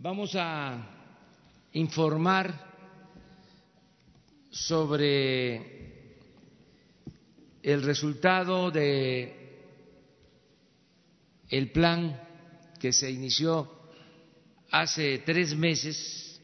[0.00, 0.78] vamos a
[1.72, 2.54] informar
[4.48, 5.56] sobre
[7.62, 9.34] el resultado de
[11.48, 12.20] el plan
[12.78, 13.72] que se inició
[14.70, 16.40] hace tres meses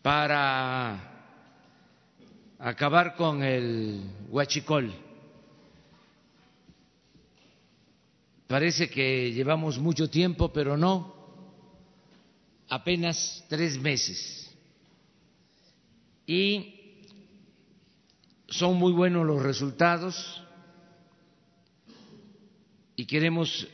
[0.00, 1.40] para
[2.58, 4.94] acabar con el huachicol.
[8.46, 11.13] Parece que llevamos mucho tiempo, pero no,
[12.68, 14.54] apenas tres meses.
[16.26, 16.74] Y
[18.48, 20.42] son muy buenos los resultados
[22.96, 23.66] y queremos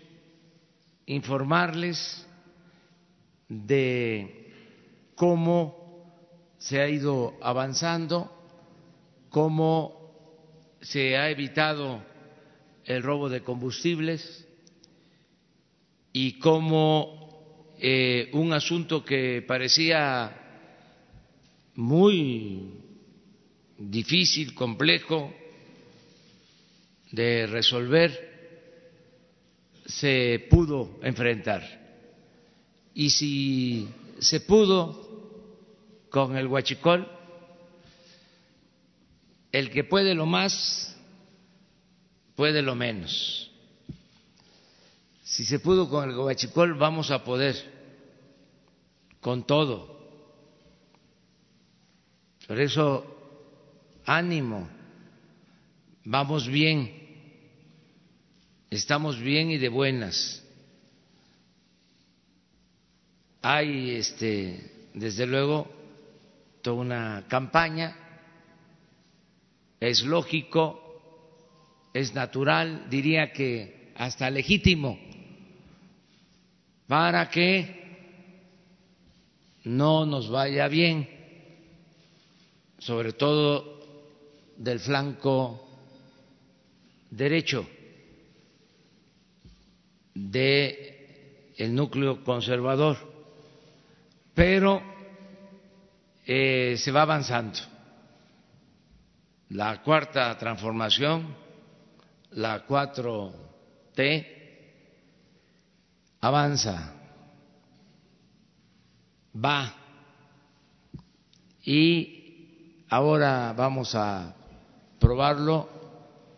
[1.06, 2.27] informarles
[3.48, 4.52] de
[5.15, 6.07] cómo
[6.59, 8.37] se ha ido avanzando
[9.30, 12.02] cómo se ha evitado
[12.84, 14.46] el robo de combustibles
[16.12, 17.20] y cómo
[17.83, 20.37] eh, un asunto que parecía
[21.77, 22.74] muy
[23.79, 25.32] difícil, complejo
[27.10, 28.29] de resolver,
[29.87, 31.63] se pudo enfrentar.
[32.93, 33.88] Y si
[34.19, 35.09] se pudo
[36.10, 37.09] con el huachicol,
[39.52, 40.95] el que puede lo más,
[42.37, 43.51] puede lo menos.
[45.23, 47.79] Si se pudo con el gobachicol, vamos a poder
[49.21, 50.01] con todo.
[52.46, 53.04] Por eso,
[54.04, 54.68] ánimo,
[56.04, 56.90] vamos bien,
[58.71, 60.45] estamos bien y de buenas.
[63.43, 65.71] Hay, este, desde luego,
[66.62, 67.97] toda una campaña
[69.78, 70.78] es lógico,
[71.94, 74.98] es natural, diría que hasta legítimo,
[76.87, 77.79] para que
[79.65, 81.09] no nos vaya bien,
[82.78, 83.81] sobre todo
[84.56, 85.69] del flanco
[87.10, 87.66] derecho
[90.15, 92.97] de el núcleo conservador,
[94.34, 94.82] pero
[96.26, 97.59] eh, se va avanzando.
[99.50, 101.34] La cuarta transformación,
[102.31, 104.26] la 4T,
[106.20, 107.00] avanza,
[109.34, 109.74] va
[111.62, 114.34] y ahora vamos a
[114.98, 115.68] probarlo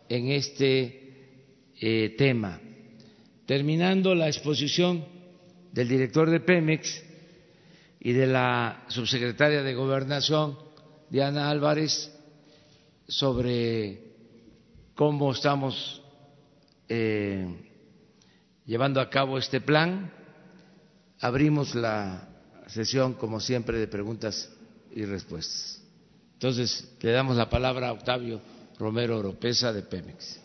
[0.08, 2.60] en este eh, tema.
[3.47, 5.04] Terminando la exposición
[5.72, 7.02] del director de Pemex
[8.00, 10.58] y de la subsecretaria de Gobernación,
[11.08, 12.12] Diana Álvarez,
[13.08, 14.00] sobre
[14.94, 16.02] cómo estamos
[16.88, 17.47] eh,
[18.66, 20.12] llevando a cabo este plan.
[21.20, 22.31] Abrimos la
[22.72, 24.50] sesión, como siempre, de preguntas
[24.94, 25.81] y respuestas.
[26.34, 28.41] Entonces, le damos la palabra a Octavio
[28.78, 30.41] Romero Oropesa de Pemex.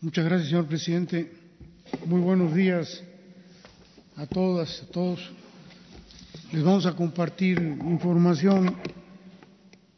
[0.00, 1.32] Muchas gracias, señor presidente.
[2.06, 3.02] Muy buenos días
[4.16, 5.20] a todas, a todos
[6.52, 8.76] les vamos a compartir información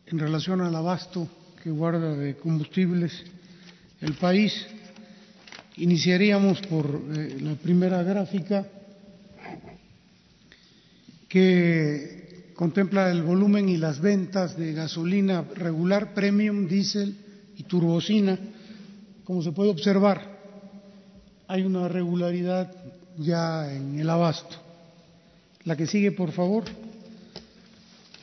[0.07, 1.29] en relación al abasto
[1.63, 3.23] que guarda de combustibles
[4.01, 4.67] el país.
[5.79, 8.67] Iniciaríamos por eh, la primera gráfica
[11.29, 17.17] que contempla el volumen y las ventas de gasolina regular, premium, diésel
[17.57, 18.37] y turbocina.
[19.23, 20.39] Como se puede observar,
[21.47, 22.75] hay una regularidad
[23.17, 24.57] ya en el abasto.
[25.63, 26.65] La que sigue, por favor.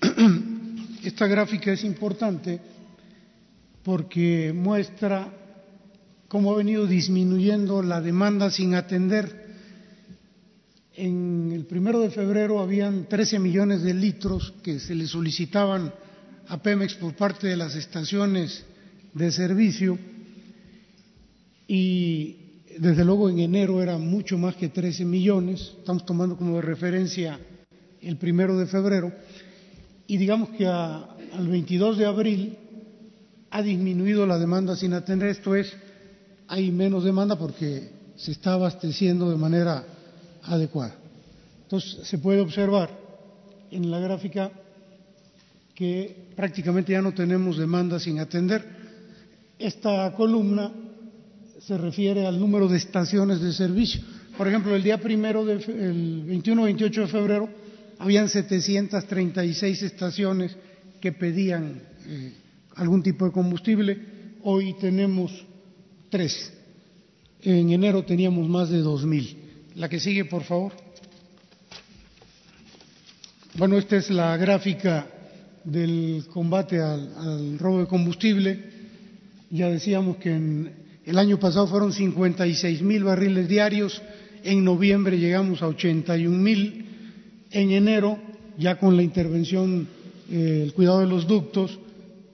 [1.05, 2.59] Esta gráfica es importante
[3.81, 5.44] porque muestra
[6.35, 9.55] cómo ha venido disminuyendo la demanda sin atender.
[10.93, 15.93] En el primero de febrero habían 13 millones de litros que se le solicitaban
[16.49, 18.65] a Pemex por parte de las estaciones
[19.13, 19.97] de servicio.
[21.69, 22.35] Y
[22.79, 27.39] desde luego en enero era mucho más que 13 millones, estamos tomando como referencia
[28.01, 29.13] el primero de febrero,
[30.05, 32.57] y digamos que al 22 de abril
[33.51, 35.73] ha disminuido la demanda sin atender, esto es,
[36.47, 39.83] hay menos demanda porque se está abasteciendo de manera
[40.43, 40.95] adecuada.
[41.63, 42.89] Entonces, se puede observar
[43.71, 44.51] en la gráfica
[45.73, 48.63] que prácticamente ya no tenemos demanda sin atender.
[49.59, 50.71] Esta columna
[51.59, 54.01] se refiere al número de estaciones de servicio.
[54.37, 57.49] Por ejemplo, el día primero, del el 21-28 de febrero,
[57.99, 60.55] habían 736 estaciones
[61.01, 62.33] que pedían eh,
[62.75, 63.99] algún tipo de combustible.
[64.43, 65.45] Hoy tenemos
[66.15, 66.53] tres,
[67.41, 69.35] en enero teníamos más de 2.000.
[69.75, 70.71] La que sigue, por favor.
[73.55, 75.09] Bueno, esta es la gráfica
[75.65, 78.63] del combate al, robo de combustible.
[79.49, 80.71] Ya decíamos que en
[81.05, 84.01] el año pasado fueron 56 mil barriles diarios,
[84.41, 86.85] en noviembre llegamos a 81 mil,
[87.51, 88.17] en enero,
[88.57, 89.85] ya con la intervención,
[90.31, 91.77] eh, el cuidado de los ductos,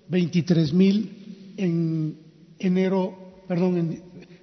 [0.08, 2.16] 23 mil, en
[2.60, 4.00] enero, perdón,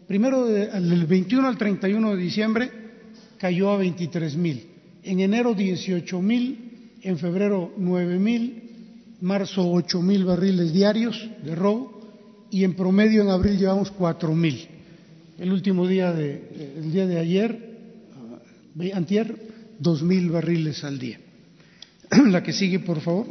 [0.07, 2.71] primero del 21 al 31 de diciembre
[3.39, 4.67] cayó a 23 mil,
[5.03, 8.63] en enero 18 mil, en febrero 9 mil,
[9.23, 12.03] marzo 8 mil barriles diarios de robo
[12.51, 14.69] y en promedio en abril llevamos 4 mil.
[15.39, 17.79] El último día de, el día de ayer,
[18.77, 19.35] uh, antier,
[19.79, 21.19] 2 mil barriles al día.
[22.27, 23.25] La que sigue, por favor.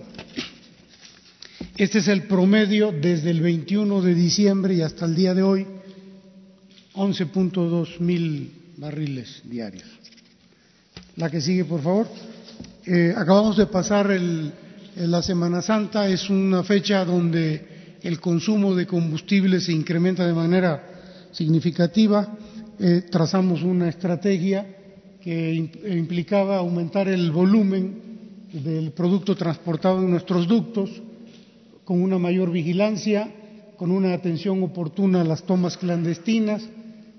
[1.78, 5.68] Este es el promedio desde el 21 de diciembre y hasta el día de hoy,
[6.96, 9.86] 11.2 mil barriles diarios.
[11.18, 12.08] La que sigue, por favor.
[12.84, 14.10] Eh, acabamos de pasar
[14.96, 21.30] la Semana Santa, es una fecha donde el consumo de combustible se incrementa de manera
[21.32, 22.28] significativa.
[22.80, 24.66] Eh, trazamos una estrategia
[25.22, 28.02] que implicaba aumentar el volumen
[28.52, 31.04] del producto transportado en nuestros ductos
[31.88, 33.32] con una mayor vigilancia,
[33.78, 36.62] con una atención oportuna a las tomas clandestinas,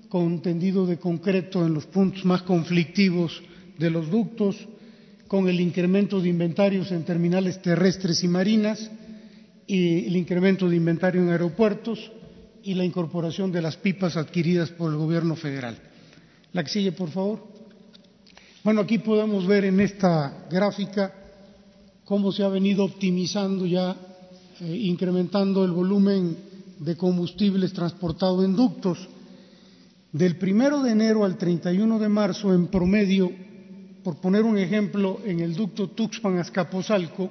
[0.09, 3.41] con tendido de concreto en los puntos más conflictivos
[3.79, 4.55] de los ductos,
[5.27, 8.91] con el incremento de inventarios en terminales terrestres y marinas,
[9.65, 12.11] y el incremento de inventario en aeropuertos
[12.61, 15.79] y la incorporación de las pipas adquiridas por el Gobierno federal.
[16.53, 17.43] La que sigue, por favor.
[18.63, 21.11] Bueno, aquí podemos ver en esta gráfica
[22.05, 23.95] cómo se ha venido optimizando ya,
[24.61, 26.35] eh, incrementando el volumen
[26.79, 29.07] de combustibles transportado en ductos.
[30.11, 33.31] Del primero de enero al 31 de marzo, en promedio,
[34.03, 37.29] por poner un ejemplo, en el ducto Tuxpan-Azcapotzalco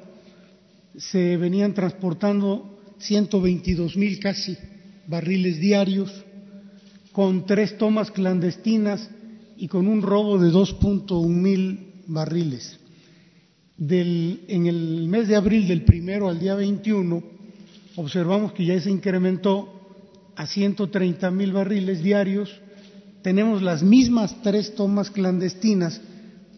[0.96, 4.56] se venían transportando 122 mil casi
[5.06, 6.12] barriles diarios,
[7.12, 9.10] con tres tomas clandestinas
[9.56, 12.77] y con un robo de 2.1 mil barriles.
[13.80, 17.22] En el mes de abril, del primero al día 21,
[17.96, 19.78] observamos que ya se incrementó
[20.36, 22.60] a 130 mil barriles diarios.
[23.22, 26.00] Tenemos las mismas tres tomas clandestinas,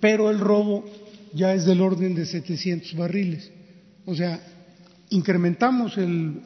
[0.00, 0.84] pero el robo
[1.32, 3.50] ya es del orden de 700 barriles.
[4.06, 4.40] O sea,
[5.11, 6.40] incrementamos el,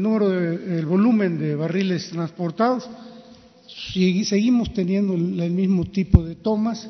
[0.00, 2.88] número, el volumen de barriles transportados,
[4.24, 6.88] seguimos teniendo el, mismo tipo de tomas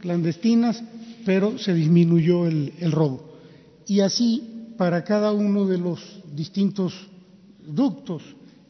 [0.00, 0.82] clandestinas,
[1.24, 3.38] pero se disminuyó el, robo.
[3.86, 6.00] Y así para cada uno de los
[6.34, 6.94] distintos
[7.64, 8.22] ductos.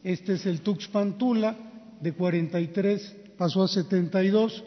[0.02, 1.56] Este es el Tuxpan-Tula,
[2.00, 4.62] de 43 pasó a 72,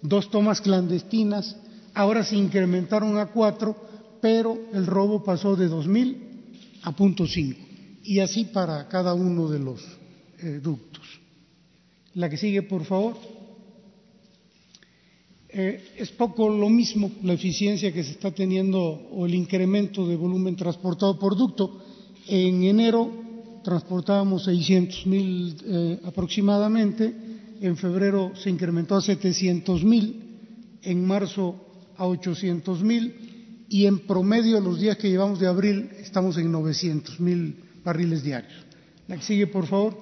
[0.00, 1.56] dos tomas clandestinas,
[1.94, 3.76] ahora se incrementaron a cuatro,
[4.20, 6.16] pero el robo pasó de 2.000
[6.84, 7.60] a punto cinco,
[8.02, 9.80] y así para cada uno de los
[10.38, 11.04] eh, ductos.
[12.14, 13.16] La que sigue, por favor.
[15.60, 20.14] Eh, es poco lo mismo la eficiencia que se está teniendo o el incremento de
[20.14, 21.82] volumen transportado por ducto.
[22.28, 23.10] En enero
[23.64, 27.12] transportábamos 600 mil eh, aproximadamente,
[27.60, 31.56] en febrero se incrementó a 700 mil, en marzo
[31.96, 37.18] a 800 mil y en promedio los días que llevamos de abril estamos en 900
[37.18, 38.64] mil barriles diarios.
[39.08, 39.98] La que sigue, por favor.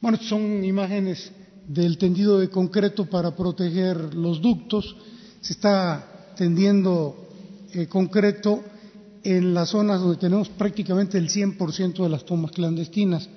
[0.00, 1.32] Bueno, son imágenes
[1.66, 4.96] del tendido de concreto para proteger los ductos.
[5.40, 7.28] Se está tendiendo
[7.72, 8.62] eh, concreto
[9.22, 13.28] en las zonas donde tenemos prácticamente el 100% de las tomas clandestinas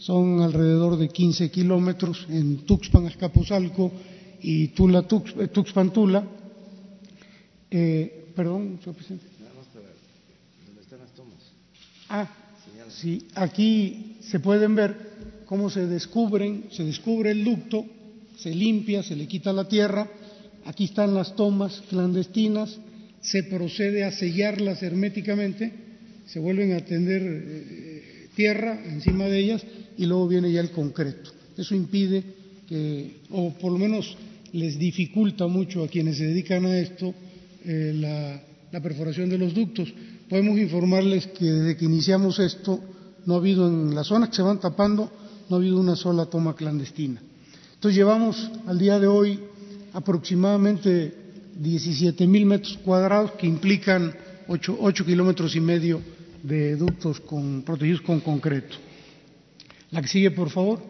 [0.00, 3.92] son alrededor de 15 kilómetros en Tuxpan, Azcapotzalco
[4.40, 6.24] y Tula, Tux, eh, Tuxpan, Tula.
[7.70, 9.26] Eh, perdón, señor presidente.
[10.66, 11.38] ¿Dónde están las tomas?
[12.08, 12.26] Ah,
[12.88, 15.09] sí, aquí se pueden ver
[15.50, 17.84] cómo se descubren, se descubre el ducto,
[18.38, 20.08] se limpia, se le quita la tierra,
[20.64, 22.78] aquí están las tomas clandestinas,
[23.20, 25.72] se procede a sellarlas herméticamente,
[26.24, 29.66] se vuelven a tender eh, tierra encima de ellas
[29.98, 31.32] y luego viene ya el concreto.
[31.56, 32.22] Eso impide
[32.68, 34.16] que, o por lo menos
[34.52, 37.12] les dificulta mucho a quienes se dedican a esto
[37.64, 39.92] eh, la, perforación de los ductos.
[40.28, 42.78] Podemos informarles que desde que iniciamos esto
[43.26, 45.10] no ha habido en las zonas que se van tapando,
[45.50, 47.20] no ha habido una sola toma clandestina.
[47.74, 49.40] Entonces llevamos al día de hoy
[49.92, 51.12] aproximadamente
[51.58, 54.14] 17 mil metros cuadrados que implican
[54.46, 56.00] 8, kilómetros y medio
[56.44, 58.76] de ductos con, protegidos con concreto.
[59.90, 60.80] La que sigue, por favor.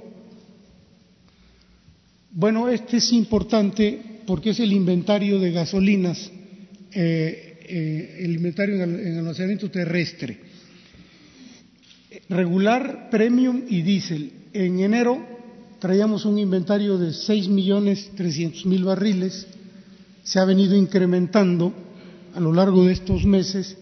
[2.30, 6.30] Bueno, este es importante porque es el inventario de gasolinas,
[6.92, 10.38] eh, eh, el inventario en, en almacenamiento terrestre.
[12.28, 14.39] Regular, premium y diésel.
[14.52, 15.22] En enero
[15.78, 19.46] traíamos un inventario de 6.300.000 barriles,
[20.24, 21.72] se ha venido incrementando
[22.34, 23.78] a lo largo de estos meses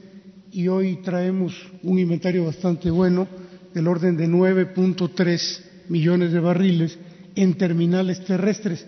[0.53, 3.27] y hoy traemos un inventario bastante bueno
[3.73, 6.99] del orden de 9.3 millones de barriles
[7.35, 8.87] en terminales terrestres.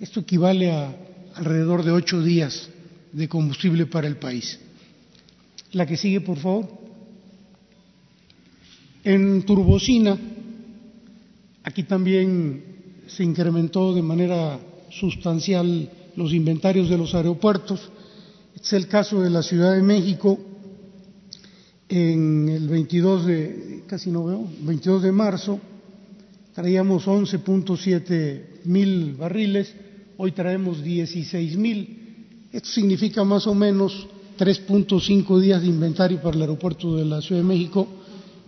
[0.00, 0.96] Esto equivale a
[1.36, 2.68] alrededor de ocho días
[3.12, 4.58] de combustible para el país.
[5.72, 6.68] La que sigue, por favor.
[9.04, 10.18] En turbocina,
[11.62, 14.58] aquí también se incrementó de manera
[14.90, 17.90] sustancial los inventarios de los aeropuertos.
[18.54, 20.38] Este es el caso de la Ciudad de México,
[21.88, 25.60] en el 22 de, casi no veo, 22 de marzo,
[26.54, 29.74] traíamos 11.7 mil barriles,
[30.16, 32.46] hoy traemos 16 mil.
[32.52, 34.06] Esto significa más o menos
[34.38, 37.88] 3.5 días de inventario para el aeropuerto de la Ciudad de México.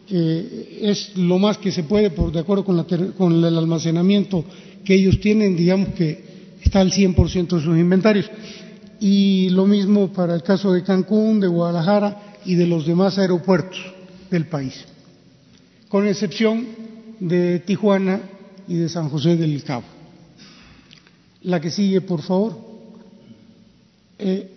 [0.09, 2.85] Eh, es lo más que se puede, por, de acuerdo con, la,
[3.17, 4.45] con el almacenamiento
[4.85, 6.25] que ellos tienen, digamos que
[6.63, 8.31] está al 100% de sus inventarios.
[9.01, 13.81] Y lo mismo para el caso de Cancún, de Guadalajara y de los demás aeropuertos
[14.31, 14.85] del país,
[15.89, 16.67] con excepción
[17.21, 18.21] de Tijuana
[18.67, 19.85] y de San José del Cabo.
[21.43, 22.57] La que sigue, por favor.
[24.19, 24.51] Eh,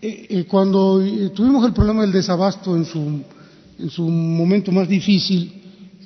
[0.00, 1.02] eh, eh, cuando
[1.34, 3.22] tuvimos el problema del desabasto en su,
[3.78, 5.52] en su momento más difícil,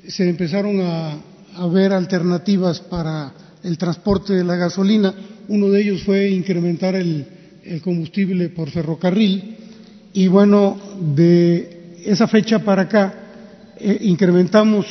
[0.06, 1.18] se empezaron a,
[1.72, 5.14] ver alternativas para el transporte de la gasolina.
[5.48, 7.26] Uno de ellos fue incrementar el,
[7.82, 9.56] combustible por ferrocarril
[10.12, 10.76] y bueno,
[11.14, 13.14] de esa fecha para acá
[13.78, 14.86] eh, incrementamos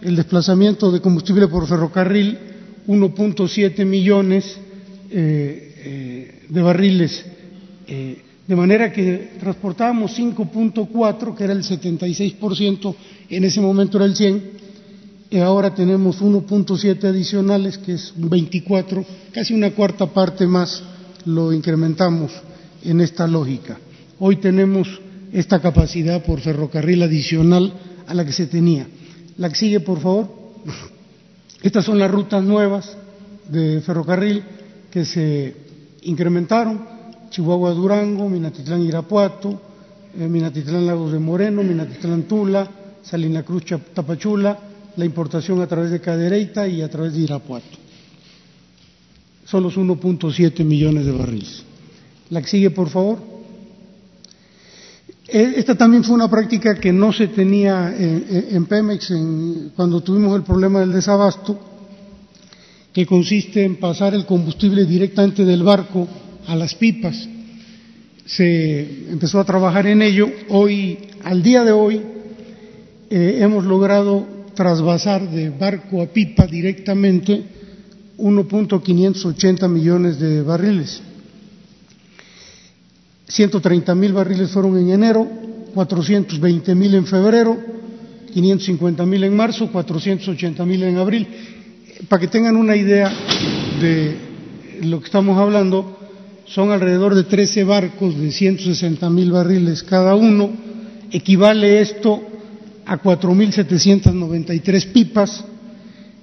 [0.00, 2.38] el desplazamiento de combustible por ferrocarril
[2.86, 4.56] 1.7 millones
[5.10, 7.24] eh, eh, de barriles,
[8.46, 12.94] de manera que transportábamos 5.4, que era el 76%,
[13.30, 14.50] en ese momento era el 100,
[15.30, 20.82] y ahora tenemos 1.7 adicionales, que es 24, casi una cuarta parte más
[21.24, 22.32] lo incrementamos
[22.84, 23.78] en esta lógica.
[24.18, 24.88] Hoy tenemos
[25.32, 27.72] esta capacidad por ferrocarril adicional
[28.06, 28.86] a la que se tenía.
[29.38, 30.28] La que sigue, por favor.
[31.62, 32.96] Estas son las rutas nuevas
[33.48, 34.42] de ferrocarril
[34.90, 35.56] que se
[36.02, 36.91] incrementaron.
[37.32, 39.60] Chihuahua-Durango, Minatitlán-Irapuato,
[40.18, 42.70] eh, Minatitlán-Lagos de Moreno, Minatitlán-Tula,
[43.02, 44.58] Salina Cruz-Tapachula,
[44.96, 47.78] la importación a través de Cadereyta y a través de Irapuato.
[49.46, 51.64] Son los 1.7 millones de barriles.
[52.30, 53.18] La que sigue, por favor.
[55.26, 59.12] Eh, esta también fue una práctica que no se tenía en, Pemex
[59.74, 61.58] cuando tuvimos el problema del desabasto,
[62.92, 66.06] que consiste en pasar el combustible directamente del barco
[66.46, 67.28] a las pipas.
[68.24, 70.30] Se empezó a trabajar en ello.
[70.48, 72.00] Hoy, al día de hoy,
[73.10, 77.42] eh, hemos logrado trasvasar de barco a pipa directamente
[78.18, 81.02] 1.580 millones de barriles.
[83.28, 85.26] 130 mil barriles fueron en enero,
[85.74, 87.56] 420 mil en febrero,
[88.32, 91.26] 550 mil en marzo, 480 mil en abril.
[92.08, 93.10] Para que tengan una idea
[93.80, 94.16] de
[94.82, 95.98] lo que estamos hablando,
[96.46, 100.50] son alrededor de 13 barcos de 160 mil barriles cada uno.
[101.10, 102.22] Equivale esto
[102.86, 105.44] a 4.793 pipas.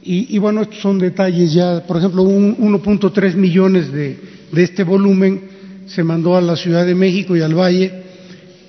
[0.03, 4.17] Y, y, bueno, estos son detalles ya, por ejemplo, 1.3 millones de,
[4.51, 5.41] de este volumen
[5.87, 7.91] se mandó a la Ciudad de México y al Valle,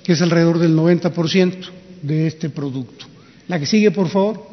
[0.03, 1.53] que es alrededor del 90%
[2.01, 3.05] de este producto.
[3.47, 4.51] La que sigue, por favor.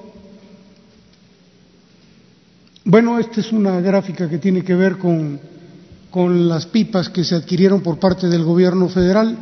[2.84, 5.40] Bueno, esta es una gráfica que tiene que ver con,
[6.10, 9.36] con las pipas que se adquirieron por parte del gobierno federal.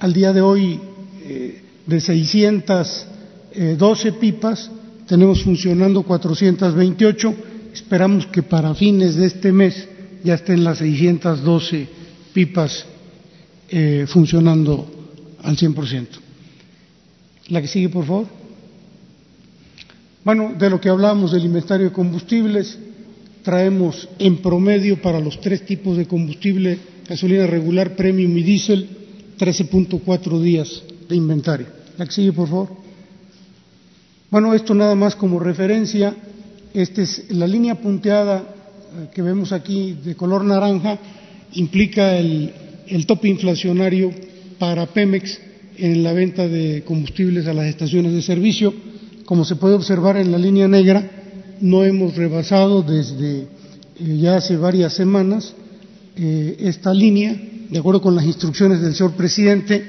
[0.00, 0.80] Al día de hoy,
[1.24, 4.70] eh, de 612 pipas,
[5.06, 7.34] tenemos funcionando 428.
[7.74, 9.88] Esperamos que para fines de este mes
[10.24, 11.88] ya estén las 612
[12.32, 12.86] pipas
[13.68, 14.86] eh, funcionando
[15.42, 16.06] al 100%.
[17.48, 18.26] La que sigue, por favor.
[20.24, 22.78] Bueno, de lo que hablamos del inventario de combustibles,
[23.42, 28.88] traemos en promedio para los tres tipos de combustible, gasolina regular, premium y diésel,
[29.38, 31.66] 13.4 días de inventario.
[31.98, 32.68] La que sigue, por favor.
[34.30, 36.14] Bueno, esto nada más como referencia.
[36.72, 40.98] Esta es la línea punteada eh, que vemos aquí de color naranja
[41.54, 42.50] implica el,
[42.86, 44.10] el tope inflacionario
[44.58, 45.38] para Pemex
[45.76, 48.72] en la venta de combustibles a las estaciones de servicio.
[49.26, 51.21] Como se puede observar en la línea negra,
[51.62, 53.46] no hemos rebasado desde
[53.98, 55.54] eh, ya hace varias semanas
[56.16, 57.40] eh, esta línea,
[57.70, 59.82] de acuerdo con las instrucciones del señor presidente,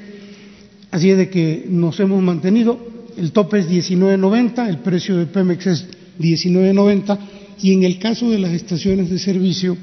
[0.92, 2.80] así es de que nos hemos mantenido.
[3.18, 5.86] El tope es 19.90, el precio de Pemex es
[6.20, 7.18] 19.90
[7.62, 9.76] y en el caso de las estaciones de servicio,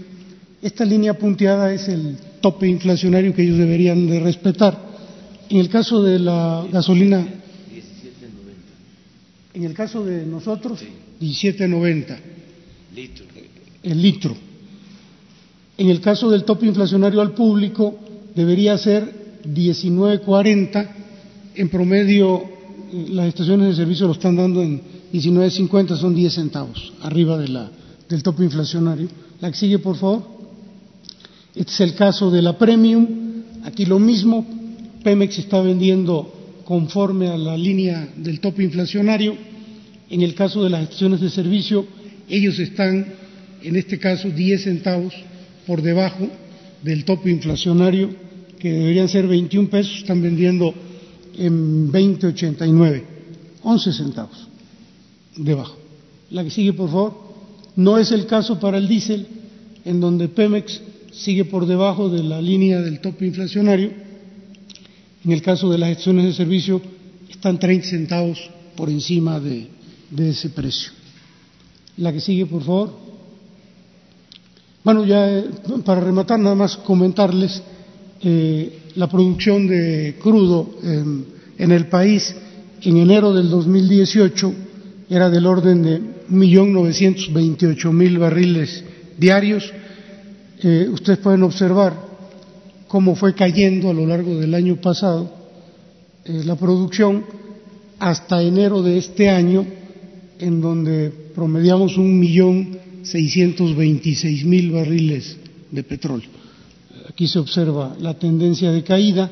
[0.63, 4.79] esta línea punteada es el tope inflacionario que ellos deberían de respetar.
[5.49, 7.27] En el caso de la gasolina,
[9.55, 10.85] en el caso de nosotros,
[11.21, 12.31] 17.90
[13.83, 14.37] el litro.
[15.79, 17.99] En el caso del tope inflacionario al público
[18.35, 20.89] debería ser 19.40.
[21.55, 22.43] En promedio,
[23.11, 24.81] las estaciones de servicio lo están dando en
[25.13, 27.71] 19.50, son 10 centavos arriba de la,
[28.09, 29.09] del tope inflacionario.
[29.41, 30.23] La que sigue, por favor.
[31.55, 33.07] Este es el caso de la Premium.
[33.65, 34.47] Aquí lo mismo.
[35.03, 39.35] Pemex está vendiendo conforme a la línea del tope inflacionario.
[40.11, 41.87] En el caso de las estaciones de servicio,
[42.29, 43.07] ellos están,
[43.63, 45.15] en este caso, 10 centavos
[45.67, 46.29] por debajo
[46.83, 48.11] del tope inflacionario,
[48.59, 50.75] que deberían ser 21 pesos, están vendiendo
[51.39, 53.03] en 20.89,
[53.63, 54.49] 11 centavos
[55.37, 55.77] debajo.
[56.31, 57.31] La que sigue, por favor.
[57.77, 59.27] No es el caso para el diésel,
[59.85, 60.81] en donde Pemex
[61.13, 63.93] sigue por debajo de la línea del tope inflacionario.
[65.25, 66.83] En el caso de las estaciones de servicio,
[67.31, 69.69] están 30 centavos por encima de,
[70.11, 70.93] de ese precio.
[71.97, 72.93] La que sigue, por favor.
[74.83, 75.45] Bueno, ya eh,
[75.85, 77.63] para rematar, nada más comentarles
[78.23, 82.35] eh, la producción de crudo en, el país
[82.83, 84.55] en enero del 2018
[85.09, 86.01] era del orden de
[86.31, 88.85] 1.928.000 barriles
[89.19, 89.73] diarios.
[90.63, 91.95] Eh, ustedes pueden observar
[92.89, 95.33] cómo fue cayendo a lo largo del año pasado
[96.25, 97.25] eh, la producción
[97.99, 99.65] hasta enero de este año,
[100.41, 105.37] en donde promediamos un millón seiscientos veintiséis mil barriles
[105.71, 106.29] de petróleo.
[107.09, 109.31] Aquí se observa la tendencia de caída,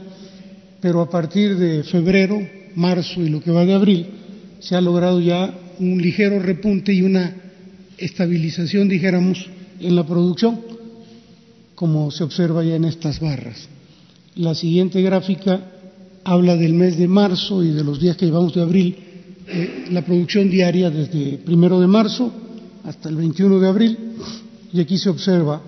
[0.81, 2.41] pero a partir de febrero,
[2.75, 4.07] marzo y lo que va de abril,
[4.61, 7.35] se ha logrado ya un ligero repunte y una
[7.97, 9.47] estabilización, dijéramos,
[9.81, 10.61] en la producción,
[11.75, 13.69] como se observa ya en estas barras.
[14.35, 15.61] La siguiente gráfica
[16.25, 18.97] habla del mes de marzo y de los días que llevamos de abril,
[19.49, 22.33] eh, la producción diaria desde primero de marzo
[22.85, 23.99] hasta el 21 de abril,
[24.73, 25.61] y aquí se observa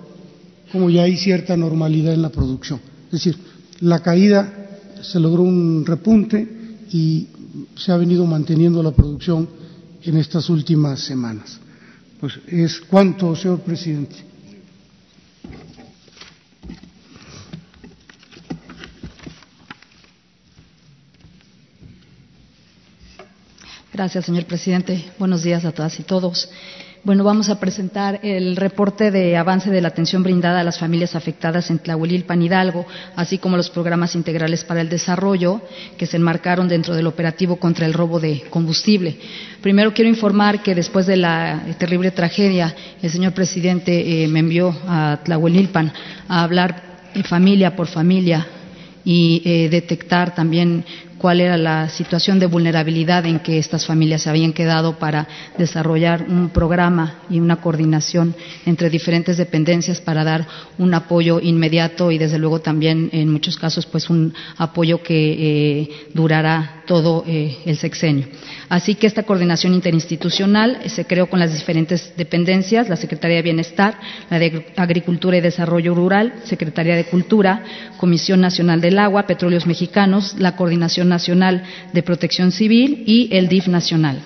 [0.71, 2.81] como ya hay cierta normalidad en la producción.
[3.07, 3.37] Es decir,
[3.81, 4.71] la caída
[5.03, 6.47] se logró un repunte
[6.93, 7.27] y
[7.77, 9.49] se ha venido manteniendo la producción
[10.03, 11.59] en estas últimas semanas.
[12.21, 14.30] Pues es cuanto, señor presidente.
[24.01, 25.05] Gracias, señor presidente.
[25.19, 26.49] Buenos días a todas y todos.
[27.05, 31.15] Bueno, vamos a presentar el reporte de avance de la atención brindada a las familias
[31.15, 35.61] afectadas en Tlahuelilpan Hidalgo, así como los programas integrales para el desarrollo
[35.99, 39.19] que se enmarcaron dentro del operativo contra el robo de combustible.
[39.61, 44.75] Primero quiero informar que después de la terrible tragedia, el señor presidente eh, me envió
[44.89, 45.93] a Tlahuelilpan
[46.27, 48.47] a hablar familia por familia
[49.05, 50.85] y eh, detectar también
[51.21, 55.29] cuál era la situación de vulnerabilidad en que estas familias se habían quedado para
[55.59, 60.47] desarrollar un programa y una coordinación entre diferentes dependencias para dar
[60.79, 65.33] un apoyo inmediato y desde luego también en muchos casos pues un apoyo que
[65.83, 68.27] eh, durará todo eh, el sexenio.
[68.71, 73.99] Así que esta coordinación interinstitucional se creó con las diferentes dependencias, la Secretaría de Bienestar,
[74.31, 77.63] la de Agricultura y Desarrollo Rural, Secretaría de Cultura,
[77.99, 83.69] Comisión Nacional del Agua, Petróleos Mexicanos, la Coordinación Nacional de Protección Civil y el DIF
[83.69, 84.23] Nacional.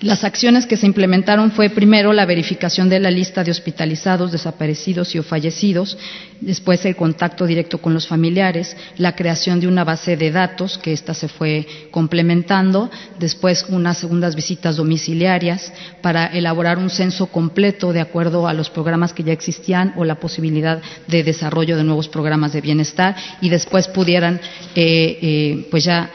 [0.00, 5.12] Las acciones que se implementaron fue primero la verificación de la lista de hospitalizados, desaparecidos
[5.16, 5.98] y o fallecidos,
[6.40, 10.92] después el contacto directo con los familiares, la creación de una base de datos, que
[10.92, 18.00] ésta se fue complementando, después unas segundas visitas domiciliarias para elaborar un censo completo de
[18.00, 22.52] acuerdo a los programas que ya existían o la posibilidad de desarrollo de nuevos programas
[22.52, 24.40] de bienestar y después pudieran
[24.76, 26.08] eh, eh, pues ya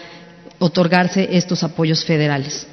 [0.60, 2.68] otorgarse estos apoyos federales.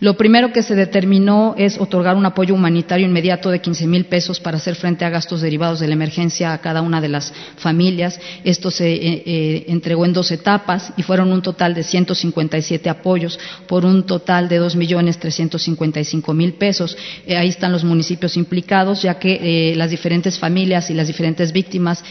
[0.00, 4.38] Lo primero que se determinó es otorgar un apoyo humanitario inmediato de 15 mil pesos
[4.38, 8.20] para hacer frente a gastos derivados de la emergencia a cada una de las familias.
[8.44, 13.40] Esto se eh, eh, entregó en dos etapas y fueron un total de 157 apoyos
[13.66, 16.96] por un total de 2 millones 355 mil pesos.
[17.26, 22.04] Eh, ahí están los municipios implicados, ya que las diferentes familias y las diferentes víctimas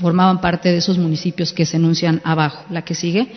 [0.00, 2.64] formaban parte de esos municipios que se enuncian abajo.
[2.70, 3.28] La que sigue.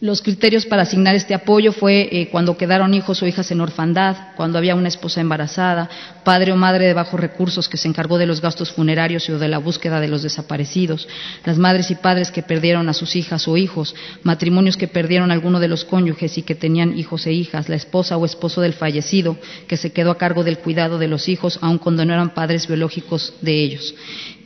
[0.00, 4.34] Los criterios para asignar este apoyo fue eh, cuando quedaron hijos o hijas en orfandad,
[4.36, 5.88] cuando había una esposa embarazada,
[6.24, 9.46] padre o madre de bajos recursos que se encargó de los gastos funerarios o de
[9.46, 11.08] la búsqueda de los desaparecidos,
[11.44, 15.34] las madres y padres que perdieron a sus hijas o hijos, matrimonios que perdieron a
[15.34, 18.74] alguno de los cónyuges y que tenían hijos e hijas, la esposa o esposo del
[18.74, 22.34] fallecido que se quedó a cargo del cuidado de los hijos aun cuando no eran
[22.34, 23.94] padres biológicos de ellos,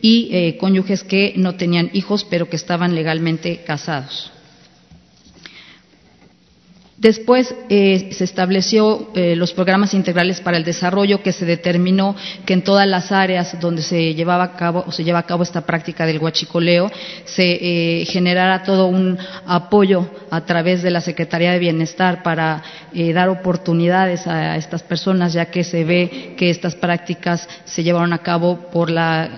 [0.02, 4.30] y eh, cónyuges que no tenían hijos pero que estaban legalmente casados.
[6.98, 12.54] Después eh, se estableció eh, los programas integrales para el desarrollo que se determinó que
[12.54, 15.60] en todas las áreas donde se llevaba a cabo o se lleva a cabo esta
[15.60, 16.90] práctica del huachicoleo
[17.24, 22.64] se eh, generara todo un apoyo a través de la Secretaría de Bienestar para
[23.14, 28.18] dar oportunidades a estas personas ya que se ve que estas prácticas se llevaron a
[28.18, 29.30] cabo por la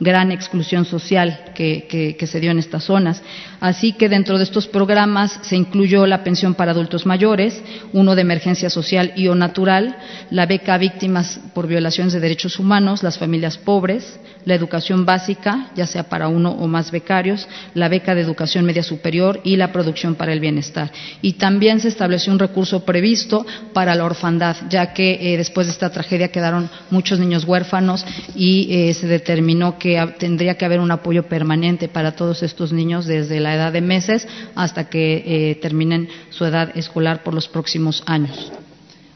[0.00, 3.22] gran exclusión social que, se dio en estas zonas.
[3.60, 7.60] Así que dentro de estos programas se incluyó la pensión para adultos mayores,
[7.92, 9.96] uno de emergencia social y o natural,
[10.30, 15.70] la beca a víctimas por violaciones de derechos humanos, las familias pobres, la educación básica,
[15.74, 19.72] ya sea para uno o más becarios, la beca de educación media superior y la
[19.72, 20.92] producción para el bienestar.
[21.20, 25.72] Y también se estableció un recurso previsto para la orfandad, ya que eh, después de
[25.72, 29.87] esta tragedia quedaron muchos niños huérfanos y eh, se determinó que
[30.18, 34.26] tendría que haber un apoyo permanente para todos estos niños desde la edad de meses
[34.54, 38.52] hasta que eh, terminen su edad escolar por los próximos años.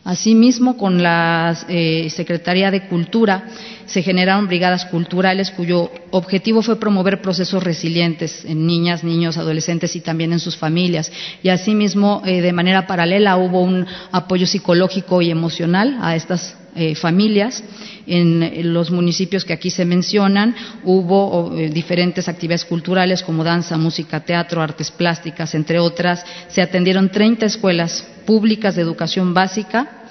[0.04, 3.44] Asimismo, con la eh, Secretaría de Cultura
[3.86, 10.00] se generaron brigadas culturales cuyo objetivo fue promover procesos resilientes en niñas, niños, adolescentes y
[10.00, 11.12] también en sus familias.
[11.42, 16.56] Y asimismo, eh, de manera paralela, hubo un apoyo psicológico y emocional a estas
[16.96, 17.62] familias.
[18.06, 24.20] En, los municipios que aquí se mencionan hubo eh, diferentes actividades culturales como danza, música,
[24.20, 26.24] teatro, artes plásticas, entre otras.
[26.48, 30.04] Se atendieron 30 escuelas públicas de educación básica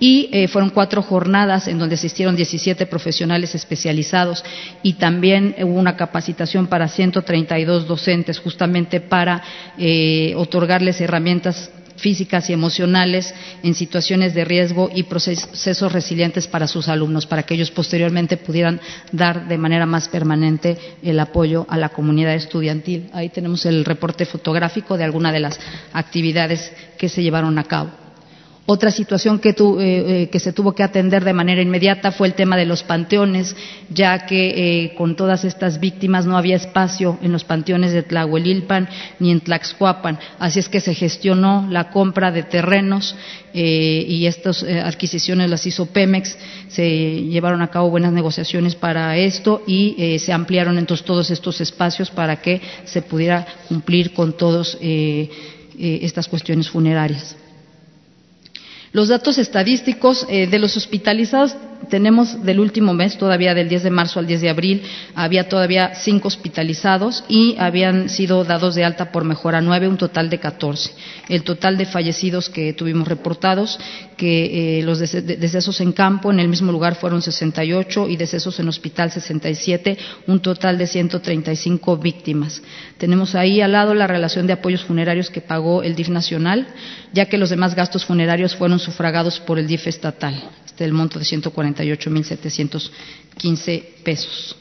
[0.00, 4.44] y eh, fueron cuatro jornadas en donde asistieron 17 profesionales especializados
[4.82, 9.42] y también hubo una capacitación para 132 docentes justamente para
[10.36, 17.26] otorgarles herramientas físicas y emocionales en situaciones de riesgo y procesos resilientes para sus alumnos,
[17.26, 18.80] para que ellos posteriormente pudieran
[19.12, 23.08] dar de manera más permanente el apoyo a la comunidad estudiantil.
[23.12, 25.58] Ahí tenemos el reporte fotográfico de alguna de las
[25.92, 28.03] actividades que se llevaron a cabo.
[28.66, 32.56] Otra situación eh, eh, que, se tuvo que atender de manera inmediata fue el tema
[32.56, 33.54] de los panteones,
[33.90, 38.88] ya que eh, con todas estas víctimas no había espacio en los panteones de Tlahuelilpan
[39.18, 40.18] ni en Tlaxcuapan.
[40.38, 43.14] Así es que se gestionó la compra de terrenos
[43.52, 46.36] y estas adquisiciones las hizo Pemex.
[46.68, 52.10] Se llevaron a cabo buenas negociaciones para esto y se ampliaron entonces todos estos espacios
[52.10, 57.36] para que se pudiera cumplir con todas estas cuestiones funerarias.
[58.94, 63.90] Los datos estadísticos eh, de los hospitalizados tenemos del último mes, todavía del 10 de
[63.90, 64.82] marzo al 10 de abril,
[65.14, 70.30] había todavía cinco hospitalizados y habían sido dados de alta por mejora nueve, un total
[70.30, 70.92] de 14.
[71.28, 73.78] El total de fallecidos que tuvimos reportados,
[74.16, 78.68] que eh, los decesos en campo en el mismo lugar fueron 68 y decesos en
[78.68, 82.62] hospital 67, un total de 135 víctimas.
[82.98, 86.68] Tenemos ahí al lado la relación de apoyos funerarios que pagó el DIF nacional,
[87.12, 90.40] ya que los demás gastos funerarios fueron sufragados por el DIF estatal
[90.78, 94.56] del monto de 148.715 pesos.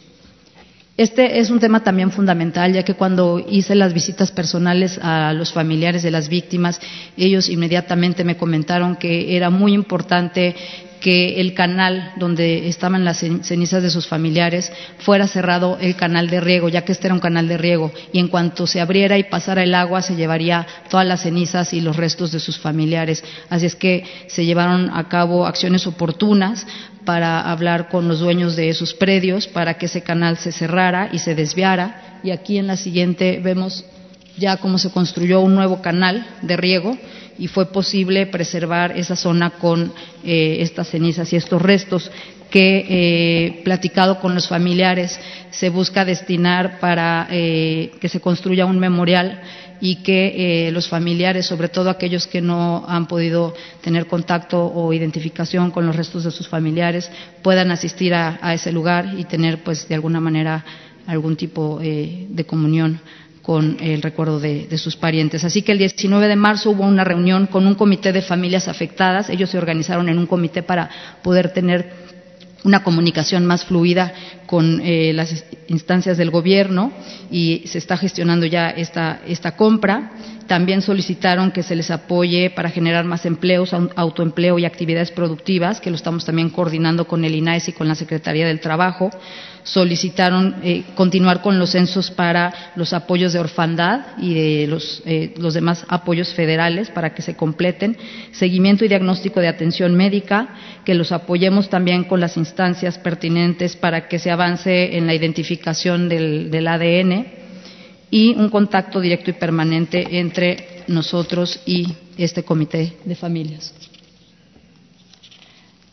[0.96, 5.52] Este es un tema también fundamental, ya que cuando hice las visitas personales a los
[5.52, 6.80] familiares de las víctimas,
[7.18, 10.56] ellos inmediatamente me comentaron que era muy importante
[11.04, 16.40] que el canal donde estaban las cenizas de sus familiares fuera cerrado el canal de
[16.40, 19.26] riego, ya que este era un canal de riego, y en cuanto se abriera y
[19.26, 23.22] pasara el agua se llevaría todas las cenizas y los restos de sus familiares.
[23.50, 26.66] Así es que se llevaron a cabo acciones oportunas
[27.04, 31.20] para hablar con los dueños de esos predios para que ese canal se cerrara y
[31.20, 32.22] se desviara.
[32.24, 33.84] Y aquí en la siguiente vemos
[34.38, 36.98] ya cómo se construyó un nuevo canal de riego
[37.38, 39.92] y fue posible preservar esa zona con
[40.24, 42.12] eh, estas cenizas y estos restos
[42.50, 45.20] que, eh, platicado con los familiares,
[45.50, 49.42] se busca destinar para eh, que se construya un memorial
[49.82, 55.72] y que los familiares, sobre todo aquellos que no han podido tener contacto o identificación
[55.72, 59.90] con los restos de sus familiares, puedan asistir a, a ese lugar y tener, pues,
[59.90, 60.64] de alguna manera
[61.06, 63.02] algún tipo de comunión
[63.44, 65.44] con el recuerdo de, sus parientes.
[65.44, 69.30] Así que el 19 de marzo hubo una reunión con un comité de familias afectadas.
[69.30, 70.90] Ellos se organizaron en un comité para
[71.22, 71.92] poder tener
[72.64, 74.14] una comunicación más fluida
[74.54, 76.92] con eh, las instancias del gobierno
[77.32, 80.12] y se está gestionando ya esta, esta compra.
[80.46, 85.90] También solicitaron que se les apoye para generar más empleos, autoempleo y actividades productivas, que
[85.90, 89.10] lo estamos también coordinando con el INAES y con la Secretaría del Trabajo
[89.64, 95.34] solicitaron eh, continuar con los censos para los apoyos de orfandad y de los, eh,
[95.38, 97.98] los, demás apoyos federales para que se completen,
[98.32, 100.50] seguimiento y diagnóstico de atención médica,
[100.84, 106.10] que los apoyemos también con las instancias pertinentes para que se avance en la identificación
[106.10, 107.26] del, del ADN
[108.10, 113.74] y un contacto directo y permanente entre nosotros y este comité de familias.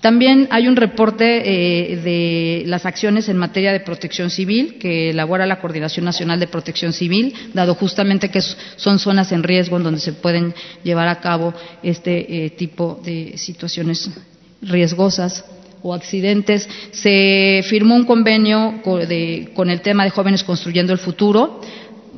[0.00, 5.44] También hay un reporte eh, de las acciones en materia de protección civil que elabora
[5.44, 10.00] la Coordinación Nacional de Protección Civil, dado justamente que son zonas en riesgo en donde
[10.00, 14.10] se pueden llevar a cabo este eh, tipo de situaciones
[14.62, 15.44] riesgosas
[15.82, 16.68] o accidentes.
[16.92, 21.60] Se firmó un convenio con el tema de jóvenes construyendo el futuro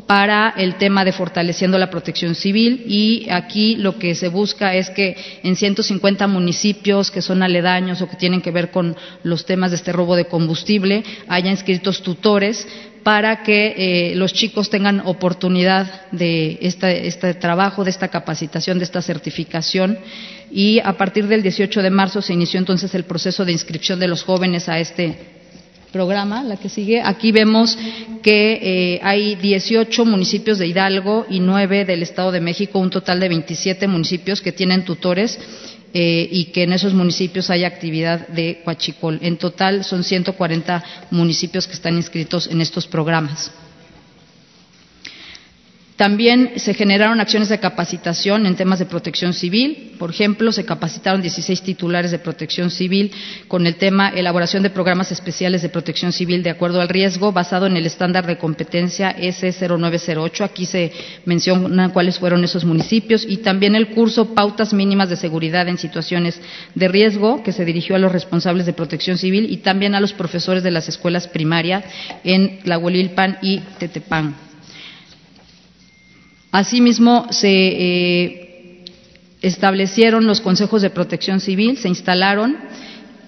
[0.07, 4.91] para el tema de fortaleciendo la protección civil y aquí lo que se busca es
[4.91, 9.71] que en 150 municipios que son aledaños o que tienen que ver con los temas
[9.71, 12.67] de este robo de combustible haya inscritos tutores
[13.03, 13.75] para que
[14.13, 19.99] eh, los chicos tengan oportunidad de este trabajo, de esta capacitación, de esta certificación.
[20.53, 24.09] Y a partir del 18 de marzo se inició entonces el proceso de inscripción de
[24.09, 25.17] los jóvenes a este
[25.93, 27.79] programa, la que sigue, aquí vemos
[28.23, 33.21] que eh, hay 18 municipios de Hidalgo y 9 del Estado de México, un total
[33.21, 35.39] de 27 municipios que tienen tutores
[35.95, 39.19] eh, y que en esos municipios hay actividad de Huachicol.
[39.23, 43.51] En total son 140 municipios que están inscritos en estos programas.
[46.03, 49.93] También se generaron acciones de capacitación en temas de protección civil.
[50.01, 53.13] Por ejemplo, se capacitaron 16 titulares de protección civil
[53.47, 57.69] con el tema elaboración de programas especiales de protección civil de acuerdo al riesgo basado
[57.69, 60.41] en el estándar de competencia S0908.
[60.41, 60.91] Aquí se
[61.25, 66.41] mencionan cuáles fueron esos municipios y también el curso Pautas mínimas de seguridad en situaciones
[66.75, 70.13] de riesgo que se dirigió a los responsables de protección civil y también a los
[70.13, 71.85] profesores de las escuelas primarias
[72.25, 74.52] en Tlahuelilpan y Tetepán.
[76.53, 78.85] Asimismo, se eh,
[79.41, 82.57] establecieron los consejos de protección civil, se instalaron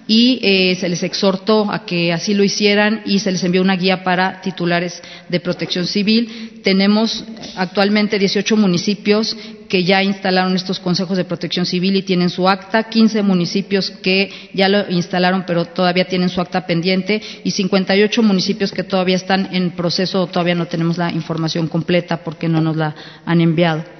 [0.07, 3.75] y eh, se les exhortó a que así lo hicieran y se les envió una
[3.75, 6.61] guía para titulares de protección civil.
[6.63, 7.23] Tenemos
[7.55, 9.35] actualmente 18 municipios
[9.67, 14.31] que ya instalaron estos consejos de protección civil y tienen su acta, 15 municipios que
[14.53, 19.49] ya lo instalaron pero todavía tienen su acta pendiente y 58 municipios que todavía están
[19.55, 23.94] en proceso, todavía no tenemos la información completa porque no nos la han enviado.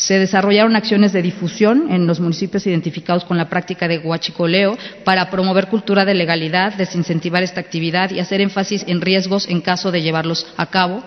[0.00, 5.28] Se desarrollaron acciones de difusión en los municipios identificados con la práctica de huachicoleo para
[5.28, 10.00] promover cultura de legalidad, desincentivar esta actividad y hacer énfasis en riesgos en caso de
[10.00, 11.02] llevarlos a cabo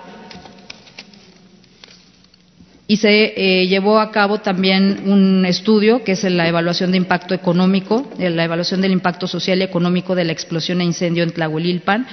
[2.86, 7.34] y se eh, llevó a cabo también un estudio que es la evaluación de impacto
[7.34, 11.32] económico, eh, la evaluación del impacto social y económico de la explosión e incendio en
[11.32, 12.06] Tlahuelilpan.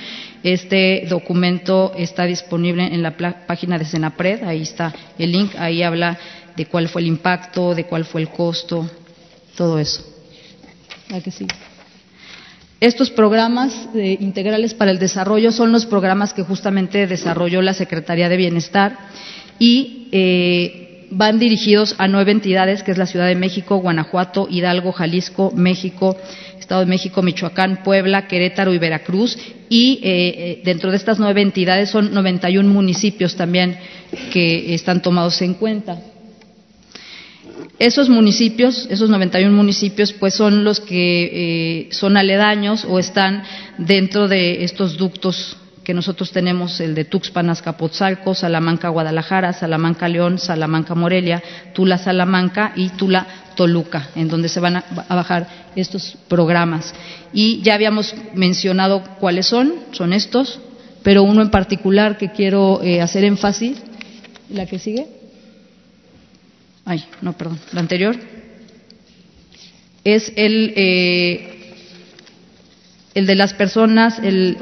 [0.43, 3.17] Este documento está disponible en la
[3.47, 6.17] página de Senapred, ahí está el link, ahí habla
[6.61, 8.87] de cuál fue el impacto, de cuál fue el costo,
[9.57, 10.05] todo eso.
[12.81, 18.29] Estos programas eh, integrales para el desarrollo son los programas que justamente desarrolló la Secretaría
[18.29, 18.99] de Bienestar
[19.59, 24.93] y eh, van dirigidos a nueve entidades, que es la Ciudad de México, Guanajuato, Hidalgo,
[24.93, 26.15] Jalisco, México,
[26.59, 29.39] Estado de México, Michoacán, Puebla, Querétaro y Veracruz.
[29.71, 33.79] Y eh, eh, dentro de estas nueve entidades son 91 municipios también
[34.33, 35.99] que están tomados en cuenta.
[37.79, 43.43] Esos municipios, esos 91 municipios, pues son los que son aledaños o están
[43.79, 45.57] dentro de estos ductos
[45.91, 51.43] que nosotros tenemos el de Tuxpan, Azcapotzalco, Salamanca, Guadalajara, Salamanca, León, Salamanca, Morelia,
[51.75, 56.95] Tula, Salamanca y Tula, Toluca, en donde se van a, bajar estos programas.
[57.33, 60.61] Y ya habíamos mencionado cuáles son, son estos,
[61.03, 63.79] pero uno en particular que quiero eh, hacer énfasis,
[64.51, 65.20] la que sigue.
[66.91, 68.17] Ay, no, perdón, la anterior.
[70.03, 71.61] Es el eh,
[73.15, 74.57] el de las personas, el,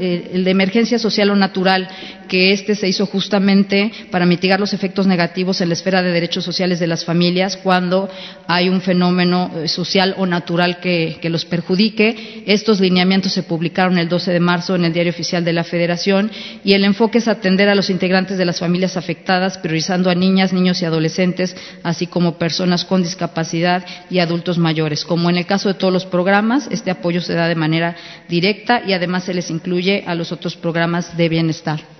[0.44, 1.88] de emergencia social o natural,
[2.28, 6.44] que este se hizo justamente para mitigar los efectos negativos en la esfera de derechos
[6.44, 8.08] sociales de las familias cuando
[8.46, 12.44] hay un fenómeno eh, social o natural que, los perjudique.
[12.46, 16.30] Estos lineamientos se publicaron el 12 de marzo en el Diario Oficial de la Federación
[16.64, 20.54] y el enfoque es atender a los integrantes de las familias afectadas, priorizando a niñas,
[20.54, 25.04] niños y adolescentes, así como personas con discapacidad y adultos mayores.
[25.04, 27.96] Como en el caso de todos los programas, este apoyo se da de manera
[28.28, 31.97] directa y además se les incluye a los otros programas de bienestar.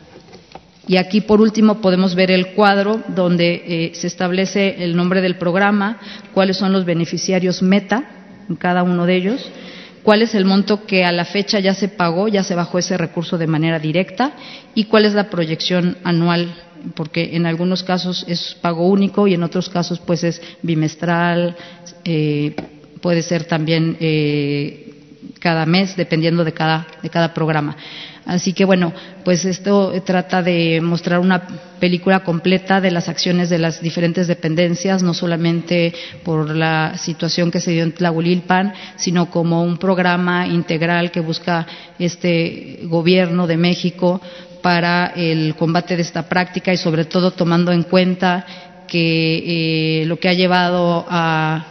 [0.89, 5.37] Y aquí, por último, podemos ver el cuadro donde eh, se establece el nombre del
[5.37, 6.01] programa,
[6.33, 8.05] cuáles son los beneficiarios meta
[8.49, 9.51] en cada uno de ellos,
[10.03, 12.97] cuál es el monto que a la fecha ya se pagó, ya se bajó ese
[12.97, 14.33] recurso de manera directa
[14.75, 16.55] y cuál es la proyección anual,
[16.95, 21.55] porque en algunos casos es pago único y en otros casos pues es bimestral,
[22.07, 22.55] eh,
[23.03, 24.88] puede ser también eh,
[25.39, 27.77] cada mes, dependiendo de cada, de cada programa.
[28.29, 28.93] Así que bueno,
[29.25, 31.47] pues esto trata de mostrar una
[31.81, 37.61] película completa de las acciones de las diferentes dependencias, no solamente por la situación que
[37.61, 41.67] se dio en Tlahuililpan, sino como un programa integral que busca
[41.99, 44.21] este gobierno de México
[44.61, 48.45] para el combate de esta práctica y sobre todo tomando en cuenta
[48.87, 51.67] que eh, lo que ha llevado a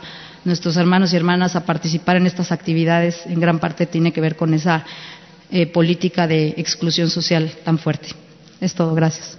[0.48, 4.36] nuestros hermanos y hermanas a participar en estas actividades en gran parte tiene que ver
[4.36, 4.86] con esa
[5.52, 8.10] eh, política de exclusión social tan fuerte.
[8.60, 8.96] Es todo.
[8.96, 9.38] Gracias.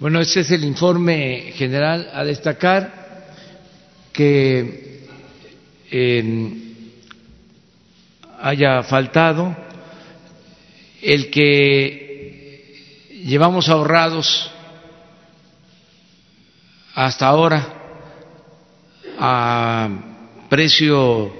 [0.00, 3.28] Bueno, ese es el informe general a destacar
[4.12, 5.06] que
[8.40, 9.54] haya faltado
[11.02, 14.50] el que llevamos ahorrados
[16.94, 17.76] hasta ahora
[19.18, 19.88] a
[20.48, 21.32] precio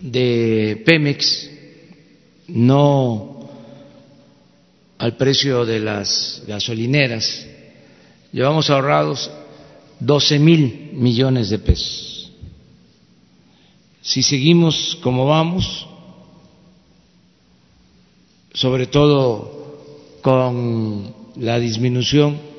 [0.00, 1.50] de Pemex,
[2.48, 3.48] no
[4.98, 7.46] al precio de las gasolineras.
[8.32, 9.30] Llevamos ahorrados
[10.00, 12.32] 12 mil millones de pesos.
[14.02, 15.86] Si seguimos como vamos,
[18.52, 22.49] sobre todo con la disminución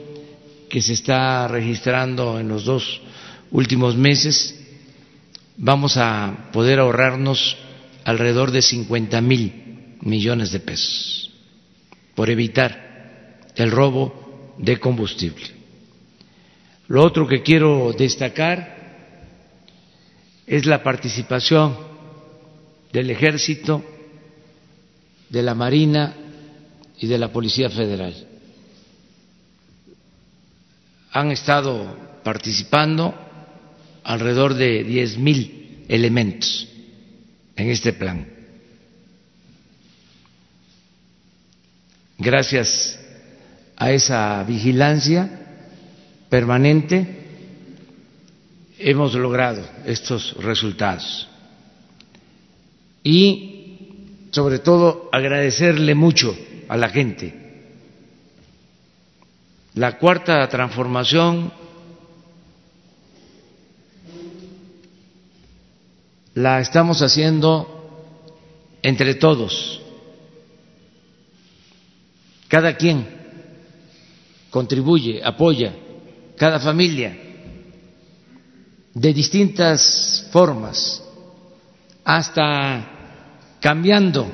[0.72, 3.02] que se está registrando en los dos
[3.52, 4.58] últimos meses,
[5.58, 7.58] vamos a poder ahorrarnos
[8.06, 11.30] alrededor de 50 mil millones de pesos
[12.16, 15.46] por evitar el robo de combustible.
[16.88, 18.80] Lo otro que quiero destacar
[20.48, 21.78] es la participación
[22.94, 23.84] del Ejército,
[25.30, 26.16] de la Marina
[26.98, 28.31] y de la Policía Federal
[31.12, 33.14] han estado participando
[34.04, 36.68] alrededor de diez mil elementos
[37.56, 38.28] en este plan.
[42.18, 43.00] Gracias
[43.78, 45.30] a esa vigilancia
[46.30, 47.22] permanente
[48.78, 51.28] hemos logrado estos resultados.
[53.04, 56.38] Y sobre todo agradecerle mucho
[56.70, 57.41] a la gente
[59.76, 61.52] la cuarta transformación
[66.34, 67.68] la estamos haciendo
[68.82, 69.82] entre todos.
[72.48, 73.08] Cada quien
[74.50, 75.74] contribuye, apoya,
[76.36, 77.18] cada familia,
[78.94, 81.02] de distintas formas,
[82.04, 84.30] hasta cambiando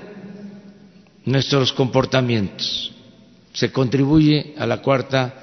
[1.25, 2.96] nuestros comportamientos
[3.57, 5.33] se contribuye a la cuarta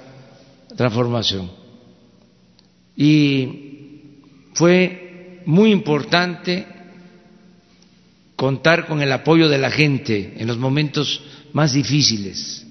[0.76, 1.50] transformación.
[2.96, 4.20] Y
[4.54, 6.64] fue muy importante
[8.36, 11.22] contar con el apoyo de la gente en los momentos
[11.52, 12.64] más difíciles,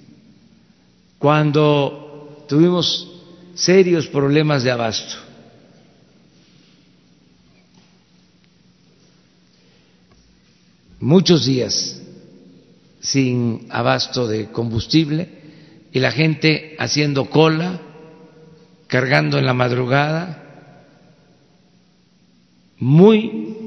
[1.20, 3.12] cuando tuvimos
[3.54, 5.16] serios problemas de abasto.
[11.02, 12.02] Muchos días
[13.04, 15.28] sin abasto de combustible
[15.92, 17.82] y la gente haciendo cola,
[18.88, 20.40] cargando en la madrugada,
[22.80, 23.58] muy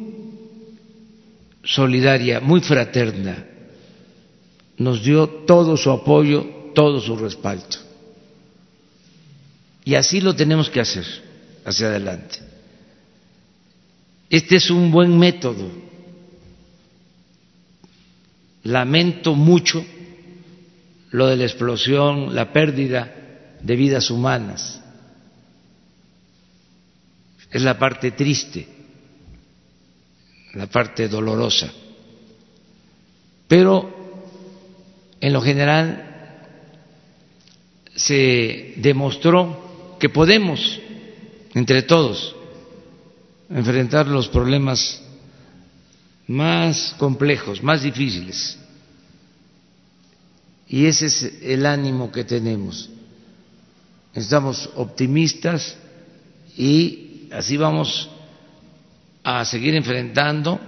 [1.62, 3.46] solidaria, muy fraterna,
[4.79, 7.77] nos dio todo su apoyo, todo su respaldo.
[9.85, 11.05] Y así lo tenemos que hacer
[11.64, 12.38] hacia adelante.
[14.31, 15.86] Este es un buen método
[18.66, 19.84] lamento mucho
[21.11, 24.80] lo de la explosión, la pérdida de vidas humanas.
[27.51, 28.66] Es la parte triste,
[30.55, 31.72] la parte dolorosa.
[33.49, 34.24] Pero
[35.20, 36.03] en lo general
[37.95, 40.80] se demostró que podemos,
[41.55, 42.34] entre todos,
[43.49, 45.03] enfrentar los problemas
[46.26, 48.59] más complejos, más difíciles.
[50.68, 52.90] Y ese es el ánimo que tenemos.
[54.14, 55.76] Estamos optimistas
[56.56, 58.08] y así vamos
[59.22, 60.58] a seguir enfrentando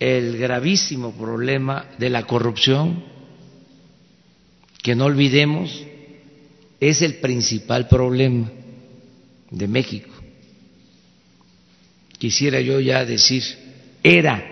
[0.00, 3.04] el gravísimo problema de la corrupción,
[4.82, 5.84] que no olvidemos,
[6.80, 8.50] es el principal problema
[9.50, 10.10] de México.
[12.18, 13.42] Quisiera yo ya decir,
[14.02, 14.44] era,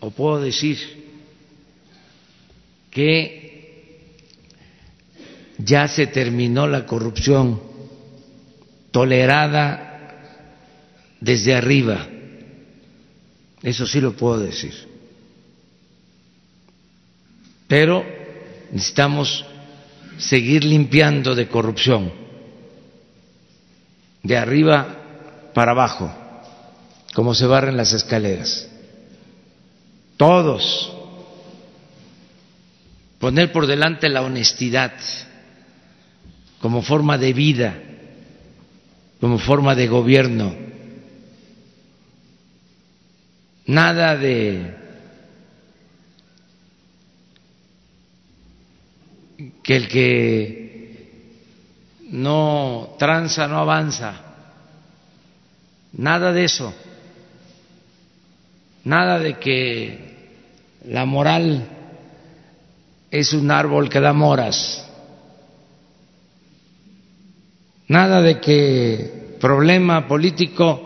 [0.00, 1.01] o puedo decir,
[2.92, 3.42] que
[5.58, 7.60] ya se terminó la corrupción
[8.90, 9.88] tolerada
[11.20, 12.06] desde arriba.
[13.62, 14.74] Eso sí lo puedo decir.
[17.66, 18.04] Pero
[18.70, 19.46] necesitamos
[20.18, 22.12] seguir limpiando de corrupción,
[24.22, 24.98] de arriba
[25.54, 26.12] para abajo,
[27.14, 28.68] como se barren las escaleras.
[30.18, 31.01] Todos.
[33.22, 34.94] Poner por delante la honestidad
[36.58, 37.78] como forma de vida,
[39.20, 40.52] como forma de gobierno.
[43.66, 44.74] Nada de
[49.62, 51.06] que el que
[52.10, 54.20] no tranza no avanza,
[55.92, 56.74] nada de eso,
[58.82, 60.40] nada de que
[60.86, 61.81] la moral
[63.12, 64.88] es un árbol que da moras,
[67.86, 70.80] nada de que problema político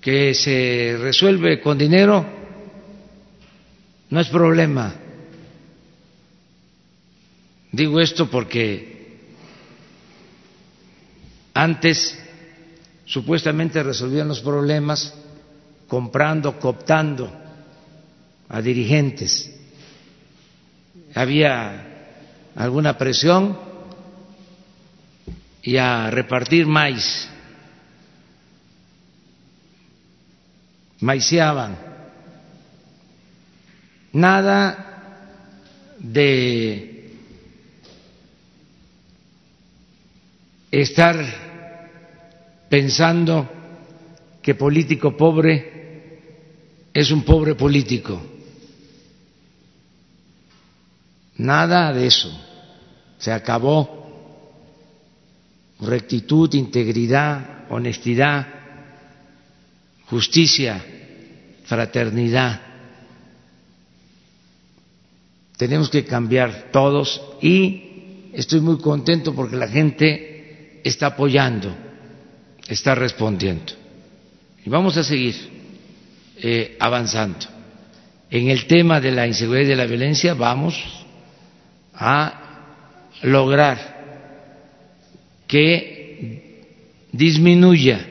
[0.00, 2.24] que se resuelve con dinero
[4.08, 4.94] no es problema.
[7.70, 9.18] Digo esto porque
[11.52, 12.18] antes
[13.04, 15.14] supuestamente resolvían los problemas
[15.86, 17.30] comprando, cooptando
[18.48, 19.61] a dirigentes.
[21.14, 21.86] Había
[22.56, 23.58] alguna presión
[25.62, 27.28] y a repartir maíz
[31.02, 31.76] maiciaban.
[34.12, 37.10] Nada de
[40.70, 41.16] estar
[42.68, 43.48] pensando
[44.40, 46.18] que político pobre
[46.94, 48.31] es un pobre político.
[51.36, 52.30] Nada de eso.
[53.18, 54.00] Se acabó.
[55.80, 58.46] Rectitud, integridad, honestidad,
[60.06, 60.84] justicia,
[61.64, 62.60] fraternidad.
[65.56, 71.74] Tenemos que cambiar todos y estoy muy contento porque la gente está apoyando,
[72.68, 73.72] está respondiendo.
[74.64, 75.34] Y vamos a seguir
[76.36, 77.46] eh, avanzando.
[78.30, 81.01] En el tema de la inseguridad y de la violencia vamos
[81.94, 82.40] a
[83.22, 83.92] lograr
[85.46, 86.62] que
[87.12, 88.08] disminuya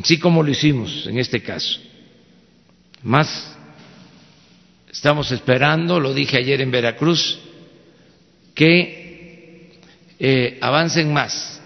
[0.00, 1.80] así como lo hicimos en este caso.
[3.02, 3.54] Más
[4.90, 7.38] estamos esperando, lo dije ayer en Veracruz,
[8.54, 9.80] que
[10.18, 11.60] eh, avancen más,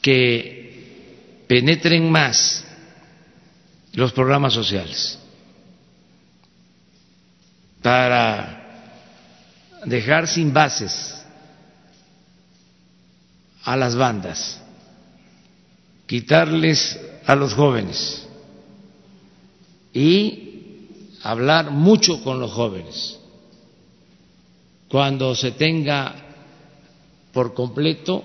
[0.00, 2.64] que penetren más
[3.92, 5.18] los programas sociales
[7.82, 8.61] para
[9.84, 11.24] dejar sin bases
[13.64, 14.62] a las bandas
[16.12, 18.28] quitarles a los jóvenes
[19.94, 20.88] y
[21.22, 23.18] hablar mucho con los jóvenes.
[24.88, 26.14] Cuando se tenga
[27.32, 28.22] por completo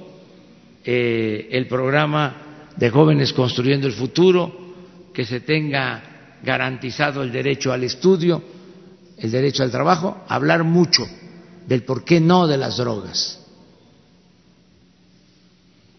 [0.84, 4.74] eh, el programa de jóvenes construyendo el futuro,
[5.14, 8.43] que se tenga garantizado el derecho al estudio,
[9.18, 11.08] el derecho al trabajo, hablar mucho
[11.68, 13.39] del por qué no de las drogas,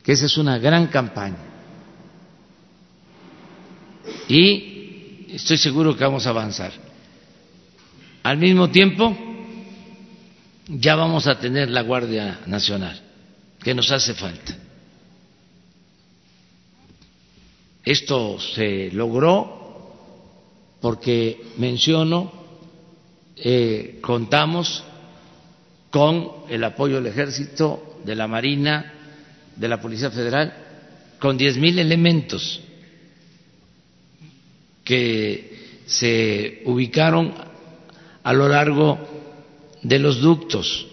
[0.02, 1.36] que esa es una gran campaña
[4.28, 6.72] y estoy seguro que vamos a avanzar.
[8.22, 9.16] Al mismo tiempo,
[10.68, 13.00] ya vamos a tener la Guardia Nacional,
[13.62, 14.56] que nos hace falta.
[17.84, 19.56] Esto se logró
[20.80, 22.32] porque menciono,
[23.36, 24.84] eh, contamos
[25.90, 28.92] con el apoyo del Ejército, de la Marina,
[29.56, 30.52] de la Policía Federal,
[31.18, 32.60] con diez mil elementos
[34.84, 37.34] que se ubicaron
[38.22, 38.98] a lo largo
[39.82, 40.86] de los ductos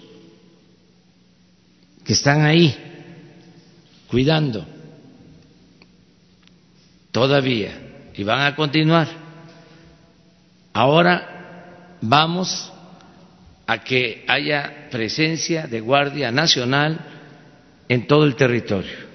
[2.03, 2.75] que están ahí
[4.07, 4.65] cuidando
[7.11, 9.07] todavía y van a continuar.
[10.73, 12.71] Ahora vamos
[13.67, 16.99] a que haya presencia de Guardia Nacional
[17.89, 19.05] en todo el territorio.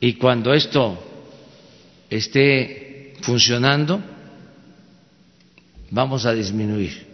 [0.00, 0.98] Y cuando esto
[2.10, 4.02] esté funcionando,
[5.90, 7.06] vamos a disminuir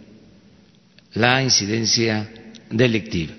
[1.13, 2.29] la incidencia
[2.69, 3.33] delictiva.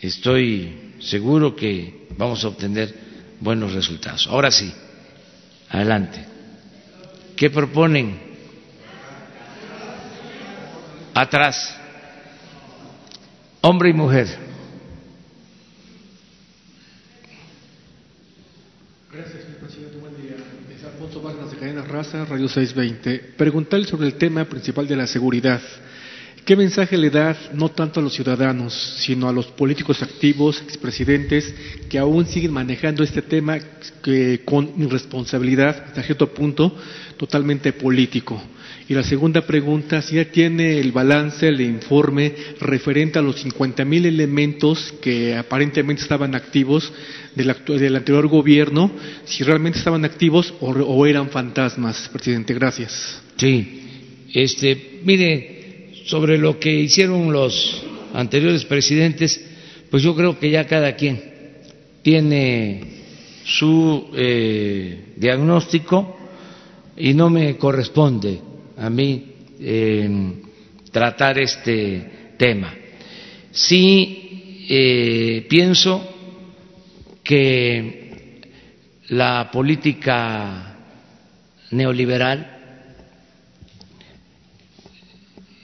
[0.00, 2.94] Estoy seguro que vamos a obtener
[3.40, 4.26] buenos resultados.
[4.26, 4.72] Ahora sí,
[5.70, 6.24] adelante.
[7.36, 8.33] ¿Qué proponen?
[11.14, 11.76] Atrás.
[13.60, 14.26] Hombre y mujer.
[19.12, 19.96] Gracias, señor presidente.
[19.98, 20.34] Buen día.
[20.76, 23.34] Es Alfonso Vargas de Cadena Raza, Radio 620.
[23.36, 25.62] Preguntarle sobre el tema principal de la seguridad.
[26.44, 31.54] ¿Qué mensaje le da no tanto a los ciudadanos, sino a los políticos activos, expresidentes,
[31.88, 33.58] que aún siguen manejando este tema
[34.02, 36.76] que, con irresponsabilidad, hasta cierto punto,
[37.16, 38.42] totalmente político?
[38.86, 43.82] Y la segunda pregunta, si ya tiene el balance, el informe referente a los 50
[43.86, 46.92] mil elementos que aparentemente estaban activos
[47.34, 48.90] del, del, anterior gobierno,
[49.24, 52.52] si realmente estaban activos o, o eran fantasmas, presidente.
[52.52, 53.22] Gracias.
[53.36, 53.80] Sí,
[54.34, 57.82] este, mire sobre lo que hicieron los
[58.12, 59.40] anteriores presidentes,
[59.90, 61.22] pues yo creo que ya cada quien
[62.02, 62.84] tiene
[63.44, 66.18] su eh, diagnóstico
[66.98, 68.40] y no me corresponde
[68.84, 69.24] a mí
[70.90, 72.72] tratar este tema.
[73.50, 76.08] Sí eh, pienso
[77.22, 78.40] que
[79.08, 80.76] la política
[81.70, 82.50] neoliberal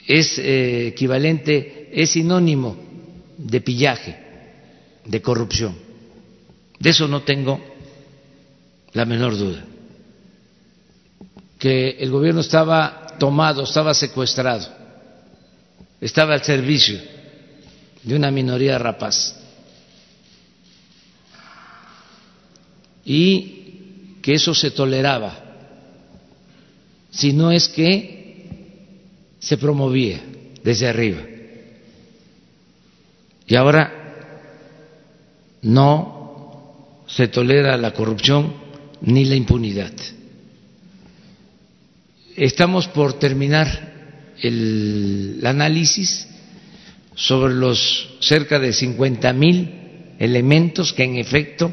[0.07, 2.77] es eh, equivalente, es sinónimo
[3.39, 4.17] de pillaje,
[5.05, 5.77] de corrupción.
[6.79, 7.61] De eso no tengo
[8.93, 9.65] la menor duda.
[11.59, 14.67] Que el gobierno estaba tomado, estaba secuestrado,
[16.01, 16.99] estaba al servicio
[18.03, 19.37] de una minoría rapaz.
[23.05, 25.39] Y que eso se toleraba,
[27.11, 28.49] si no es que
[29.39, 30.21] se promovía
[30.63, 31.23] desde arriba.
[33.47, 33.93] Y ahora
[35.63, 38.55] no se tolera la corrupción
[39.03, 39.93] ni la impunidad.
[42.41, 43.69] Estamos por terminar
[44.41, 46.27] el análisis
[47.15, 51.71] sobre los cerca de 50 mil elementos que en efecto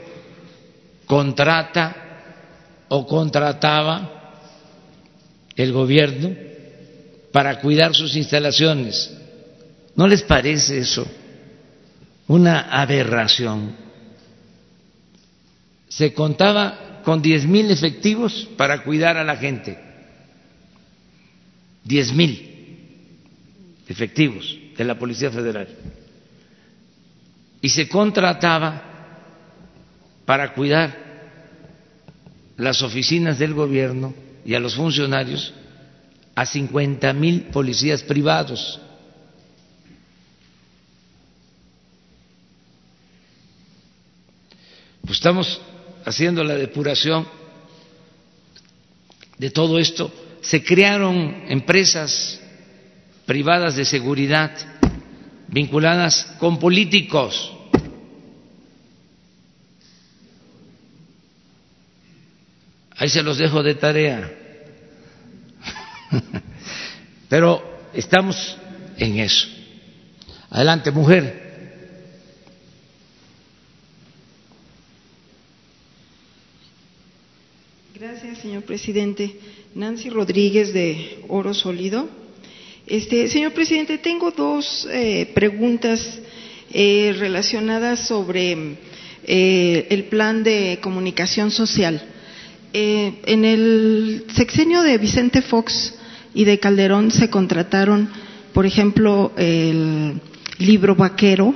[1.05, 4.41] contrata o contrataba
[5.55, 6.36] el gobierno
[7.32, 9.15] para cuidar sus instalaciones.
[9.95, 11.07] ¿No les parece eso
[12.28, 13.74] una aberración?
[15.88, 19.86] Se contaba con diez mil efectivos para cuidar a la gente.
[21.88, 22.43] Diez mil
[23.88, 25.67] efectivos de la Policía Federal.
[27.61, 28.83] Y se contrataba
[30.25, 31.07] para cuidar
[32.57, 34.13] las oficinas del gobierno
[34.45, 35.53] y a los funcionarios
[36.35, 38.79] a 50 mil policías privados.
[45.01, 45.61] Pues estamos
[46.03, 47.25] haciendo la depuración
[49.38, 50.11] de todo esto.
[50.47, 52.39] Se crearon empresas
[53.25, 54.51] privadas de seguridad
[55.49, 57.53] vinculadas con políticos.
[62.95, 64.31] Ahí se los dejo de tarea.
[67.27, 68.57] Pero estamos
[68.97, 69.49] en eso.
[70.49, 71.47] Adelante, mujer.
[77.93, 79.57] Gracias, señor presidente.
[79.78, 82.09] Nancy Rodríguez de Oro Sólido.
[82.88, 86.19] Este, señor presidente, tengo dos eh, preguntas
[86.73, 88.75] eh, relacionadas sobre
[89.23, 92.01] eh, el plan de comunicación social.
[92.73, 95.93] Eh, en el sexenio de Vicente Fox
[96.34, 98.09] y de Calderón se contrataron,
[98.53, 100.19] por ejemplo, el
[100.57, 101.53] libro vaquero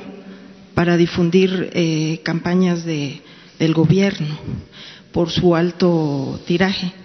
[0.75, 3.19] para difundir eh, campañas de,
[3.57, 4.37] del gobierno
[5.11, 7.00] por su alto tiraje.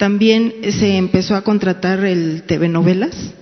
[0.00, 3.34] También se empezó a contratar el TV Novelas,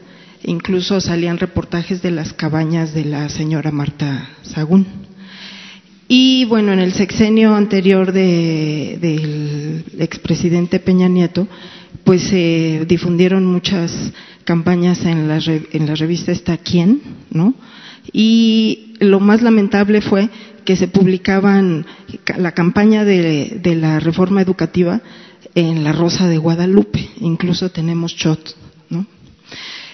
[0.43, 4.85] incluso salían reportajes de las cabañas de la señora Marta Sagún.
[6.09, 11.47] Y bueno, en el sexenio anterior del expresidente Peña Nieto,
[12.03, 17.55] pues se difundieron muchas campañas en la, en la revista Está Quién, ¿no?
[18.13, 20.29] Y lo más lamentable fue
[20.65, 21.87] que se publicaban
[22.37, 25.01] la campaña de, de la reforma educativa
[25.55, 28.57] en la Rosa de Guadalupe, incluso tenemos shot,
[28.91, 29.07] ¿no?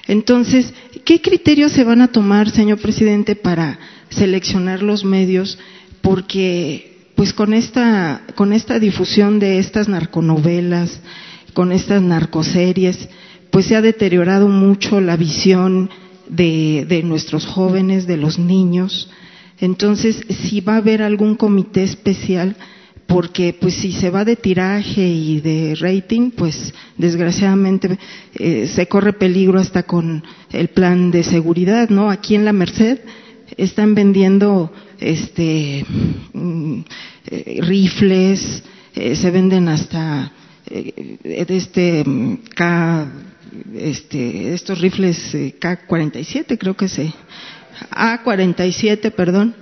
[0.07, 0.75] Entonces,
[1.05, 3.79] ¿qué criterios se van a tomar, señor presidente, para
[4.11, 5.59] seleccionar los medios?
[6.03, 11.01] Porque, pues con esta, con esta difusión de estas narconovelas,
[11.55, 13.09] con estas narcoseries,
[13.51, 15.89] pues se ha deteriorado mucho la visión
[16.29, 19.09] de, de nuestros jóvenes, de los niños.
[19.61, 22.57] Entonces, si va a haber algún comité especial,
[23.07, 27.99] porque pues si se va de tiraje y de rating, pues desgraciadamente
[28.35, 32.11] eh, se corre peligro hasta con el plan de seguridad, ¿no?
[32.11, 33.01] Aquí en la Merced
[33.57, 35.85] están vendiendo este
[36.33, 36.81] mm,
[37.27, 38.63] eh, rifles,
[38.95, 40.33] eh, se venden hasta
[41.25, 42.05] este
[42.55, 43.13] K
[43.75, 47.13] este estos rifles K47 creo que se
[47.91, 49.55] A47, perdón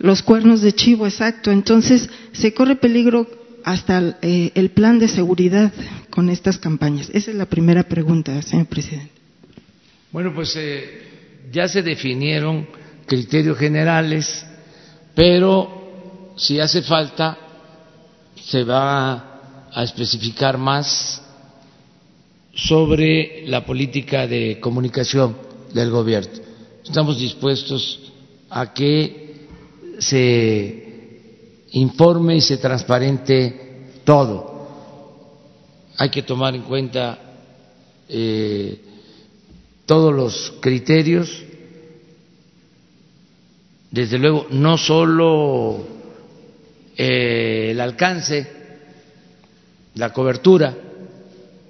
[0.00, 1.50] los cuernos de chivo, exacto.
[1.50, 3.28] Entonces, se corre peligro
[3.64, 5.72] hasta eh, el plan de seguridad
[6.08, 7.10] con estas campañas.
[7.12, 9.12] Esa es la primera pregunta, señor presidente.
[10.10, 11.02] Bueno, pues eh,
[11.52, 12.66] ya se definieron
[13.06, 14.44] criterios generales,
[15.14, 17.36] pero si hace falta,
[18.42, 21.22] se va a especificar más
[22.54, 25.36] sobre la política de comunicación
[25.74, 26.32] del gobierno.
[26.82, 28.00] Estamos dispuestos
[28.48, 29.19] a que
[30.00, 34.50] se informe y se transparente todo.
[35.98, 37.18] Hay que tomar en cuenta
[38.08, 38.80] eh,
[39.84, 41.44] todos los criterios,
[43.90, 45.86] desde luego no solo
[46.96, 48.50] eh, el alcance,
[49.96, 50.74] la cobertura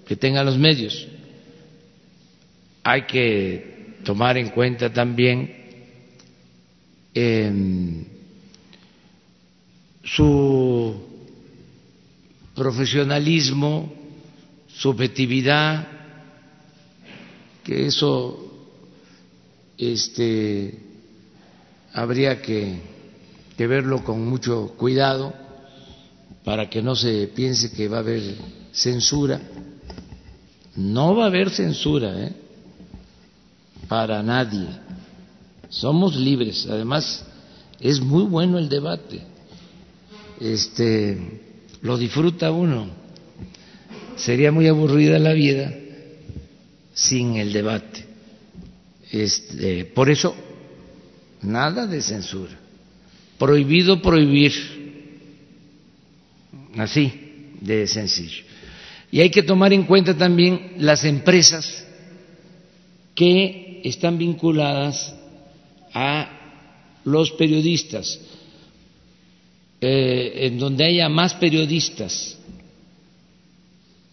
[0.06, 1.08] que tengan los medios,
[2.84, 5.52] hay que tomar en cuenta también
[7.14, 8.06] eh,
[10.16, 10.94] su
[12.54, 13.92] profesionalismo,
[14.66, 15.86] su objetividad,
[17.62, 18.50] que eso
[19.78, 20.78] este,
[21.92, 22.98] habría que,
[23.58, 25.34] verlo con mucho cuidado
[26.44, 28.22] para que no se piense que va a haber
[28.72, 29.38] censura.
[30.76, 32.32] No va a haber censura ¿eh?
[33.86, 34.66] para nadie.
[35.68, 36.66] Somos libres.
[36.70, 37.22] Además,
[37.78, 39.29] es muy bueno el debate
[40.40, 41.18] este,
[41.82, 42.88] lo disfruta uno.
[44.16, 45.72] Sería muy aburrida la vida
[46.94, 48.04] sin el debate.
[49.12, 50.34] Este, por eso,
[51.42, 52.58] nada de censura.
[53.38, 54.52] Prohibido prohibir.
[56.76, 57.12] Así,
[57.60, 58.44] de sencillo.
[59.10, 61.84] Y hay que tomar en cuenta también las empresas
[63.14, 65.14] que están vinculadas
[65.92, 66.30] a
[67.04, 68.20] los periodistas
[69.82, 72.36] eh, en donde haya más periodistas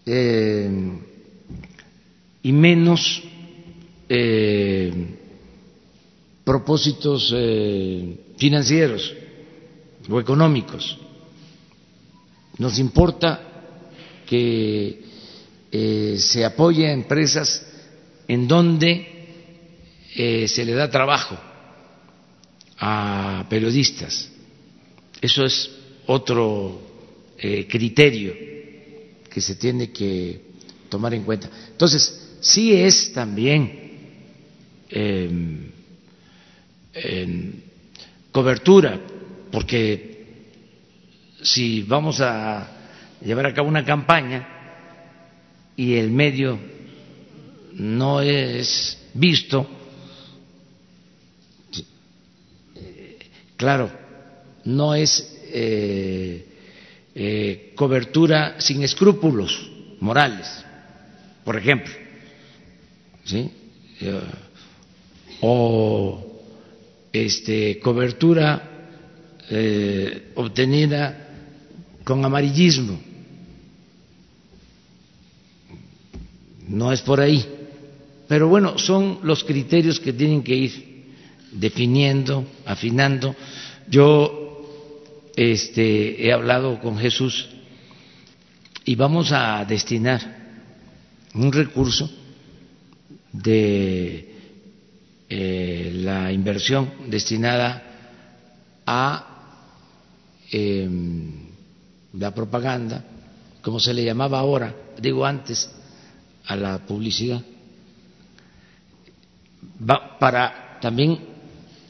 [0.06, 0.70] eh,
[2.42, 3.22] y menos
[4.08, 4.94] eh,
[6.46, 7.36] propósitos
[8.38, 9.14] financieros
[10.10, 10.98] o económicos.
[12.60, 13.42] Nos importa
[14.26, 15.02] que
[16.18, 17.68] se apoye a empresas
[18.30, 19.06] en donde
[20.16, 21.38] se le da trabajo
[22.80, 24.32] a periodistas
[25.22, 25.72] eso es
[26.06, 26.82] otro
[27.38, 28.34] eh, criterio
[29.30, 30.42] que se tiene que
[30.90, 31.50] tomar en cuenta.
[31.72, 33.88] Entonces, sí es también
[34.90, 35.72] em,
[38.32, 39.00] cobertura,
[39.52, 40.18] porque
[41.42, 42.68] si vamos a
[43.24, 44.48] llevar a cabo una campaña
[45.76, 46.60] y el medio
[47.74, 49.68] no es visto,
[52.76, 53.20] eh,
[53.56, 54.07] claro,
[54.68, 56.46] no es eh,
[57.16, 60.46] eh, cobertura sin escrúpulos morales,
[61.46, 61.94] por ejemplo,
[63.24, 63.50] ¿sí?
[64.02, 64.22] Eh,
[65.40, 66.42] o
[67.14, 68.74] este, cobertura
[70.36, 71.30] obtenida
[72.04, 73.00] con amarillismo.
[76.68, 77.46] No es por ahí.
[78.28, 81.06] Pero bueno, son los criterios que tienen que ir
[81.54, 83.34] definiendo, afinando.
[83.90, 84.47] Yo
[85.38, 87.48] este, he hablado con Jesús
[88.84, 90.20] y vamos a destinar
[91.36, 92.10] un recurso
[93.32, 94.36] de
[95.30, 97.84] eh, la inversión destinada
[98.84, 99.62] a
[100.52, 101.50] em,
[102.14, 103.06] la propaganda,
[103.62, 105.70] como se le llamaba ahora, digo antes,
[106.48, 107.44] a la publicidad,
[110.20, 111.20] para también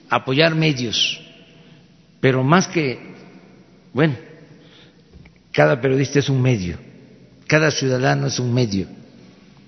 [0.09, 1.21] apoyar medios,
[2.19, 3.15] pero más que,
[3.97, 4.15] bueno,
[5.51, 6.77] cada periodista es un medio,
[7.47, 8.85] cada ciudadano es un medio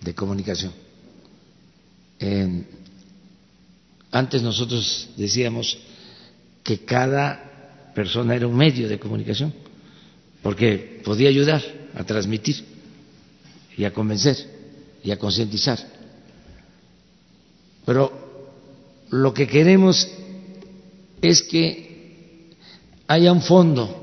[0.03, 0.71] de comunicación.
[4.11, 5.79] antes nosotros decíamos
[6.61, 9.51] que cada persona era un medio de comunicación,
[10.43, 11.63] porque podía ayudar
[11.95, 12.63] a transmitir
[13.77, 14.37] y a convencer
[15.03, 15.79] y a concientizar.
[17.83, 18.13] Pero
[19.09, 20.07] lo que queremos
[21.19, 22.53] es que
[23.07, 23.98] haya un fondo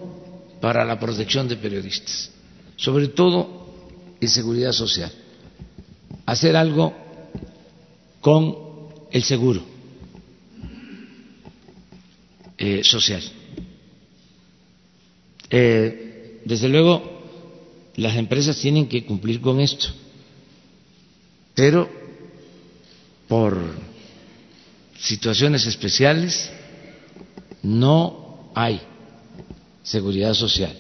[0.67, 2.29] para la protección de periodistas,
[2.75, 3.69] sobre todo
[4.21, 5.13] en seguridad social.
[6.27, 6.93] Hacer algo
[8.21, 8.57] con
[9.13, 9.63] el seguro
[12.59, 13.23] eh, social.
[15.51, 17.23] Eh, desde luego,
[17.95, 19.87] las empresas tienen que cumplir con esto,
[21.55, 21.89] pero
[23.29, 23.57] por
[24.99, 26.51] situaciones especiales
[27.63, 28.81] no hay
[29.87, 30.77] seguridad social,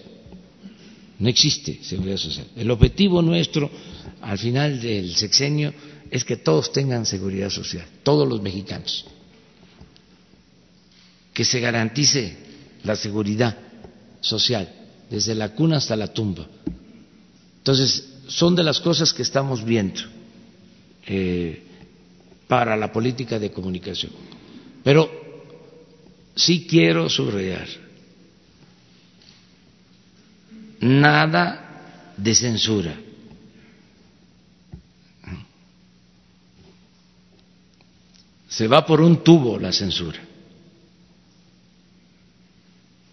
[1.18, 2.46] no existe seguridad social.
[2.56, 3.70] El objetivo nuestro
[4.20, 5.72] al final del sexenio
[6.10, 9.06] es que todos tengan seguridad social, todos los mexicanos,
[11.32, 12.36] que se garantice
[12.84, 13.56] la seguridad
[14.20, 14.68] social
[15.08, 16.48] desde la cuna hasta la tumba
[17.66, 20.00] entonces, son de las cosas que estamos viendo
[21.04, 21.64] eh,
[22.46, 24.12] para la política de comunicación.
[24.84, 25.10] Pero
[26.36, 27.66] sí quiero subrayar,
[30.86, 32.94] nada de censura.
[38.48, 40.20] Se va por un tubo la censura.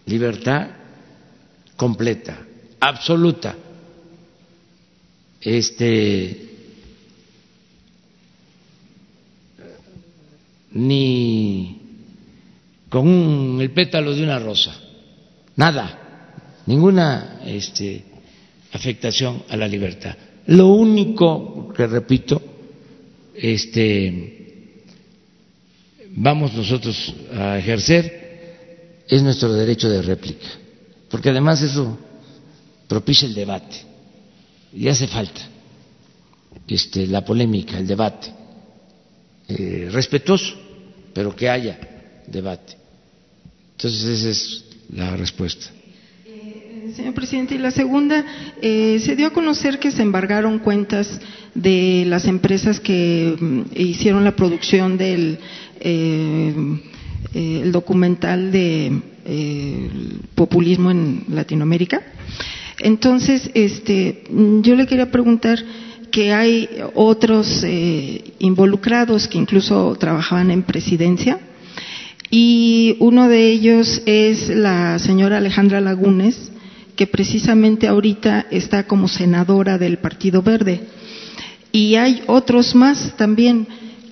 [0.06, 0.68] Libertad
[1.76, 2.38] completa,
[2.80, 3.56] absoluta
[5.40, 6.50] este
[10.72, 11.80] ni
[12.88, 14.74] con el pétalo de una rosa,
[15.56, 16.03] nada,
[16.66, 18.04] ninguna este,
[18.72, 20.16] afectación a la libertad.
[20.46, 22.40] Lo único que repito,
[23.34, 24.82] este,
[26.10, 30.46] vamos nosotros a ejercer es nuestro derecho de réplica,
[31.10, 31.98] porque además eso
[32.88, 33.76] propicia el debate
[34.72, 35.40] y hace falta
[36.68, 38.32] este, la polémica, el debate,
[39.48, 40.54] eh, respetuoso,
[41.12, 41.78] pero que haya
[42.26, 42.76] debate.
[43.72, 45.66] Entonces esa es la respuesta.
[46.94, 48.24] Eh, señor presidente, y la segunda,
[48.62, 51.20] eh, se dio a conocer que se embargaron cuentas
[51.54, 55.38] de las empresas que mm, hicieron la producción del
[57.34, 58.92] el documental de
[60.34, 62.00] populismo en Latinoamérica.
[62.78, 64.22] Entonces, este,
[64.62, 65.58] yo le quería preguntar
[66.10, 71.38] que hay otros eh, involucrados que incluso trabajaban en presidencia
[72.30, 76.52] y uno de ellos es la señora Alejandra Lagunes,
[76.96, 80.80] que precisamente ahorita está como senadora del Partido Verde.
[81.72, 83.66] Y hay otros más también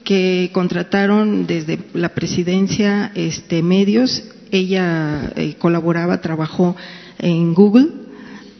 [0.04, 4.24] que contrataron desde la presidencia este, medios.
[4.50, 6.76] Ella eh, colaboraba, trabajó
[7.18, 8.02] en Google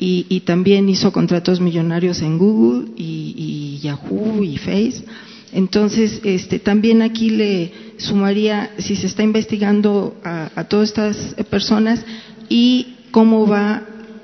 [0.04, 5.04] y, también hizo contratos millonarios en Google y, Yahoo y Face.
[5.52, 12.04] Entonces, este, también aquí le sumaría si se está investigando a, todas estas personas
[12.48, 13.82] y cómo va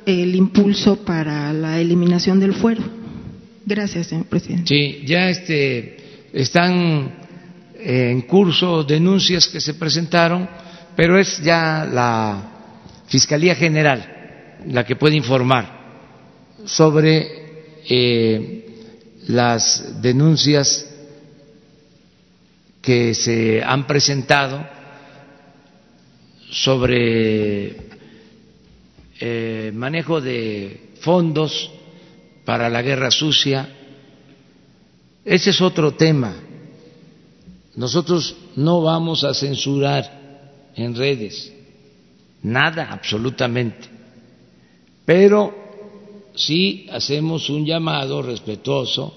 [0.08, 2.82] el impulso para la eliminación del fuero.
[3.66, 4.66] Gracias, señor presidente.
[4.66, 5.98] Sí, ya este,
[6.32, 7.14] están
[7.78, 10.48] en curso denuncias que se presentaron,
[10.96, 12.52] pero es ya la
[13.06, 14.14] Fiscalía General
[14.66, 15.76] la que puede informar
[16.64, 17.26] sobre
[17.88, 18.64] eh,
[19.28, 20.86] las denuncias
[22.80, 24.66] que se han presentado
[26.50, 27.88] sobre
[29.20, 31.70] eh, manejo de fondos
[32.44, 33.68] para la guerra sucia.
[35.24, 36.34] Ese es otro tema.
[37.76, 41.52] Nosotros no vamos a censurar en redes,
[42.42, 43.98] nada absolutamente
[45.08, 45.54] pero
[46.34, 49.14] sí hacemos un llamado respetuoso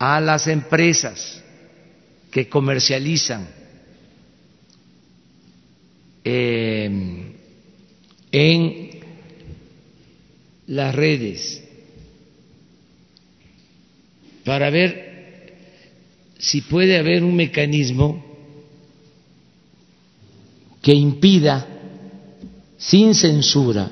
[0.00, 1.40] a las empresas
[2.28, 3.48] que comercializan
[6.24, 7.17] em,
[8.32, 8.90] en
[10.66, 11.62] las redes
[14.44, 15.54] para ver
[16.38, 18.24] si puede haber un mecanismo
[20.82, 21.66] que impida
[22.78, 23.90] sin censura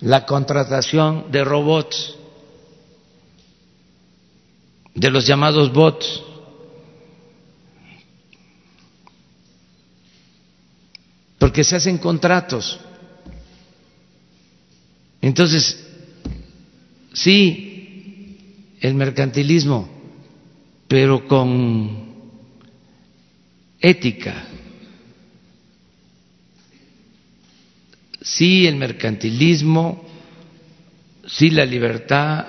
[0.00, 2.14] la contratación de robots,
[4.94, 6.22] de los llamados bots.
[11.44, 12.80] Porque se hacen contratos.
[15.20, 15.78] Entonces,
[17.12, 18.38] sí,
[18.80, 19.86] el mercantilismo,
[20.88, 22.14] pero con
[23.78, 24.46] ética.
[28.22, 30.02] Sí, el mercantilismo,
[31.26, 32.46] sí la libertad,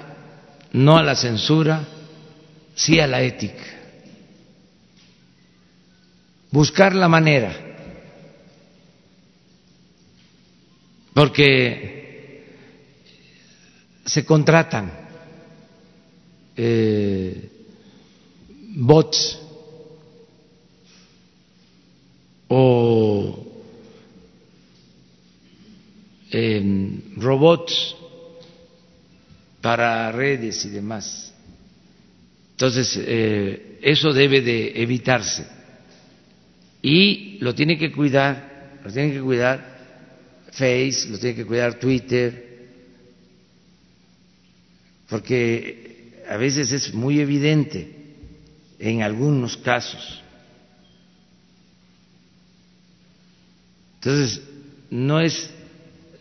[0.72, 1.86] no a la censura,
[2.76, 3.66] sí a la ética.
[6.50, 7.64] Buscar la manera,
[11.16, 12.43] porque
[14.05, 14.91] se contratan
[16.57, 17.49] eh,
[18.76, 19.39] bots
[22.49, 23.45] o
[27.16, 27.95] robots
[29.61, 31.34] para redes y demás.
[32.51, 35.47] Entonces, eh, eso debe de evitarse.
[36.82, 39.74] Y lo tiene que cuidar, lo tiene que cuidar
[40.52, 42.46] Face, lo tiene que cuidar Twitter,
[45.10, 47.96] porque a veces es muy evidente
[48.80, 50.22] en algunos casos.
[53.96, 54.41] Entonces,
[54.89, 55.50] no es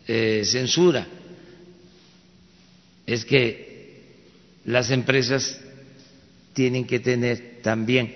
[0.07, 1.07] eh, censura,
[3.07, 3.65] es que
[4.65, 5.61] las empresas
[6.55, 8.15] tienen que tener también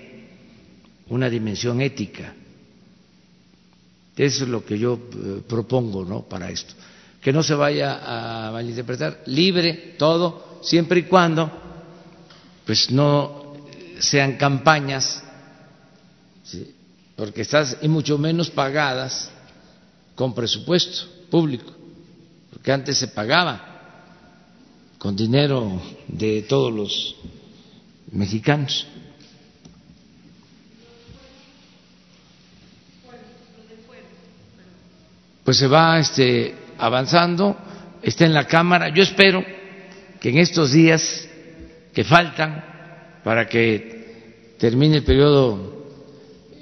[1.07, 2.33] una dimensión ética.
[4.19, 6.23] Es lo que yo eh, propongo ¿no?
[6.23, 6.73] para esto.
[7.21, 11.49] Que no se vaya a malinterpretar, libre todo, siempre y cuando
[12.65, 13.55] pues no
[13.97, 15.23] sean campañas,
[17.15, 19.31] porque estás y mucho menos pagadas
[20.15, 21.71] con presupuesto público,
[22.51, 23.69] porque antes se pagaba
[24.97, 27.15] con dinero de todos los
[28.11, 28.85] mexicanos.
[35.49, 37.57] Pues se va este, avanzando,
[38.03, 38.93] está en la Cámara.
[38.93, 39.43] Yo espero
[40.19, 41.27] que en estos días
[41.91, 42.63] que faltan
[43.23, 45.87] para que termine el periodo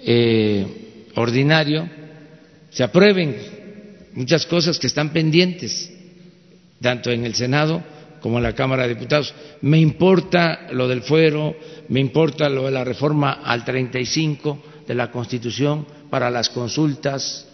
[0.05, 1.89] eh, ordinario
[2.69, 3.35] se aprueben
[4.13, 5.91] muchas cosas que están pendientes,
[6.81, 7.83] tanto en el Senado
[8.21, 9.35] como en la Cámara de Diputados.
[9.63, 11.57] Me importa lo del fuero,
[11.89, 17.46] me importa lo de la reforma al 35 de la Constitución para las consultas,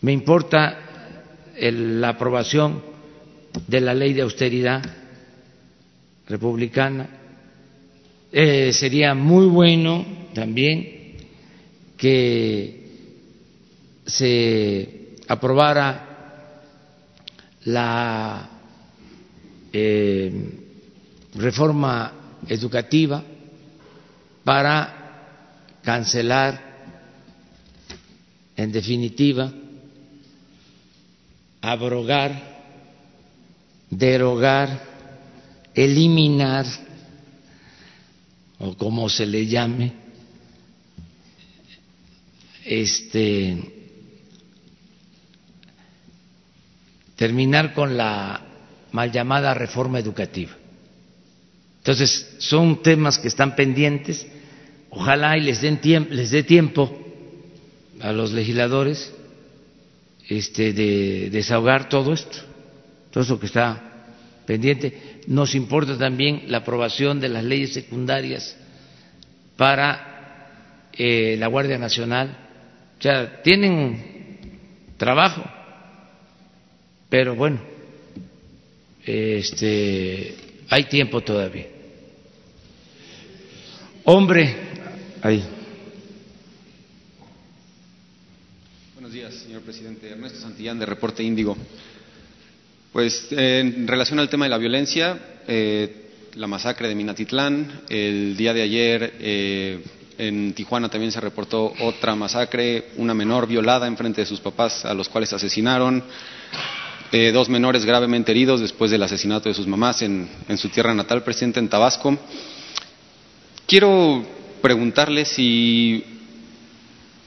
[0.00, 0.78] me importa
[1.60, 2.82] la aprobación
[3.66, 4.82] de la ley de austeridad
[6.28, 7.08] republicana.
[8.30, 11.16] Eh, sería muy bueno también
[11.96, 12.86] que
[14.06, 16.08] se aprobara
[17.64, 18.48] la
[19.72, 20.32] eh,
[21.34, 22.12] reforma
[22.46, 23.22] educativa
[24.44, 24.94] para
[25.82, 26.68] cancelar,
[28.56, 29.52] en definitiva,
[31.60, 32.58] abrogar
[33.90, 34.82] derogar,
[35.74, 36.66] eliminar,
[38.58, 39.92] o como se le llame,
[42.64, 43.56] este,
[47.16, 48.42] terminar con la
[48.92, 50.52] mal llamada reforma educativa.
[51.78, 54.26] Entonces, son temas que están pendientes.
[54.90, 56.90] Ojalá y les, den tiempo, les dé tiempo
[58.00, 59.12] a los legisladores
[60.28, 62.38] este, de desahogar todo esto
[63.10, 63.82] todo eso que está
[64.46, 65.20] pendiente.
[65.26, 68.56] Nos importa también la aprobación de las leyes secundarias
[69.56, 72.36] para eh, la Guardia Nacional.
[72.98, 74.38] O sea, tienen
[74.96, 75.44] trabajo,
[77.08, 77.60] pero bueno,
[79.04, 80.34] este,
[80.68, 81.66] hay tiempo todavía.
[84.04, 84.56] Hombre,
[85.22, 85.57] ahí.
[89.18, 90.08] Días, señor presidente.
[90.10, 91.56] Ernesto Santillán, de Reporte Índigo.
[92.92, 98.54] Pues en relación al tema de la violencia, eh, la masacre de Minatitlán, el día
[98.54, 99.82] de ayer eh,
[100.18, 104.84] en Tijuana también se reportó otra masacre, una menor violada en frente de sus papás
[104.84, 106.04] a los cuales asesinaron,
[107.10, 111.24] eh, dos menores gravemente heridos después del asesinato de sus mamás en, su tierra natal,
[111.24, 112.16] presidente, en Tabasco.
[113.66, 114.24] Quiero
[114.62, 116.17] preguntarle si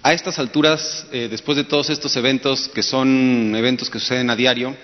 [0.04, 4.76] a estas alturas, después de todos estos eventos, que son eventos que suceden a diario,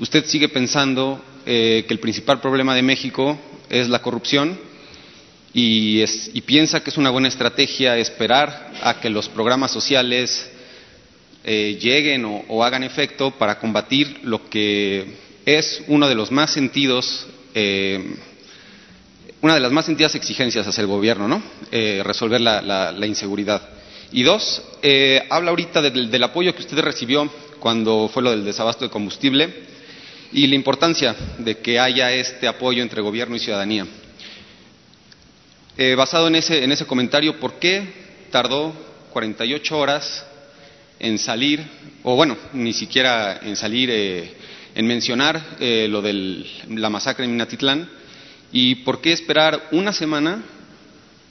[0.00, 3.38] usted sigue pensando eh, que el principal problema de México
[3.68, 4.58] es la corrupción
[5.52, 6.04] y,
[6.42, 10.50] piensa que es una buena estrategia esperar a que los programas sociales
[11.44, 17.26] eh, lleguen o, hagan efecto para combatir lo que es uno de los más sentidos,
[17.54, 18.14] eh,
[19.40, 21.42] una de las más sentidas exigencias hacia el gobierno, ¿no?
[21.72, 23.79] Eh, resolver la, inseguridad.
[24.12, 24.62] Y dos,
[25.30, 27.30] habla ahorita del apoyo que usted recibió
[27.60, 29.52] cuando fue lo del desabasto de combustible
[30.32, 33.86] y la importancia de que haya este apoyo entre gobierno y ciudadanía.
[35.96, 37.82] basado en ese, en ese comentario, ¿por qué
[38.30, 38.72] tardó
[39.12, 40.26] 48 horas
[40.98, 41.64] en salir,
[42.02, 44.34] o bueno, ni siquiera en salir, eh,
[44.74, 47.88] en mencionar eh, lo de la masacre en Minatitlán,
[48.52, 50.42] y por qué esperar una semana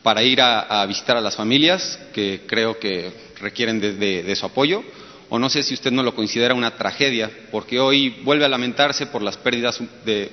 [0.03, 4.83] para ir a, visitar a las familias que creo que requieren de, su apoyo,
[5.29, 9.07] o no sé si usted no lo considera una tragedia, porque hoy vuelve a lamentarse
[9.07, 9.79] por las pérdidas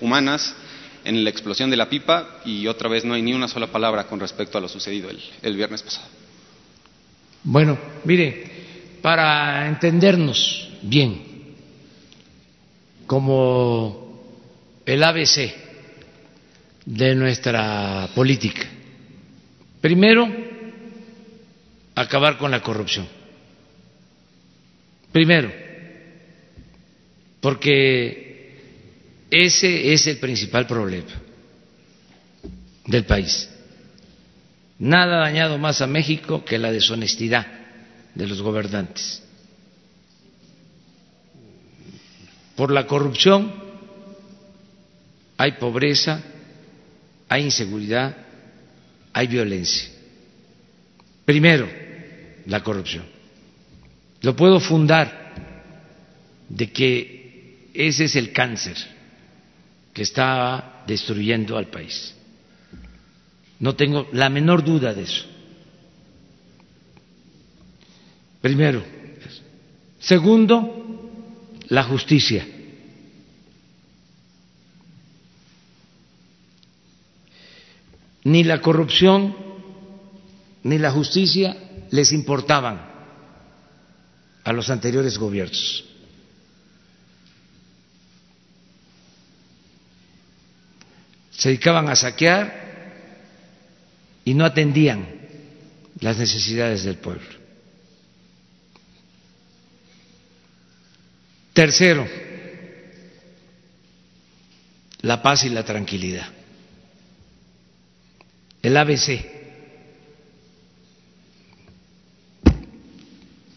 [0.01, 0.55] humanas
[1.05, 4.05] en la explosión de la pipa y otra vez no hay ni una sola palabra
[4.05, 5.11] con respecto a lo sucedido
[5.43, 6.09] el viernes pasado.
[7.45, 8.45] Bueno, mire,
[9.03, 11.23] para entendernos bien,
[13.07, 14.25] como
[14.85, 15.53] el ABC
[16.85, 18.67] de nuestra política.
[19.87, 20.29] Primero,
[21.95, 23.07] acabar con la corrupción.
[25.13, 25.49] Primero,
[27.41, 28.59] porque
[29.31, 31.13] ese es el principal problema
[32.85, 33.49] del país.
[34.81, 37.47] Nada ha dañado más a México que la deshonestidad
[38.13, 39.23] de los gobernantes.
[42.57, 43.55] Por la corrupción
[45.37, 46.25] hay pobreza,
[47.29, 48.26] hay inseguridad,
[49.17, 49.89] hay violencia.
[51.25, 51.67] Primero,
[52.45, 53.07] la corrupción.
[54.21, 55.33] Lo puedo fundar
[56.51, 58.77] de que ese es el cáncer
[59.95, 62.15] que está destruyendo al país.
[63.59, 65.25] No tengo la menor duda de eso.
[68.43, 68.85] Primero.
[69.99, 71.11] Segundo,
[71.69, 72.47] la justicia.
[78.27, 79.37] Ni la corrupción
[80.65, 81.57] ni la justicia
[81.93, 82.81] les importaban
[84.43, 85.85] a los anteriores gobiernos.
[91.31, 92.67] Se dedicaban a saquear
[94.25, 95.07] y no atendían
[96.01, 97.29] las necesidades del pueblo.
[101.53, 102.09] Tercero,
[105.03, 106.36] la paz y la tranquilidad.
[108.67, 109.25] El ABC.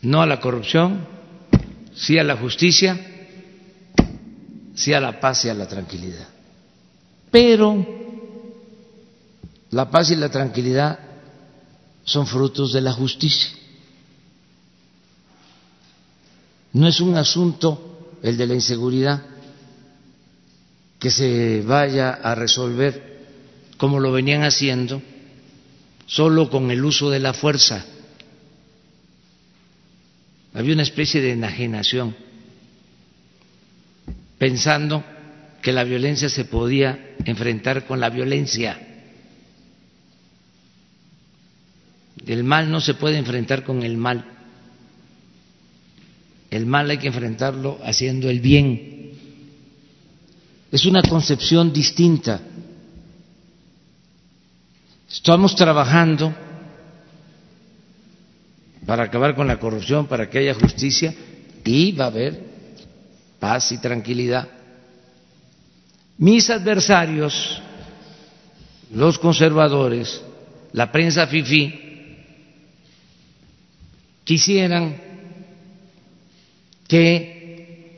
[0.04, 1.04] No a la corrupción,
[1.96, 2.96] sí a la justicia,
[4.76, 6.28] sí a la paz y a la tranquilidad.
[7.32, 7.84] Pero
[9.72, 11.00] la paz y la tranquilidad
[12.04, 13.50] son frutos de la justicia.
[16.74, 19.24] No es un asunto el de la inseguridad,
[21.00, 23.19] que se vaya a resolver
[23.80, 25.02] como lo venían haciendo,
[26.06, 27.86] solo con el uso de la fuerza.
[30.54, 32.14] Había una especie de enajenación,
[34.38, 35.02] pensando
[35.62, 38.78] que la violencia se podía enfrentar con la violencia.
[42.28, 44.26] El mal no se puede enfrentar con el mal.
[46.52, 49.14] El mal hay que enfrentarlo haciendo el bien.
[50.70, 52.42] Es una concepción distinta.
[55.12, 56.34] Estamos trabajando
[58.86, 61.14] para acabar con la corrupción, para que haya justicia
[61.66, 62.40] y va a haber
[63.40, 64.48] paz y tranquilidad.
[66.20, 67.62] Mis adversarios,
[68.94, 70.22] los conservadores,
[70.74, 71.88] la prensa FIFI,
[74.24, 74.96] quisieran
[76.88, 77.98] que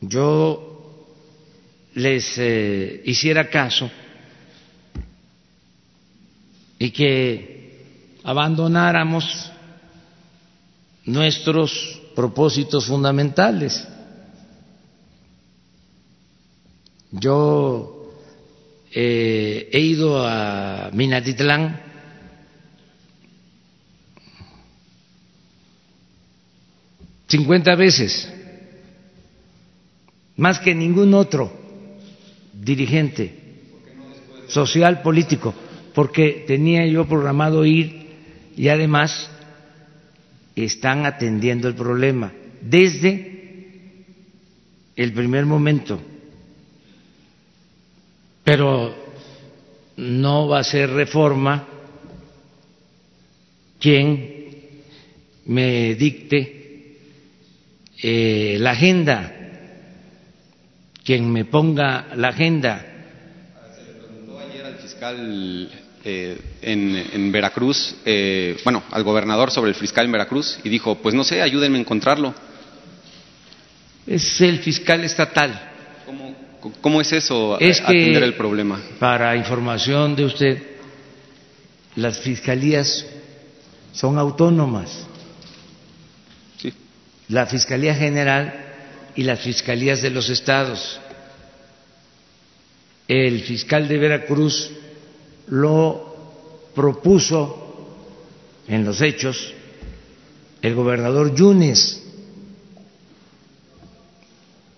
[0.00, 1.06] yo
[1.94, 3.90] les eh, hiciera caso
[6.78, 9.50] y que abandonáramos
[11.04, 13.86] nuestros propósitos fundamentales.
[17.10, 18.12] Yo
[18.92, 21.88] eh, he ido a Minatitlán.
[27.28, 28.26] 50 veces,
[30.36, 31.52] más que ningún otro
[32.54, 33.38] dirigente
[34.48, 35.54] social político,
[35.98, 38.06] porque tenía yo programado ir
[38.56, 39.28] y además
[40.54, 43.64] están atendiendo el problema desde
[44.94, 46.00] el primer momento.
[48.44, 48.94] Pero
[49.96, 51.66] no va a ser reforma
[53.80, 54.84] quien
[55.46, 56.94] me dicte
[58.00, 59.32] eh, la agenda,
[61.04, 62.86] quien me ponga la agenda.
[63.74, 69.70] Se le preguntó ayer al fiscal eh, en, en, Veracruz, eh, bueno, al gobernador sobre
[69.70, 72.34] el fiscal en Veracruz y dijo, pues no sé, ayúdenme a encontrarlo.
[74.06, 75.72] Es el fiscal estatal.
[76.06, 76.34] ¿Cómo,
[76.80, 78.80] cómo es eso, es atender el problema?
[78.98, 80.62] Para información de usted,
[81.96, 83.04] las fiscalías
[83.92, 85.04] son autónomas.
[86.58, 86.72] Sí.
[87.28, 88.66] La Fiscalía General
[89.16, 91.00] y las fiscalías de los estados.
[93.08, 94.70] El fiscal de Veracruz
[95.50, 97.66] lo propuso
[98.66, 99.54] en los hechos
[100.62, 102.02] el gobernador Yunes.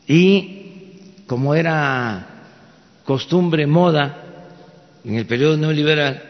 [0.07, 2.27] Y como era
[3.05, 4.49] costumbre, moda,
[5.05, 6.23] en el periodo neoliberal,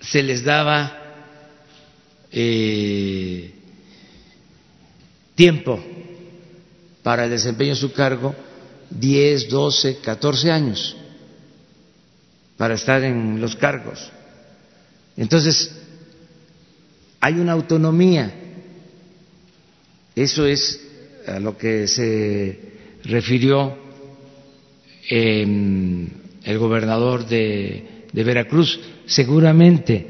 [0.00, 0.96] se les daba
[2.32, 3.52] eh,
[5.34, 5.80] tiempo
[7.02, 8.34] para el desempeño de su cargo
[8.90, 10.96] 10, 12, 14 años
[12.60, 14.12] para estar en los cargos.
[15.16, 15.80] Entonces,
[17.18, 18.30] hay una autonomía.
[20.14, 20.78] Eso es
[21.26, 22.60] a lo que se
[23.04, 23.78] refirió
[25.08, 26.06] eh,
[26.44, 28.78] el gobernador de Veracruz.
[29.06, 30.06] Seguramente,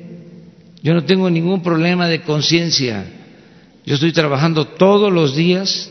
[0.82, 3.04] yo no tengo ningún problema de conciencia.
[3.86, 5.88] Yo estoy trabajando todos los días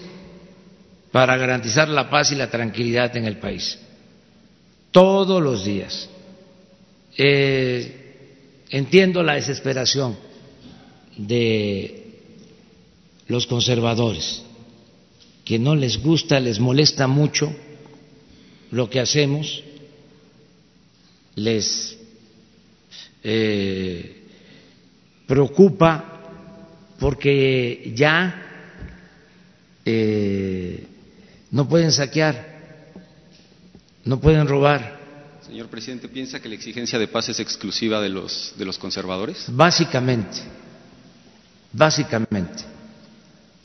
[1.13, 3.79] para garantizar la paz y la tranquilidad en el país.
[4.91, 6.09] Todos los días.
[7.21, 10.17] Eh, entiendo la desesperación
[11.17, 12.13] de
[13.27, 14.41] los conservadores,
[15.43, 17.53] que no les gusta, les molesta mucho
[18.71, 19.61] lo que hacemos,
[21.35, 21.97] les
[23.25, 24.23] eh,
[25.27, 26.21] preocupa
[27.01, 28.71] porque ya
[29.83, 30.87] eh,
[31.51, 32.93] no pueden saquear,
[34.05, 34.98] no pueden robar
[35.49, 39.45] Señor presidente, ¿piensa que la exigencia de paz es exclusiva de los, conservadores?
[39.47, 40.37] Básicamente,
[41.73, 42.65] básicamente.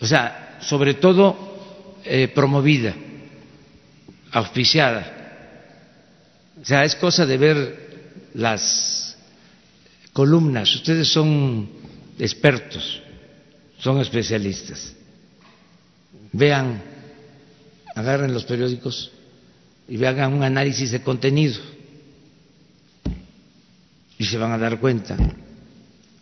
[0.00, 1.36] O sea, sobre todo
[2.02, 2.94] eh, promovida,
[4.32, 6.54] auspiciada.
[6.62, 9.18] O sea, es cosa de ver las
[10.14, 10.74] columnas.
[10.76, 11.68] Ustedes son
[12.18, 13.02] expertos,
[13.78, 14.94] son especialistas.
[16.32, 16.82] Vean,
[17.94, 19.12] agarren los periódicos
[19.86, 21.73] y hagan un análisis de contenido
[24.18, 25.16] y se van a dar cuenta.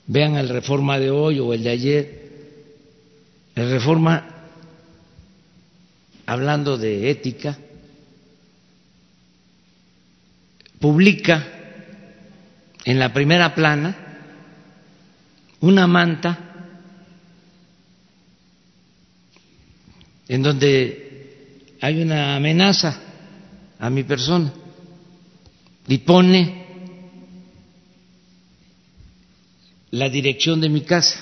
[0.07, 2.23] Vean el reforma de hoy o el de ayer.
[3.55, 4.27] El reforma,
[6.27, 7.57] hablando de ética,
[10.81, 11.47] publica
[12.85, 13.97] en la primera plana
[15.61, 16.53] una manta
[20.29, 22.99] en donde hay una amenaza
[23.79, 24.53] a mi persona
[25.87, 26.62] y pone
[29.93, 31.21] la dirección de mi casa,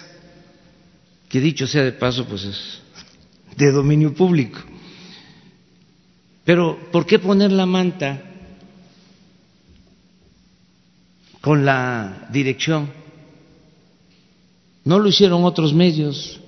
[1.29, 2.81] que dicho sea de paso, pues es
[3.57, 4.61] de dominio público.
[6.45, 8.23] Pero, ¿por qué poner la manta
[11.41, 12.93] con la dirección?
[14.85, 16.41] No lo hicieron otros medios.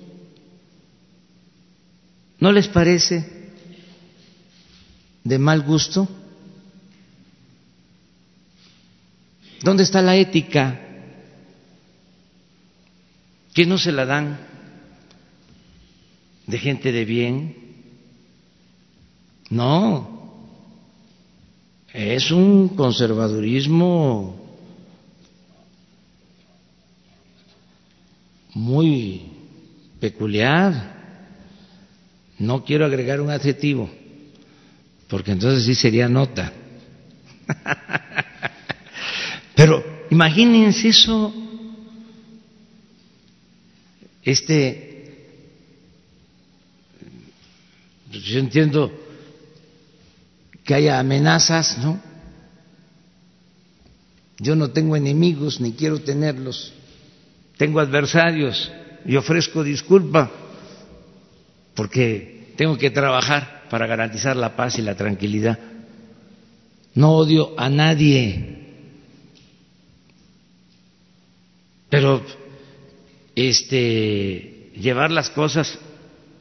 [2.39, 3.51] ¿No les parece
[5.23, 6.07] de mal gusto?
[9.61, 10.82] ¿Dónde está la ética?
[13.53, 14.39] Que no se la dan
[16.47, 17.55] de gente de bien.
[19.49, 20.13] No,
[21.93, 24.35] es un conservadurismo
[28.55, 29.31] muy
[29.99, 30.91] peculiar.
[32.39, 33.89] No quiero agregar un adjetivo,
[35.07, 36.51] porque entonces sí sería nota.
[39.55, 41.42] Pero imagínense eso
[44.23, 45.15] este,
[48.11, 48.91] yo entiendo
[50.63, 51.99] que haya amenazas, ¿no?
[54.39, 56.73] Yo no tengo enemigos ni quiero tenerlos,
[57.57, 58.71] tengo adversarios
[59.05, 60.31] y ofrezco disculpa
[61.75, 65.59] porque tengo que trabajar para garantizar la paz y la tranquilidad.
[66.95, 68.59] No odio a nadie,
[71.89, 72.23] pero
[73.35, 75.77] este, llevar las cosas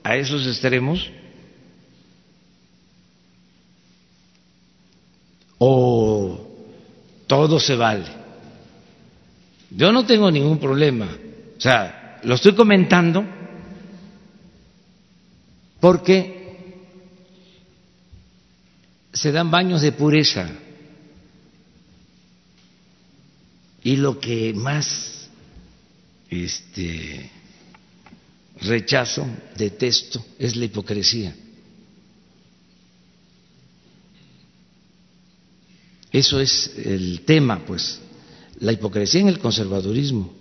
[0.02, 1.10] a esos extremos
[5.58, 6.48] o
[7.26, 8.04] todo se vale.
[9.70, 11.08] Yo no tengo ningún problema,
[11.56, 13.24] o sea, lo estoy comentando
[15.80, 16.42] porque
[19.12, 20.48] se dan baños de pureza.
[23.84, 25.21] Y lo que más
[26.32, 27.30] este
[28.62, 29.26] rechazo,
[29.56, 31.34] detesto, es la hipocresía.
[36.10, 38.00] Eso es el tema, pues,
[38.60, 40.32] la hipocresía en el conservadurismo.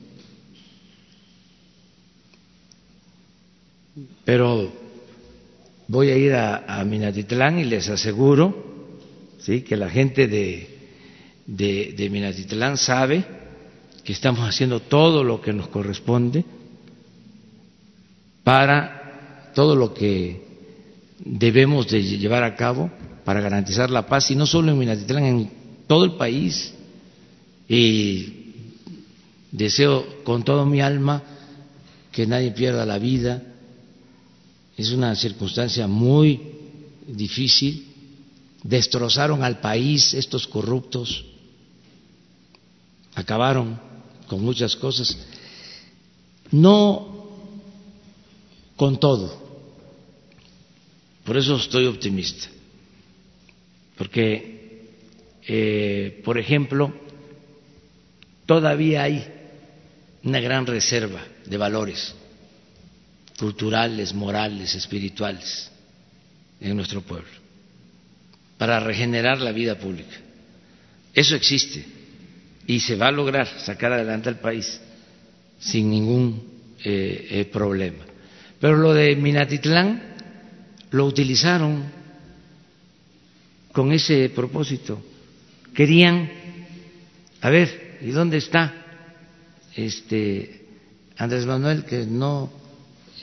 [4.24, 4.72] Pero
[5.88, 8.96] voy a ir a, Minatitlán y les aseguro
[9.40, 9.62] ¿sí?
[9.62, 10.70] que la gente de,
[11.46, 13.41] de, de Minatitlán sabe
[14.04, 16.46] que estamos haciendo todo lo que nos corresponde
[18.44, 20.46] para todo lo que
[21.20, 22.90] debemos de llevar a cabo
[23.24, 25.52] para garantizar la paz, y no solo en Minatitlán, en
[25.88, 26.74] todo el país
[27.70, 28.34] y
[29.52, 31.22] deseo con todo mi alma
[32.12, 33.42] que nadie pierda la vida.
[34.78, 36.42] Es una circunstancia muy
[37.08, 37.88] difícil.
[38.64, 41.26] Destrozaron al país estos corruptos,
[43.16, 43.80] acabaron
[44.32, 45.18] con muchas cosas.
[46.52, 47.28] No
[48.78, 49.38] con todo.
[51.26, 52.48] Por eso estoy optimista.
[53.98, 54.88] Porque
[55.46, 56.94] eh, por ejemplo,
[58.46, 59.28] todavía hay
[60.24, 62.16] una gran reserva de valores
[63.38, 65.70] culturales, morales, espirituales
[66.62, 67.28] en nuestro pueblo,
[68.58, 70.16] para regenerar la vida pública.
[71.14, 72.01] Eso existe
[72.68, 74.80] y se va a lograr sacar adelante al país
[75.60, 76.42] sin ningún
[76.84, 78.04] eh, eh, problema.
[78.60, 80.02] Pero lo de Minatitlán
[80.92, 81.84] lo utilizaron
[83.72, 85.02] con ese propósito
[85.74, 86.30] querían,
[87.42, 88.74] a ver, ¿y dónde está
[89.76, 90.66] este
[91.18, 92.52] Andrés Manuel que no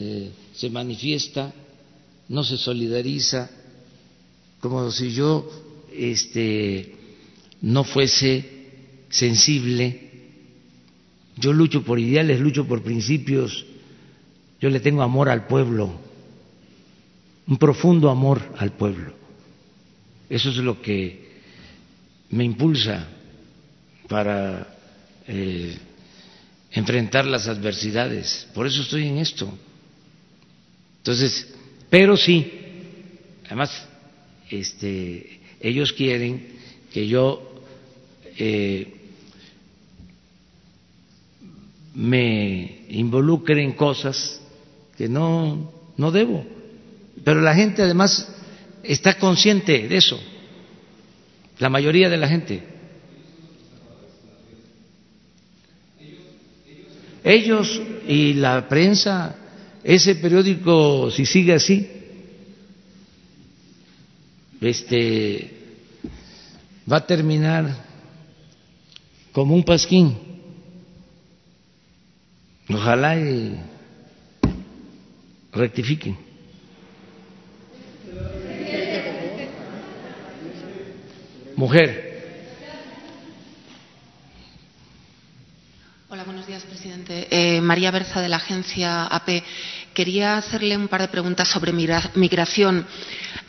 [0.01, 1.52] eh, se manifiesta,
[2.28, 3.51] no se solidariza,
[4.60, 5.51] como si yo
[5.93, 6.94] este,
[7.62, 8.57] no fuese
[9.09, 10.09] sensible?
[11.36, 13.64] Yo lucho por ideales, lucho por principios,
[14.60, 15.93] yo le tengo amor al pueblo,
[17.47, 19.12] un profundo amor al pueblo.
[20.28, 21.28] Eso es lo que
[22.30, 23.09] me impulsa
[24.09, 24.76] para
[25.26, 25.76] eh,
[26.72, 28.48] enfrentar las adversidades.
[28.52, 29.51] Por eso estoy en esto.
[30.98, 31.55] Entonces,
[31.89, 32.51] pero sí,
[33.47, 33.86] además,
[34.51, 36.59] este, ellos quieren
[36.93, 37.62] que yo
[38.36, 38.97] eh,
[41.98, 44.40] me involucre en cosas
[44.96, 46.46] que no, no debo.
[47.24, 48.28] Pero la gente además
[48.82, 50.18] está consciente de eso
[51.58, 52.62] la mayoría de la gente.
[57.24, 59.36] Ellos y la prensa,
[59.82, 61.86] ese periódico, si sigue así,
[64.60, 65.52] este
[66.90, 67.74] va a terminar
[69.32, 70.27] como un pasquín.
[72.70, 73.58] Ojalá y
[75.52, 76.18] rectifiquen.
[81.56, 82.08] Mujer.
[86.10, 87.26] Hola, buenos días, presidente.
[87.30, 89.42] Eh, María Berza, de la agencia AP.
[89.94, 92.86] Quería hacerle un par de preguntas sobre migración.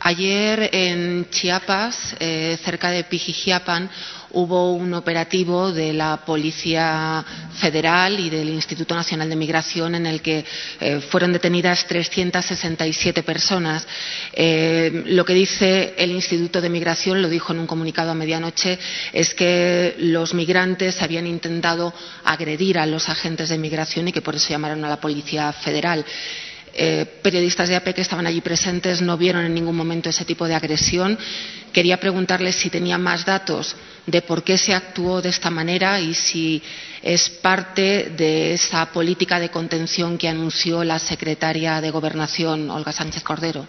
[0.02, 3.90] Ayer en Chiapas, eh, cerca de Pijijiapan,
[4.30, 7.22] hubo un operativo de la Policía
[7.60, 10.42] Federal y del Instituto Nacional de Migración en el que
[10.80, 13.86] eh, fueron detenidas 367 personas.
[14.32, 18.78] Eh, lo que dice el Instituto de Migración, lo dijo en un comunicado a medianoche,
[19.12, 21.92] es que los migrantes habían intentado
[22.24, 26.06] agredir a los agentes de migración y que por eso llamaron a la Policía Federal.
[26.72, 30.46] Eh, periodistas de AP que estaban allí presentes no vieron en ningún momento ese tipo
[30.46, 31.18] de agresión.
[31.72, 33.74] Quería preguntarles si tenía más datos
[34.06, 36.62] de por qué se actuó de esta manera y si
[37.02, 43.22] es parte de esa política de contención que anunció la secretaria de Gobernación, Olga Sánchez
[43.22, 43.66] Cordero.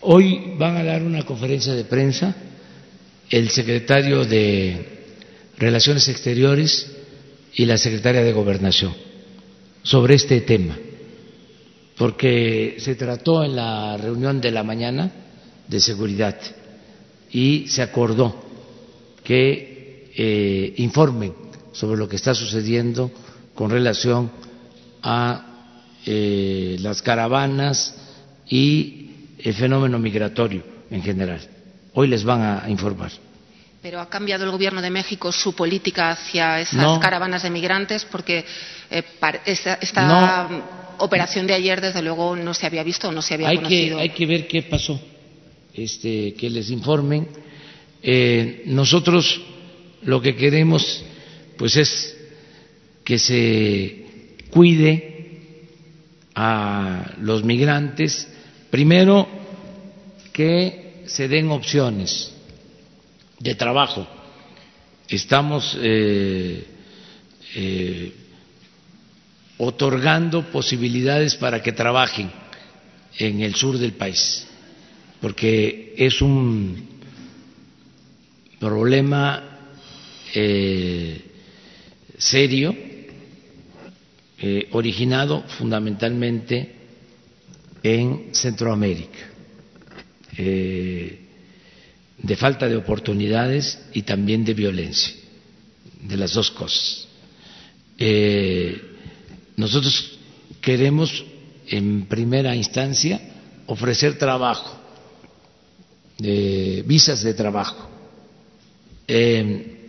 [0.00, 2.34] Hoy van a dar una conferencia de prensa
[3.30, 5.04] el secretario de
[5.58, 6.90] Relaciones Exteriores
[7.54, 8.94] y la secretaria de Gobernación
[9.82, 10.76] sobre este tema
[11.98, 15.10] porque se trató en la reunión de la mañana
[15.66, 16.36] de seguridad
[17.30, 18.40] y se acordó
[19.24, 21.34] que eh, informen
[21.72, 23.10] sobre lo que está sucediendo
[23.54, 24.30] con relación
[25.02, 25.44] a
[26.06, 27.94] eh, las caravanas
[28.48, 31.40] y el fenómeno migratorio en general.
[31.94, 33.10] Hoy les van a informar.
[33.82, 38.44] Pero ha cambiado el Gobierno de México su política hacia esas caravanas de migrantes porque
[38.90, 39.02] eh,
[39.44, 40.48] está,
[40.98, 43.96] operación de ayer, desde luego, no se había visto no se había hay conocido.
[43.96, 45.00] Que, hay que ver qué pasó,
[45.74, 47.28] este, que les informen.
[48.02, 49.40] Eh, nosotros
[50.02, 51.04] lo que queremos,
[51.56, 52.16] pues, es
[53.04, 54.06] que se
[54.50, 55.18] cuide
[56.34, 58.28] a los migrantes,
[58.70, 59.26] primero
[60.32, 62.32] que se den opciones
[63.40, 64.06] de trabajo.
[65.08, 66.64] Estamos eh,
[67.54, 68.12] eh,
[69.58, 72.30] otorgando posibilidades para que trabajen
[73.18, 74.46] en el sur del país,
[75.20, 76.86] porque es un
[78.60, 79.42] problema
[80.34, 81.22] eh,
[82.16, 82.74] serio,
[84.40, 86.76] eh, originado fundamentalmente
[87.82, 89.18] en Centroamérica,
[90.36, 91.18] eh,
[92.18, 95.14] de falta de oportunidades y también de violencia,
[96.02, 97.08] de las dos cosas.
[99.58, 100.16] Nosotros
[100.60, 101.24] queremos,
[101.66, 103.20] en primera instancia,
[103.66, 104.78] ofrecer trabajo,
[106.18, 107.88] visas de trabajo.
[109.08, 109.88] Eh,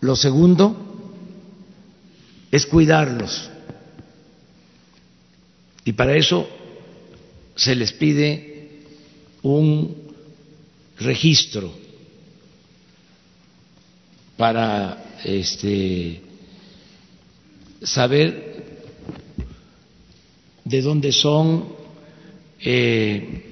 [0.00, 1.12] lo segundo
[2.50, 3.48] es cuidarlos.
[5.84, 6.48] Y para eso
[7.54, 8.82] se les pide
[9.42, 9.96] un
[10.98, 11.72] registro
[14.36, 16.25] para este
[17.82, 18.56] saber
[20.64, 21.68] de dónde son,
[22.60, 23.42] eh,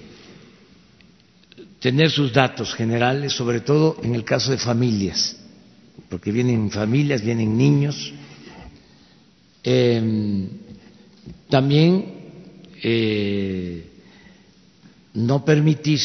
[1.80, 5.36] tener sus datos generales, sobre todo en el caso de familias,
[6.09, 8.12] porque vienen familias, vienen niños.
[9.62, 10.48] Em,
[11.48, 12.05] también
[12.82, 13.86] eh,
[15.14, 16.01] no permitir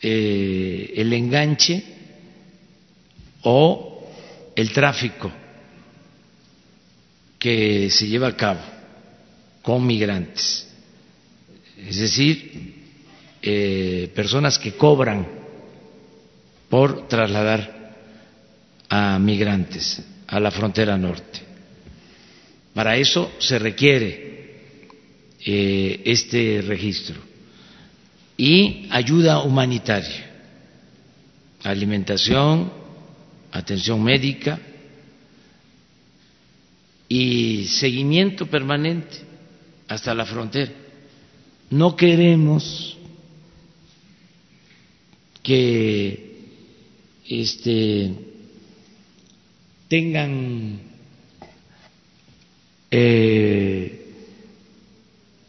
[0.00, 1.84] eh, el enganche
[3.42, 4.04] o
[4.56, 5.30] el tráfico
[7.42, 8.60] que se lleva a cabo
[9.62, 10.64] con migrantes,
[11.76, 12.72] es decir,
[13.42, 15.26] eh, personas que cobran
[16.68, 17.96] por trasladar
[18.88, 21.40] a migrantes a la frontera norte.
[22.74, 24.60] Para eso se requiere
[25.44, 27.16] eh, este registro
[28.36, 30.30] y ayuda humanitaria,
[31.64, 32.72] alimentación,
[33.50, 34.60] atención médica,
[37.14, 39.18] y seguimiento permanente
[39.86, 40.72] hasta la frontera.
[41.68, 42.96] No queremos
[45.42, 46.38] que
[47.28, 48.14] este,
[49.88, 50.80] tengan
[52.90, 54.14] eh,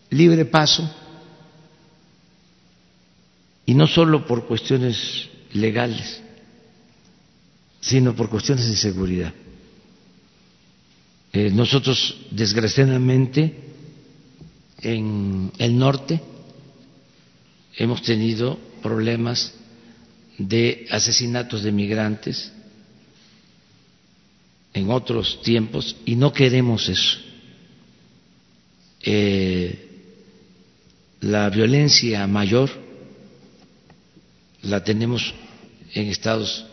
[0.10, 0.94] libre paso
[3.66, 6.22] y no solo por cuestiones legales,
[7.80, 9.34] sino por cuestiones de seguridad.
[11.36, 13.56] Eh, nosotros, desgraciadamente,
[14.84, 16.22] en el norte
[17.76, 19.52] hemos tenido problemas
[20.38, 22.54] de asesinatos de migrantes
[24.76, 27.18] en otros tiempos y no queremos eso.
[29.02, 29.90] Eh,
[31.22, 32.70] la violencia mayor
[34.62, 35.34] la tenemos
[35.96, 36.64] en estados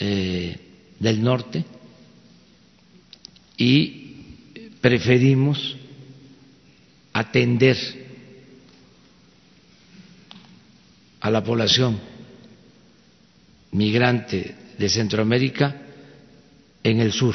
[0.00, 0.58] eh,
[0.98, 1.64] del norte
[3.56, 5.76] y preferimos
[7.12, 7.76] atender
[11.20, 11.98] a la población
[13.72, 15.80] migrante de Centroamérica
[16.82, 17.34] en el sur,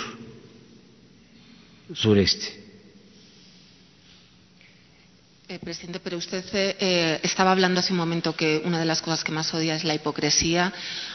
[1.94, 2.59] sureste.
[5.52, 9.24] Eh, presidente, pero usted eh, estaba hablando hace un momento que una de las cosas
[9.24, 10.72] que más odia es la hipocresía.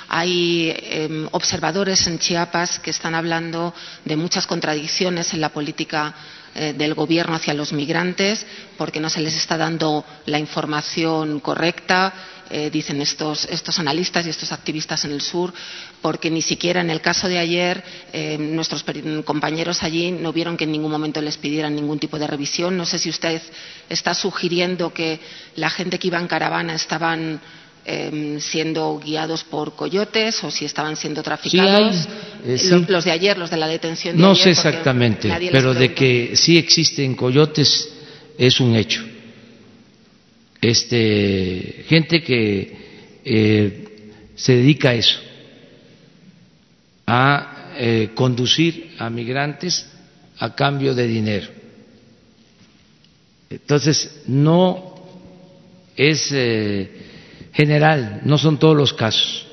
[0.08, 3.72] Hay eh, observadores en Chiapas que están hablando
[4.04, 6.16] de muchas contradicciones en la política
[6.56, 8.44] eh, del Gobierno hacia los migrantes
[8.76, 12.12] porque no se les está dando la información correcta
[12.50, 15.52] eh, dicen estos, estos, analistas y estos activistas en el sur,
[16.02, 18.84] porque ni siquiera en el caso de ayer eh, nuestros
[19.24, 22.76] compañeros allí no vieron que en ningún momento les pidieran ningún tipo de revisión.
[22.76, 23.40] No sé si usted
[23.88, 25.20] está sugiriendo que
[25.56, 27.40] la gente que iba en caravana estaban
[27.86, 31.96] eh, siendo guiados por coyotes o si estaban siendo traficados.
[31.96, 32.08] Sí
[32.44, 32.68] hay, eh, sí.
[32.70, 34.44] los, los, de ayer, los de la detención de no ayer.
[34.44, 37.88] sé exactamente, pero de que sí existen coyotes
[38.36, 39.13] es un hecho
[40.70, 43.84] este, gente que eh,
[44.34, 45.20] se dedica a eso,
[47.06, 49.86] a eh, conducir a migrantes
[50.38, 51.48] a cambio de dinero.
[53.50, 54.94] Entonces, no
[55.96, 56.90] es eh,
[57.52, 59.46] general, no son todos los casos,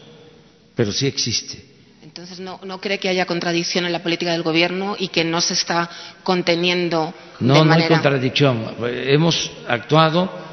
[0.75, 1.65] pero sí existe.
[2.03, 5.41] Entonces, ¿no, ¿no, cree que haya contradicción en la política del Gobierno y que no
[5.41, 5.89] se está
[6.23, 7.87] conteniendo no, de no manera...
[7.87, 8.75] hay contradicción.
[9.07, 10.50] Hemos actuado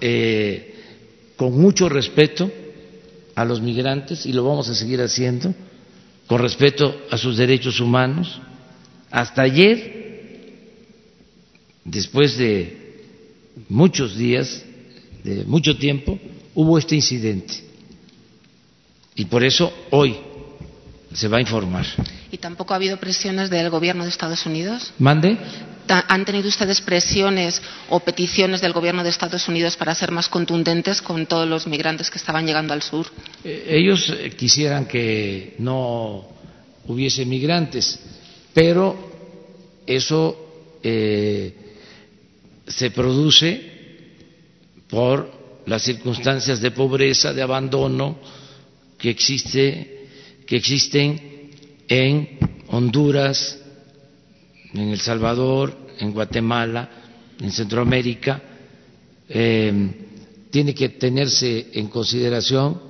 [0.00, 0.74] eh,
[1.36, 2.50] con mucho respeto
[3.34, 5.54] a los migrantes y lo vamos a seguir haciendo,
[6.26, 8.40] con respeto a sus derechos humanos.
[9.10, 10.52] Hasta ayer,
[11.84, 12.84] después de
[13.68, 14.64] muchos días,
[15.22, 16.18] de mucho tiempo,
[16.54, 17.54] hubo este incidente.
[19.16, 20.16] Y por eso hoy
[21.14, 21.86] se va a informar.
[22.30, 24.92] ¿Y tampoco ha habido presiones del gobierno de Estados Unidos?
[24.98, 25.38] ¿Mande?
[25.86, 31.00] ¿Han tenido ustedes presiones o peticiones del gobierno de Estados Unidos para ser más contundentes
[31.00, 33.06] con todos los migrantes que estaban llegando al sur?
[33.44, 36.26] Eh, ellos quisieran que no
[36.86, 38.00] hubiese migrantes,
[38.52, 38.96] pero
[39.86, 41.54] eso eh,
[42.66, 43.70] se produce
[44.88, 45.30] por
[45.66, 48.18] las circunstancias de pobreza, de abandono
[48.98, 49.93] que existe
[50.46, 51.50] que existen
[51.88, 52.38] en
[52.68, 53.58] Honduras,
[54.72, 56.90] en El Salvador, en Guatemala,
[57.40, 58.42] en Centroamérica,
[59.28, 59.90] eh,
[60.50, 62.80] tiene que tenerse en consideración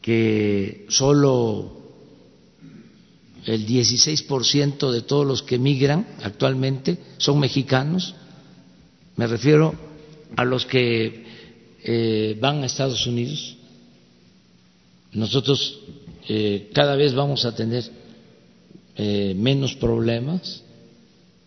[0.00, 1.82] que solo
[3.46, 8.14] el 16% de todos los que migran actualmente son mexicanos,
[9.16, 9.74] me refiero
[10.36, 11.24] a los que
[11.84, 13.56] eh, van a Estados Unidos.
[15.12, 15.80] Nosotros
[16.28, 17.84] eh, cada vez vamos a tener
[18.96, 20.62] eh, menos problemas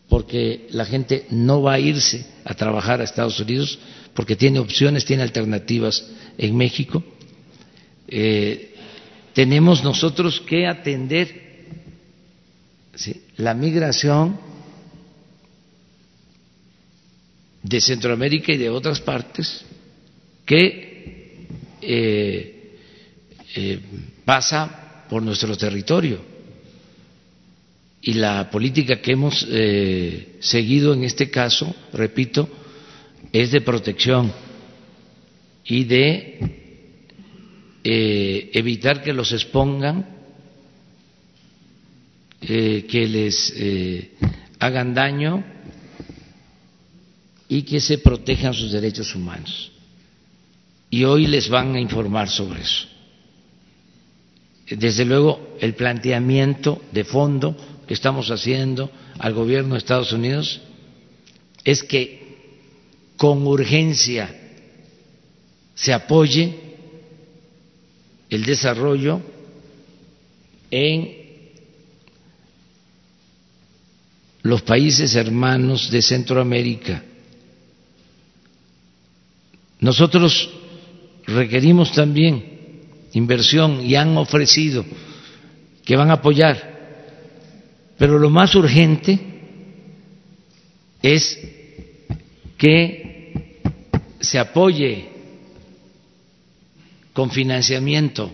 [0.09, 3.79] porque la gente no va a irse a trabajar a Estados Unidos
[4.13, 6.05] porque tiene opciones, tiene alternativas
[6.37, 7.03] en México.
[8.07, 8.73] Eh,
[9.33, 11.43] tenemos nosotros que atender
[13.37, 14.39] la migración
[17.61, 19.65] de Centroamérica y de otras partes
[20.45, 21.47] que
[24.25, 26.19] pasa por nuestro territorio.
[28.01, 32.49] Y la política que hemos eh, seguido en este caso, repito,
[33.31, 34.31] es de protección
[35.65, 36.39] y de
[37.83, 40.07] eh, evitar que los expongan,
[42.41, 43.53] eh, que les
[44.59, 45.43] hagan daño
[47.49, 49.71] y que se protejan sus derechos humanos.
[50.91, 52.94] Y hoy les van a informar sobre eso
[54.69, 57.55] desde luego el planteamiento de fondo
[57.87, 58.89] que estamos haciendo
[59.19, 60.61] al gobierno de Estados Unidos
[61.63, 62.25] es que
[63.17, 64.33] con urgencia
[65.75, 66.55] se apoye
[68.29, 69.21] el desarrollo
[70.71, 71.25] en
[74.41, 77.03] los países hermanos de Centroamérica.
[79.79, 80.49] Nosotros
[81.25, 82.54] requerimos también
[83.15, 84.85] inversión y han ofrecido
[85.83, 86.75] que van a apoyar.
[87.97, 89.19] Pero lo más urgente
[91.01, 91.39] es
[92.57, 93.61] que
[94.19, 95.09] se apoye
[97.13, 98.31] con financiamiento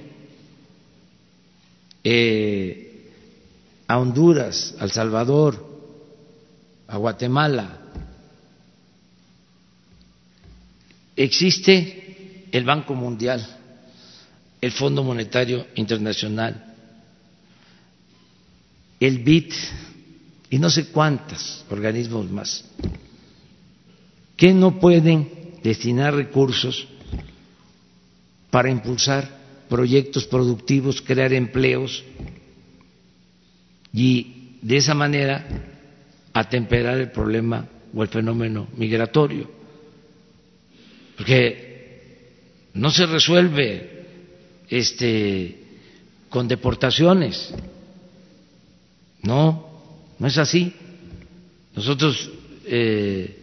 [2.04, 3.12] eh,
[3.88, 5.64] a Honduras, a El Salvador,
[6.88, 7.78] a Guatemala.
[11.16, 13.61] Existe el Banco Mundial
[14.62, 16.76] el Fondo Monetario Internacional,
[19.00, 19.54] el BID
[20.52, 22.64] y no sé cuántos organismos más,
[24.38, 26.88] que no pueden destinar recursos
[28.52, 32.04] para impulsar proyectos productivos, crear empleos
[33.94, 35.48] y de esa manera
[36.34, 39.50] atemperar el problema o el fenómeno migratorio.
[41.18, 44.01] Porque no se resuelve
[44.72, 45.58] este,
[46.30, 47.54] con deportaciones.
[49.22, 49.70] No,
[50.18, 50.74] no es así.
[51.76, 52.32] Nosotros,
[52.66, 53.38] eh,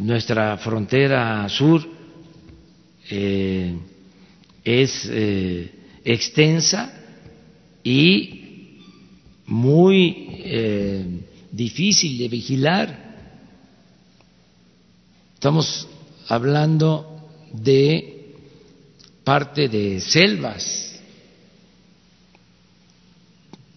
[0.00, 1.86] nuestra frontera sur
[3.10, 3.76] eh,
[4.64, 5.72] es eh,
[6.04, 6.92] extensa
[7.82, 8.78] y
[9.46, 11.04] muy eh,
[11.50, 13.10] difícil de vigilar.
[15.34, 15.88] Estamos
[16.28, 18.09] hablando de
[19.30, 20.90] parte de selvas.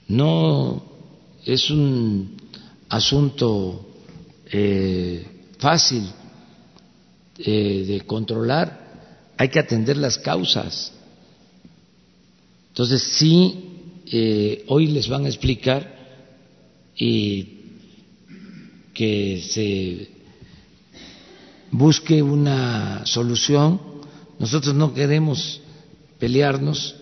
[0.08, 0.84] No
[1.46, 2.36] es un
[2.90, 3.86] asunto
[4.52, 5.24] eh,
[5.60, 6.10] fácil
[7.38, 10.92] eh, de controlar, hay que atender las causas.
[12.70, 15.82] Entonces, sí, eh, hoy les van a explicar
[16.98, 17.60] y
[18.92, 20.10] que se
[21.70, 23.93] busque una solución
[24.44, 25.62] nosotros no queremos
[26.20, 26.96] pelearnos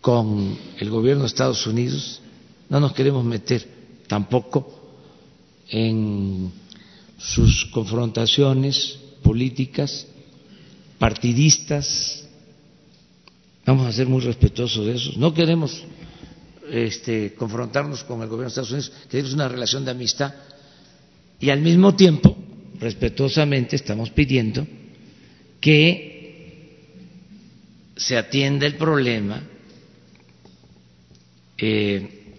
[0.00, 2.22] con el gobierno de Estados Unidos,
[2.70, 3.68] no nos queremos meter
[4.06, 4.94] tampoco
[5.68, 6.50] en
[7.18, 10.06] sus confrontaciones políticas,
[10.98, 12.26] partidistas,
[13.66, 15.12] vamos a ser muy respetuosos de eso.
[15.18, 15.84] No queremos
[16.70, 20.32] este, confrontarnos con el gobierno de Estados Unidos, queremos una relación de amistad
[21.38, 22.34] y al mismo tiempo,
[22.80, 24.66] respetuosamente, estamos pidiendo
[25.60, 26.13] que
[27.96, 29.42] se atienda el problema
[31.56, 32.34] eh,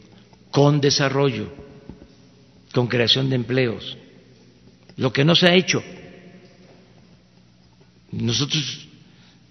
[0.52, 1.52] con desarrollo,
[2.74, 3.98] con creación de empleos,
[4.98, 5.82] lo que no se ha hecho.
[8.12, 8.88] Nosotros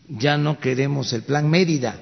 [0.09, 2.01] ya no queremos el plan Mérida.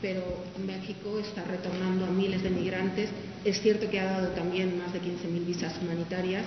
[0.00, 0.22] Pero
[0.66, 3.10] México está retornando a miles de migrantes.
[3.44, 6.44] Es cierto que ha dado también más de 15.000 visas humanitarias,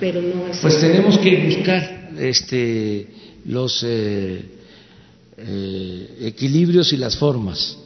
[0.00, 0.58] pero no es.
[0.58, 3.06] Pues tenemos que buscar este,
[3.44, 4.44] los eh,
[5.36, 7.78] eh, equilibrios y las formas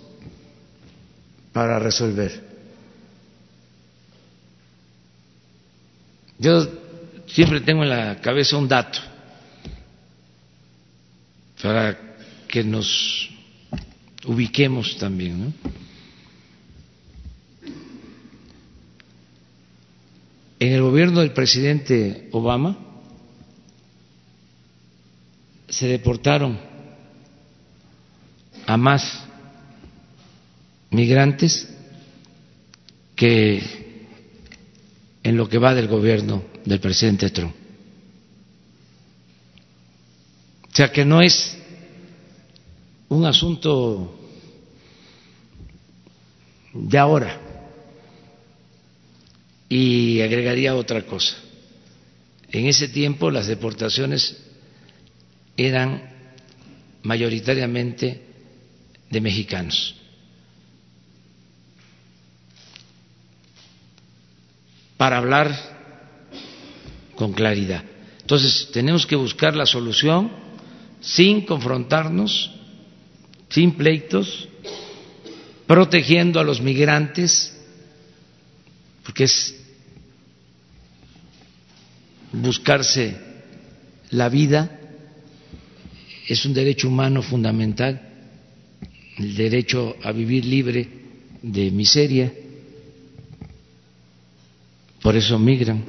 [1.53, 2.43] para resolver.
[6.39, 6.66] Yo
[7.27, 8.99] siempre tengo en la cabeza un dato
[11.62, 11.99] para
[12.49, 13.31] que nos
[14.27, 15.45] ubiquemos también.
[15.45, 15.53] ¿no?
[20.65, 22.78] En el gobierno del presidente Obama
[25.69, 26.59] se deportaron
[28.65, 29.24] a más
[30.89, 31.69] migrantes
[33.15, 33.62] que
[35.23, 37.55] en lo que va del gobierno del presidente Trump.
[40.62, 41.59] O sea que no es
[43.11, 44.19] un asunto
[46.73, 47.44] de ahora.
[49.75, 51.35] Y agregaría otra cosa.
[52.53, 54.37] En ese tiempo las deportaciones
[55.57, 56.11] eran
[57.03, 58.23] mayoritariamente
[59.11, 59.97] de mexicanos.
[64.97, 65.55] para hablar
[67.17, 67.85] con claridad.
[68.21, 70.33] Entonces, tenemos que buscar la solución
[71.01, 72.51] sin confrontarnos,
[73.51, 74.49] sin pleitos,
[75.67, 77.55] protegiendo a los migrantes,
[79.05, 79.64] porque es
[82.43, 83.16] buscarse
[84.11, 84.78] la vida,
[86.28, 88.01] es un derecho humano fundamental,
[89.19, 90.89] el derecho a vivir libre
[91.43, 92.32] de miseria
[95.05, 95.85] por eso migran.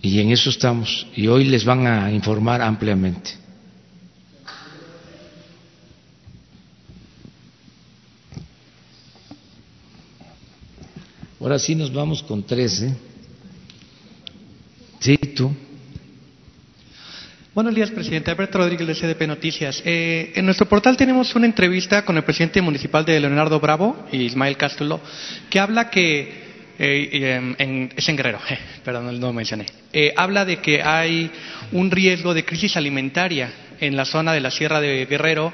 [0.00, 1.04] Y en eso estamos.
[1.16, 3.32] Y hoy les van a informar ampliamente.
[11.40, 12.96] Ahora sí nos vamos con tres, ¿eh?
[17.54, 18.30] Buenos días, presidente.
[18.30, 19.82] Alberto Rodríguez de CDP Noticias.
[19.84, 24.56] Eh, en nuestro portal tenemos una entrevista con el presidente municipal de Leonardo Bravo, Ismael
[24.56, 25.00] Cástulo,
[25.50, 26.46] que habla que
[26.78, 28.38] eh, en, es en Guerrero,
[28.84, 29.66] perdón, no lo mencioné.
[29.92, 31.30] Eh, habla de que hay
[31.72, 33.50] un riesgo de crisis alimentaria
[33.80, 35.52] en la zona de la Sierra de Guerrero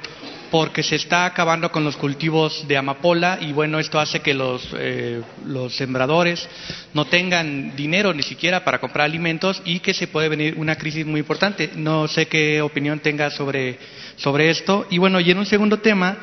[0.53, 4.69] porque se está acabando con los cultivos de amapola y bueno, esto hace que los,
[4.79, 6.47] eh, los sembradores
[6.93, 11.07] no tengan dinero ni siquiera para comprar alimentos y que se puede venir una crisis
[11.07, 11.71] muy importante.
[11.75, 13.79] No sé qué opinión tenga sobre,
[14.17, 14.87] sobre esto.
[14.91, 16.19] Y bueno, y en un segundo tema,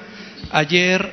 [0.51, 1.11] ayer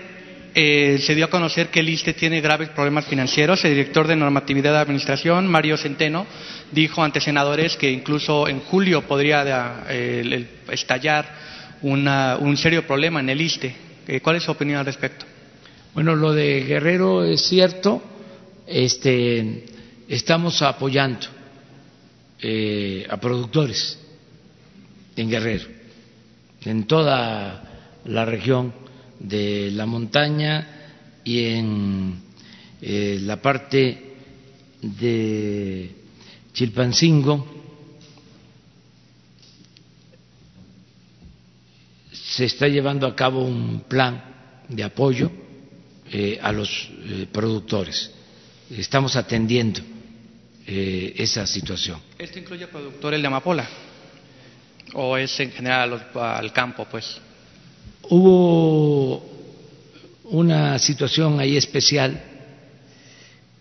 [0.55, 3.64] eh, se dio a conocer que el ISTE tiene graves problemas financieros.
[3.64, 6.26] El director de normatividad de administración, Mario Centeno,
[6.70, 13.40] dijo ante senadores que incluso en julio podría eh, estallar un serio problema en el
[13.40, 13.74] ISTE.
[14.06, 15.24] Eh, ¿Cuál es su opinión al respecto?
[15.94, 18.02] Bueno, lo de Guerrero es cierto.
[18.66, 19.64] Este,
[20.08, 21.26] estamos apoyando
[23.08, 23.98] a productores
[25.16, 25.64] en Guerrero,
[26.64, 27.62] en toda
[28.04, 28.72] la región
[29.18, 30.76] de la montaña
[31.24, 32.20] y en
[32.80, 34.14] eh, la parte
[34.82, 35.90] de
[36.52, 37.55] Chilpancingo
[42.36, 44.22] se está llevando a cabo un plan
[44.68, 45.30] de apoyo
[46.12, 48.10] eh, a los eh, productores.
[48.70, 49.80] Estamos atendiendo
[50.66, 52.00] esa situación.
[52.18, 53.68] ¿Esto incluye productores de amapola?
[54.94, 57.18] ¿O es en general al campo, pues?
[58.02, 59.24] Hubo
[60.24, 62.20] una situación ahí especial.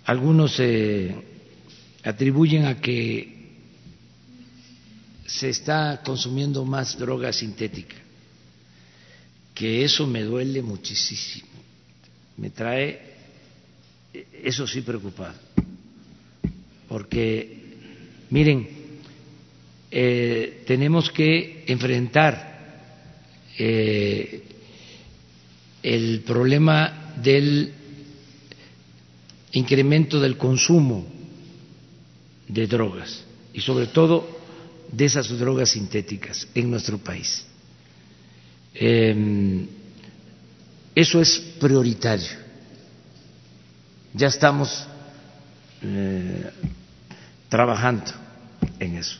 [0.05, 0.59] Algunos
[2.03, 3.35] atribuyen a que
[5.27, 7.95] se está consumiendo más droga sintética,
[9.55, 11.47] que eso me duele muchísimo,
[12.37, 12.99] me trae,
[14.43, 15.39] eso sí preocupado,
[16.89, 17.63] porque
[18.29, 18.67] miren,
[19.89, 22.55] eh, tenemos que enfrentar
[23.57, 24.43] eh,
[25.81, 27.71] el problema del
[29.53, 31.07] incremento del consumo
[32.49, 33.23] de drogas
[33.53, 34.27] y sobre todo
[34.91, 37.45] de esas drogas sintéticas en nuestro país.
[38.75, 39.67] Em,
[40.93, 42.45] eso es prioritario.
[44.13, 44.85] Ya estamos
[45.81, 46.51] eh,
[47.49, 48.11] trabajando
[48.79, 49.17] en eso.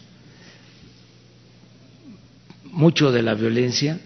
[2.65, 3.99] Mucho de la violencia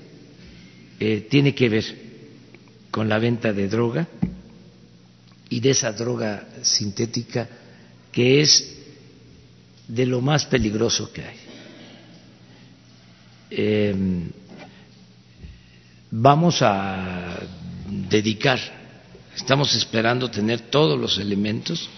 [0.99, 1.85] eh, tiene que ver
[2.91, 4.07] con la venta de droga
[5.49, 7.47] y de esa droga sintética
[8.11, 8.77] que es
[9.88, 11.38] de lo más peligroso que hay.
[13.51, 14.30] Em,
[16.11, 17.40] vamos a
[18.10, 18.60] dedicar,
[19.36, 21.90] estamos esperando tener todos los elementos,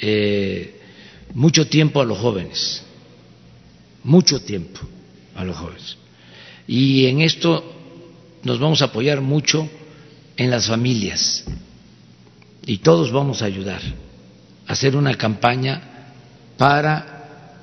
[0.00, 0.80] eh,
[1.34, 2.82] mucho tiempo a los jóvenes,
[4.02, 4.80] mucho tiempo
[5.36, 5.96] a los jóvenes.
[6.66, 7.64] Y en esto
[8.42, 9.68] nos vamos a apoyar mucho
[10.36, 11.44] en las familias
[12.66, 13.80] y todos vamos a ayudar
[14.66, 15.82] a hacer una campaña
[16.56, 17.54] para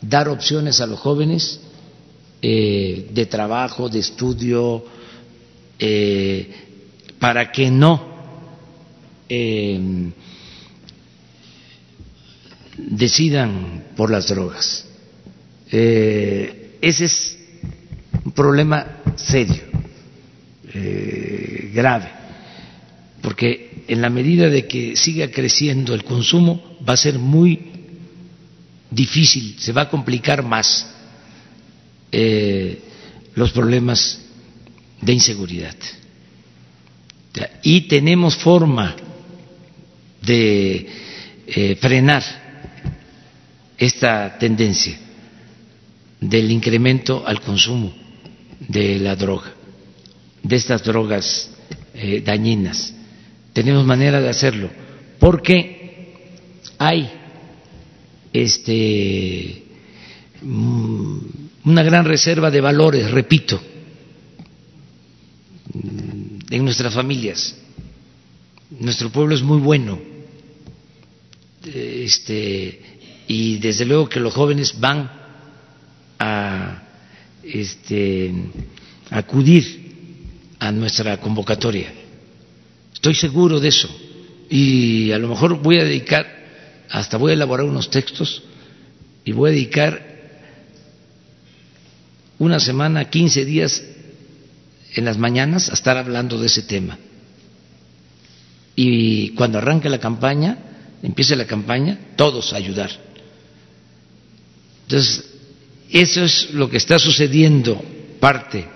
[0.00, 1.60] dar opciones a los jóvenes
[2.40, 4.84] eh, de trabajo, de estudio,
[5.84, 6.48] eh,
[7.18, 8.06] para que no
[9.28, 9.80] eh,
[12.76, 14.86] decidan por las drogas.
[15.68, 17.36] ese es
[18.24, 19.62] un problema serio,
[21.74, 22.10] grave,
[23.20, 27.72] porque en la medida de que siga creciendo el consumo va a ser muy
[28.88, 30.86] difícil, se va a complicar más
[32.12, 32.78] eh,
[33.34, 34.21] los problemas
[35.02, 35.76] de inseguridad.
[37.62, 38.96] Y tenemos forma
[40.22, 40.86] de
[41.46, 42.22] eh, frenar
[43.76, 44.96] esta tendencia
[46.20, 47.92] del incremento al consumo
[48.60, 49.52] de la droga,
[50.42, 51.50] de estas drogas
[51.94, 52.94] eh, dañinas.
[53.52, 54.70] Tenemos manera de hacerlo,
[55.18, 56.12] porque
[56.78, 57.10] hay
[58.32, 59.64] este,
[60.42, 61.18] mm,
[61.64, 63.60] una gran reserva de valores, repito,
[65.74, 67.56] en nuestras familias.
[68.70, 69.98] Nuestro pueblo es muy bueno.
[71.64, 72.80] Este,
[73.28, 75.10] y desde luego que los jóvenes van
[76.18, 76.82] a
[77.42, 78.32] este,
[79.10, 81.92] acudir a nuestra convocatoria.
[82.92, 83.88] Estoy seguro de eso.
[84.48, 86.42] Y a lo mejor voy a dedicar
[86.90, 88.42] hasta voy a elaborar unos textos
[89.24, 90.12] y voy a dedicar
[92.38, 93.82] una semana, 15 días
[94.94, 96.98] en las mañanas a estar hablando de ese tema.
[98.74, 100.58] Y cuando arranque la campaña,
[101.02, 102.90] empiece la campaña, todos a ayudar.
[104.82, 105.24] Entonces,
[105.90, 107.82] eso es lo que está sucediendo
[108.20, 108.66] parte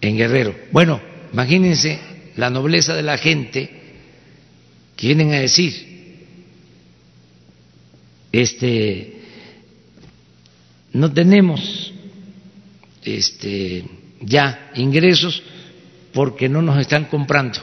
[0.00, 0.54] en Guerrero.
[0.72, 1.00] Bueno,
[1.32, 1.98] imagínense
[2.36, 3.70] la nobleza de la gente
[4.96, 5.88] que vienen a decir,
[8.32, 9.20] este
[10.92, 11.92] no tenemos
[13.04, 13.84] este
[14.20, 15.42] ya ingresos
[16.12, 17.58] porque no nos están comprando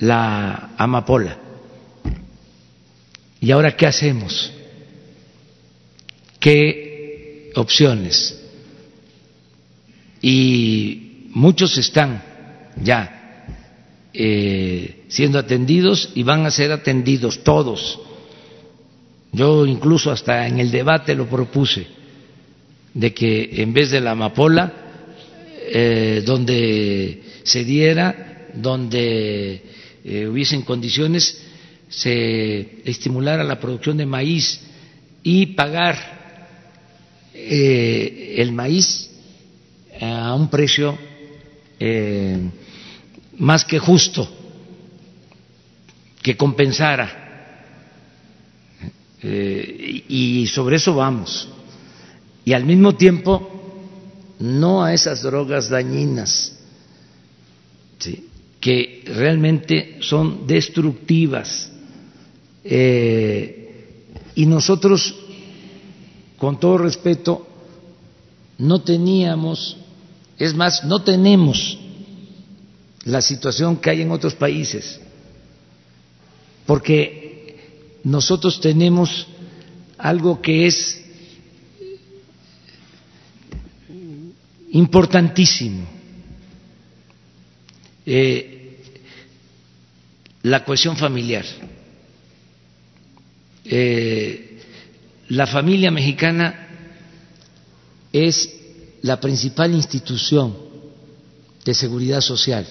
[0.00, 1.36] la amapola.
[3.40, 4.52] ¿Y ahora qué hacemos?
[6.38, 8.40] ¿Qué opciones?
[10.20, 12.22] Y muchos están
[12.82, 13.46] ya
[14.12, 18.00] eh, siendo atendidos y van a ser atendidos todos
[19.32, 21.86] yo incluso hasta en el debate lo propuse,
[22.94, 24.72] de que en vez de la amapola,
[25.70, 29.62] eh, donde se diera, donde
[30.04, 31.44] eh, hubiesen condiciones,
[31.88, 34.60] se estimulara la producción de maíz
[35.22, 35.96] y pagar
[37.34, 39.10] eh, el maíz
[40.00, 40.98] a un precio
[43.38, 44.28] más que justo,
[46.22, 47.26] que compensara
[49.22, 51.48] y sobre eso vamos.
[52.48, 53.46] Y al mismo tiempo,
[54.38, 56.54] no a esas drogas dañinas,
[58.58, 61.70] que realmente son destructivas.
[62.64, 63.98] Eh,
[64.34, 65.14] y nosotros,
[66.38, 67.46] con todo respeto,
[68.56, 69.76] no teníamos,
[70.38, 71.78] es más, no tenemos
[73.04, 74.98] la situación que hay en otros países,
[76.64, 79.26] porque nosotros tenemos
[79.98, 81.07] algo que es
[84.72, 85.86] importantísimo,
[88.06, 88.80] eh,
[90.42, 91.44] la cohesión familiar,
[93.64, 94.62] eh,
[95.28, 96.68] la familia mexicana
[98.12, 98.50] es
[99.02, 100.56] la principal institución
[101.64, 102.66] de seguridad social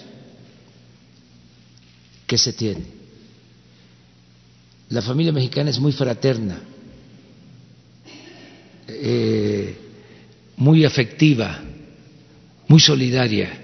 [2.26, 2.98] que se tiene.
[4.90, 6.61] La familia mexicana es muy fraterna,
[8.88, 9.76] eh,
[10.56, 11.61] muy afectiva,
[12.68, 13.61] muy solidaria.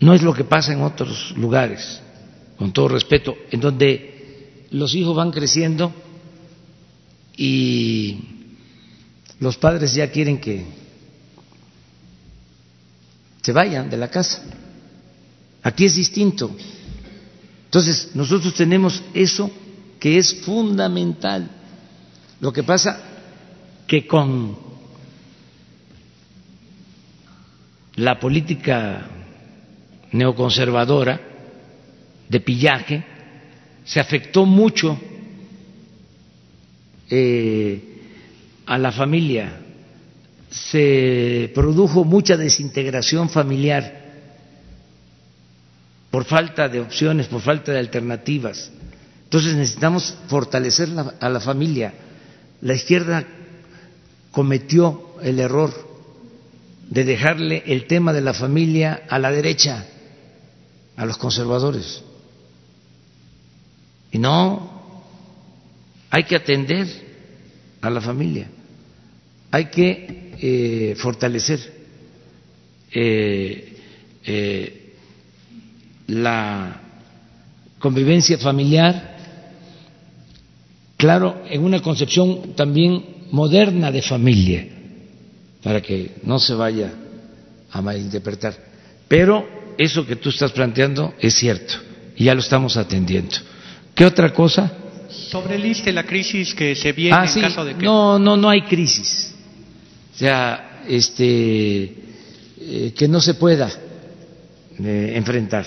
[0.00, 2.00] No es lo que pasa en otros lugares,
[2.56, 5.92] con todo respeto, en donde los hijos van creciendo
[7.36, 8.18] y
[9.40, 10.64] los padres ya quieren que
[13.42, 14.42] se vayan de la casa.
[15.62, 16.50] Aquí es distinto.
[17.64, 19.50] Entonces, nosotros tenemos eso
[19.98, 21.50] que es fundamental.
[22.40, 23.00] Lo que pasa
[23.86, 24.67] que con
[27.98, 29.08] la política
[30.12, 31.20] neoconservadora
[32.28, 33.04] de pillaje
[33.84, 34.98] se afectó mucho
[37.10, 37.82] eh,
[38.66, 39.60] a la familia,
[40.48, 44.06] se produjo mucha desintegración familiar
[46.10, 48.70] por falta de opciones, por falta de alternativas.
[49.24, 50.88] Entonces necesitamos fortalecer
[51.20, 51.92] a la familia.
[52.60, 53.24] La izquierda
[54.30, 55.87] cometió el error
[56.90, 59.86] de dejarle el tema de la familia a la derecha,
[60.96, 62.02] a los conservadores.
[64.10, 65.02] Y no,
[66.10, 66.86] hay que atender
[67.82, 68.48] a la familia,
[69.50, 71.60] hay que eh, fortalecer
[72.90, 73.76] eh,
[74.24, 74.94] eh,
[76.06, 76.80] la
[77.78, 79.16] convivencia familiar,
[80.96, 84.77] claro, en una concepción también moderna de familia,
[85.62, 86.92] para que no se vaya
[87.70, 88.54] a malinterpretar.
[89.06, 91.74] Pero eso que tú estás planteando es cierto
[92.16, 93.36] y ya lo estamos atendiendo.
[93.94, 94.72] ¿Qué otra cosa?
[95.08, 97.84] Sobre el ISTE, la crisis que se viene ah, en caso de que...
[97.84, 99.34] No, no, no hay crisis.
[100.14, 101.94] O sea, este,
[102.60, 103.70] eh, que no se pueda
[104.78, 105.64] eh, enfrentar.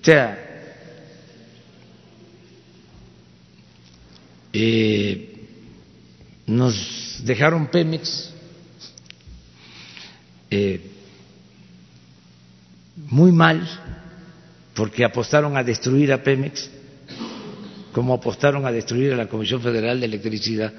[0.00, 0.44] O sea,
[4.52, 5.46] eh,
[6.46, 8.30] nos dejaron Pemex
[10.50, 10.80] eh,
[12.96, 13.66] muy mal
[14.74, 16.70] porque apostaron a destruir a Pemex,
[17.92, 20.72] como apostaron a destruir a la Comisión Federal de Electricidad.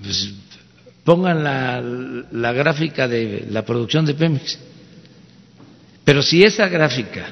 [0.00, 0.34] Pues,
[1.04, 4.58] pongan la, la gráfica de la producción de Pemex.
[6.04, 7.26] Pero si esa gráfica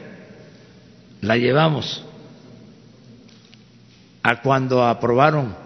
[1.20, 2.04] la llevamos
[4.22, 5.65] a cuando aprobaron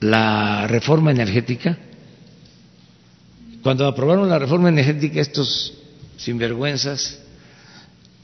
[0.00, 1.78] la reforma energética,
[3.62, 5.74] cuando aprobaron la reforma energética estos
[6.16, 7.20] sinvergüenzas,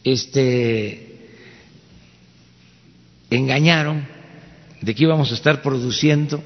[0.05, 1.13] este,
[3.31, 4.07] engañaron
[4.81, 6.43] de que íbamos a estar produciendo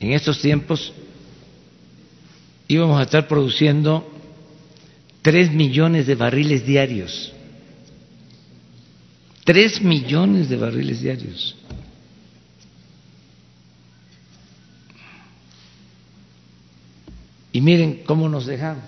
[0.00, 0.92] en estos tiempos,
[2.68, 4.08] íbamos a estar produciendo
[5.22, 7.32] tres millones de barriles diarios.
[9.44, 11.56] Tres millones de barriles diarios.
[17.52, 18.82] Y miren cómo nos dejaron.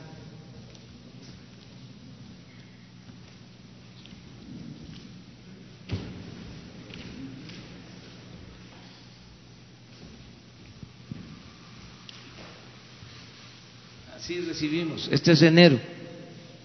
[14.14, 15.08] Así recibimos.
[15.10, 15.80] Este es enero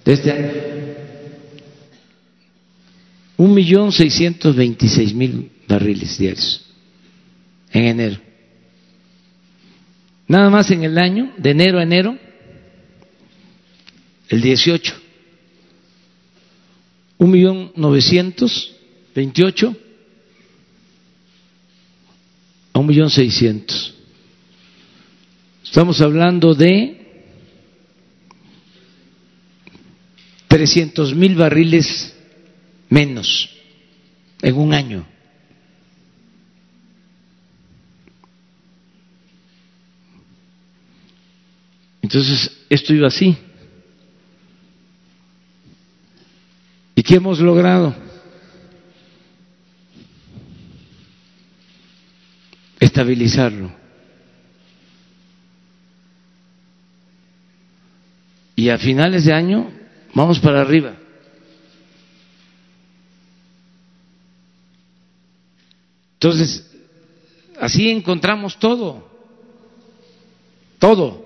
[0.03, 0.51] de este año.
[3.37, 6.65] Un millón seiscientos veintiséis mil barriles diarios
[7.71, 8.24] en enero.
[10.27, 12.17] Nada más en el año, de enero a enero,
[14.29, 14.93] el 18,
[17.19, 18.75] un millón novecientos
[19.13, 19.75] veintiocho
[22.73, 23.93] a un millón seiscientos.
[25.63, 27.05] Estamos hablando de
[30.47, 32.15] trescientos mil barriles
[32.89, 33.49] menos
[34.41, 35.14] en un año.
[42.05, 43.35] Entonces, esto iba así.
[46.93, 47.95] ¿Y qué hemos logrado?
[52.79, 53.71] Estabilizarlo.
[58.55, 59.71] Y a finales de año
[60.13, 60.95] vamos para arriba.
[66.13, 66.71] Entonces,
[67.59, 69.09] así encontramos todo,
[70.77, 71.24] todo.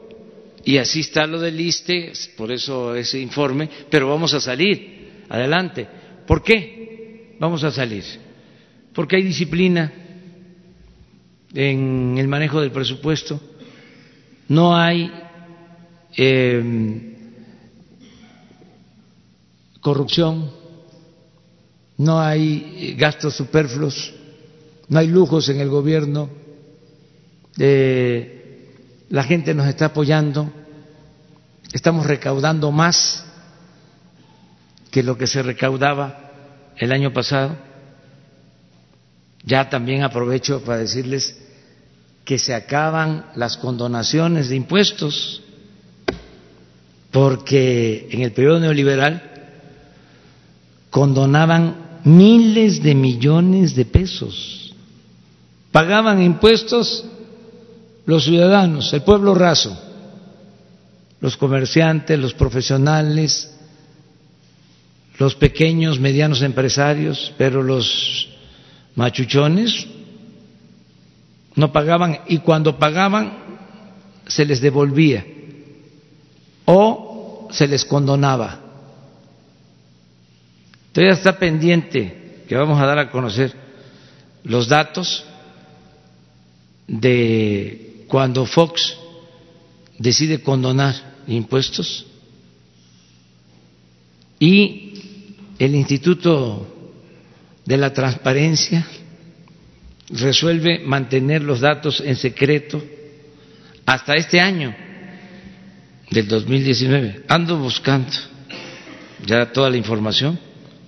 [0.66, 5.24] Y así está lo del ISTE, por eso ese informe, pero vamos a salir.
[5.30, 5.88] Adelante.
[6.26, 8.04] ¿Por qué vamos a salir?
[8.94, 9.94] porque hay disciplina
[11.54, 13.40] en el manejo del presupuesto,
[14.50, 15.12] no hay
[16.18, 17.14] eh,
[19.80, 20.52] corrupción,
[21.98, 24.14] no hay gastos superfluos,
[24.90, 26.30] no hay lujos en el gobierno,
[27.58, 28.39] eh,
[29.10, 30.52] la gente nos está apoyando,
[31.74, 33.24] estamos recaudando más
[34.92, 36.32] que lo que se recaudaba
[36.78, 37.56] el año pasado.
[39.44, 41.38] Ya también aprovecho para decirles
[42.24, 45.42] que se acaban las condonaciones de impuestos,
[47.12, 49.24] porque en el periodo neoliberal
[50.92, 54.76] condonaban miles de millones de pesos,
[55.72, 57.06] pagaban impuestos
[58.10, 59.80] los ciudadanos, el pueblo raso,
[61.22, 63.56] los comerciantes, los profesionales,
[65.20, 68.28] los pequeños, medianos empresarios, pero los
[68.96, 69.86] machuchones
[71.54, 73.32] no pagaban y cuando pagaban
[74.26, 75.24] se les devolvía
[76.66, 78.60] o se les condonaba.
[80.94, 83.54] Todavía está pendiente que vamos a dar a conocer
[84.44, 85.26] los datos
[86.88, 88.98] de cuando Fox
[89.98, 90.96] decide condonar
[91.28, 92.06] impuestos
[94.40, 94.94] y
[95.60, 96.68] el Instituto
[97.66, 98.86] de la Transparencia
[100.10, 102.82] resuelve mantener los datos en secreto
[103.86, 104.76] hasta este año
[106.10, 107.26] del 2019.
[107.28, 108.12] Ando buscando
[109.26, 110.40] ya toda la información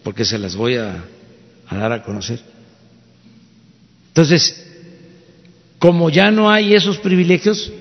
[0.04, 1.04] porque se las voy a,
[1.70, 2.40] dar a conocer.
[4.08, 4.71] Entonces,
[5.82, 7.74] como ya no hay esos privilegios,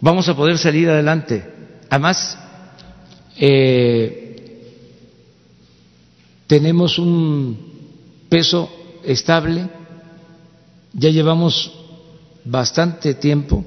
[0.00, 1.44] vamos a poder salir adelante.
[1.90, 2.38] Además,
[3.36, 4.64] eh,
[6.46, 7.54] tenemos un
[8.30, 8.72] peso
[9.04, 9.68] estable,
[10.94, 11.70] ya llevamos
[12.46, 13.62] bastante tiempo,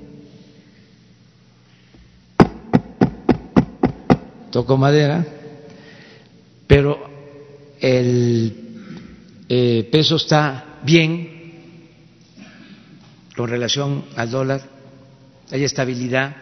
[4.49, 5.23] toco madera,
[6.65, 6.97] pero
[7.79, 8.55] el
[9.47, 11.40] eh, peso está bien
[13.41, 14.61] con relación al dólar,
[15.49, 16.35] hay estabilidad,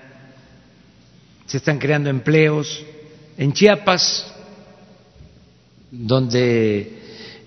[1.46, 2.84] se están creando empleos.
[3.38, 4.30] En Chiapas
[5.90, 6.92] donde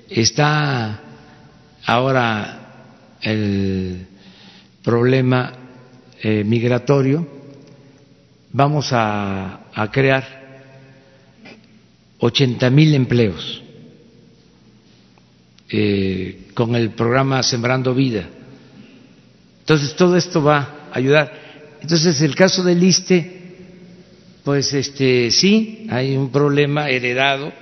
[0.08, 1.02] está
[1.84, 4.06] ahora el
[4.82, 5.52] problema
[6.22, 7.28] eh, migratorio,
[8.52, 10.24] vamos a, crear
[12.20, 13.62] 80 mil empleos
[15.68, 18.30] eh, con el programa Sembrando Vida.
[19.62, 21.32] Entonces todo esto va a ayudar.
[21.80, 23.42] Entonces el caso del ISTE,
[24.44, 27.52] pues este sí, hay un problema heredado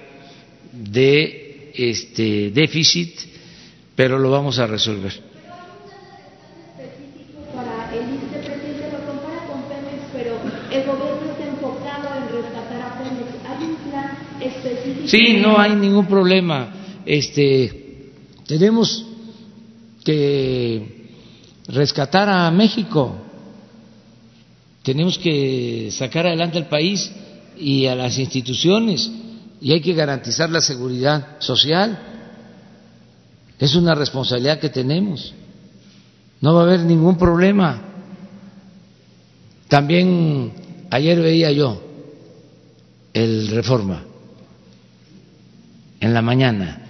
[0.73, 3.19] de este déficit,
[3.95, 5.13] pero lo vamos a resolver.
[15.05, 16.73] Sí, no hay ningún problema.
[17.05, 18.13] Este,
[18.47, 19.05] tenemos
[20.05, 21.00] que
[21.73, 23.17] rescatar a México,
[24.83, 27.11] tenemos que sacar adelante al país
[27.59, 29.11] y a las instituciones
[29.61, 31.99] y hay que garantizar la seguridad social.
[33.59, 35.35] Es una responsabilidad que tenemos.
[36.41, 37.83] No va a haber ningún problema.
[39.69, 40.53] También
[40.91, 41.81] ayer veía yo
[43.13, 44.05] el reforma
[46.01, 46.87] en la mañana,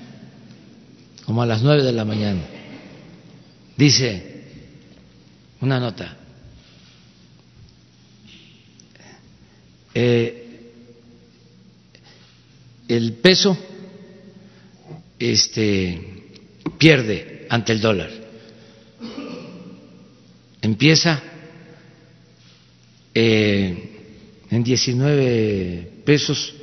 [1.26, 2.42] como a las nueve de la mañana.
[3.76, 4.29] Dice
[5.60, 6.16] una nota.
[9.94, 10.72] Eh,
[12.88, 13.56] el peso
[15.18, 16.30] este,
[16.78, 18.10] pierde ante el dólar.
[20.62, 21.22] Empieza
[23.14, 23.90] eh,
[24.50, 26.54] en 19 pesos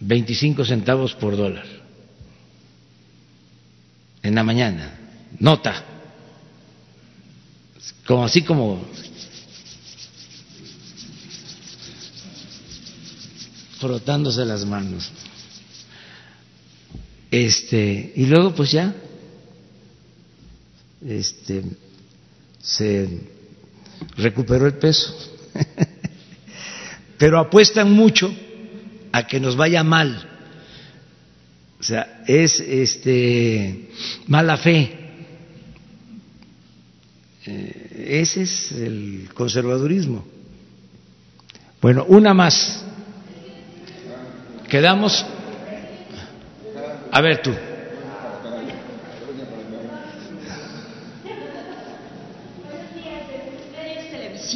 [0.00, 1.66] 25 centavos por dólar.
[4.22, 4.98] En la mañana,
[5.38, 5.93] nota,
[8.06, 8.84] como así como
[13.78, 15.10] frotándose las manos.
[17.30, 18.94] Este, y luego pues ya
[21.06, 21.64] este
[22.62, 23.20] se
[24.16, 25.14] recuperó el peso.
[27.18, 28.34] Pero apuestan mucho
[29.12, 30.30] a que nos vaya mal.
[31.78, 33.90] O sea, es este
[34.26, 35.03] mala fe.
[37.46, 40.24] Eh, ese es el conservadurismo.
[41.80, 42.84] Bueno, una más.
[44.68, 45.24] Quedamos.
[47.10, 47.52] A ver tú.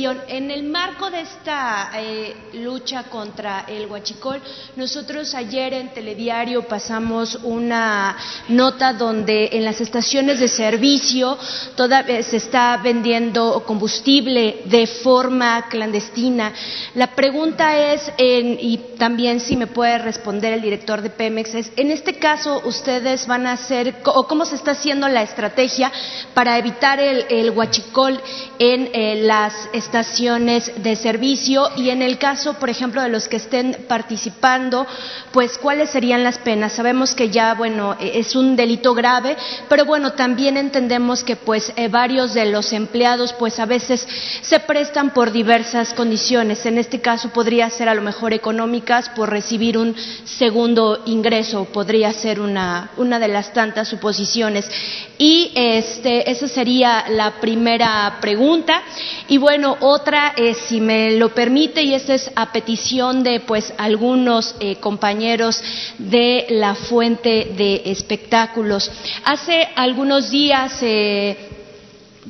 [0.01, 4.41] En el marco de esta eh, lucha contra el huachicol,
[4.77, 8.17] nosotros ayer en Telediario pasamos una
[8.49, 11.37] nota donde en las estaciones de servicio
[11.75, 16.53] todavía se está vendiendo combustible de forma clandestina.
[16.95, 21.91] La pregunta es, y también si me puede responder el director de Pemex, es, en
[21.91, 25.91] este caso ustedes van a hacer, o cómo se está haciendo la estrategia
[26.35, 28.21] para evitar el, el huachicol
[28.61, 33.37] en eh, las estaciones de servicio y en el caso, por ejemplo, de los que
[33.37, 34.87] estén participando,
[35.33, 36.73] pues cuáles serían las penas.
[36.73, 39.37] Sabemos que ya, bueno, e, es un delito grave,
[39.69, 44.07] pero bueno, también entendemos que pues eh, varios de los empleados pues a veces
[44.43, 46.67] se prestan por diversas condiciones.
[46.67, 49.95] En este caso podría ser a lo mejor económicas por recibir un
[50.25, 54.71] segundo ingreso, podría ser una, una de las tantas suposiciones.
[55.19, 58.83] Y este, esa sería la primera pregunta.
[59.29, 63.73] Y bueno, otra, eh, si me lo permite, y esta es a petición de pues
[63.79, 65.63] algunos eh, compañeros
[65.99, 68.91] de la fuente de espectáculos.
[69.25, 71.59] Hace algunos días eh,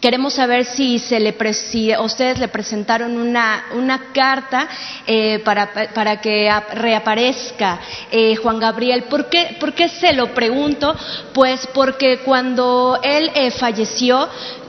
[0.01, 4.69] Queremos saber si, se le si ustedes le presentaron una, una carta
[5.07, 7.81] eh, para, para, que reaparezca
[8.11, 9.05] eh, Juan Gabriel.
[9.05, 10.95] ¿Por qué, ¿Por qué, se lo pregunto?
[11.33, 14.29] Pues porque cuando él falleció,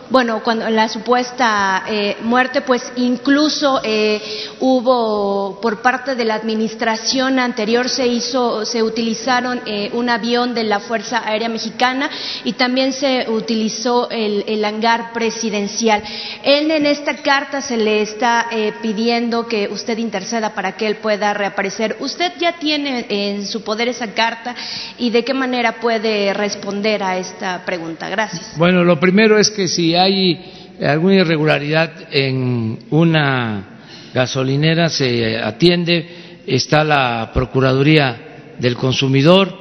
[0.09, 4.19] bueno, cuando la supuesta eh, muerte, pues incluso eh,
[4.59, 10.63] hubo por parte de la administración anterior se hizo, se utilizaron eh, un avión de
[10.63, 12.09] la Fuerza Aérea Mexicana
[12.43, 16.01] y también se utilizó el, el hangar presidencial.
[16.43, 18.47] Él en esta carta se le está
[18.81, 21.97] pidiendo que usted interceda para que él pueda reaparecer.
[21.99, 24.55] ¿Usted ya tiene en su poder esa carta
[24.97, 28.09] y de qué manera puede responder a esta pregunta?
[28.09, 28.53] Gracias.
[28.57, 30.39] Bueno, lo primero es que si hay
[30.81, 33.79] alguna irregularidad en una
[34.13, 39.55] gasolinera, se atiende, está la Procuraduría del Consumidor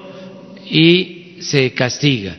[0.70, 2.36] y se castiga.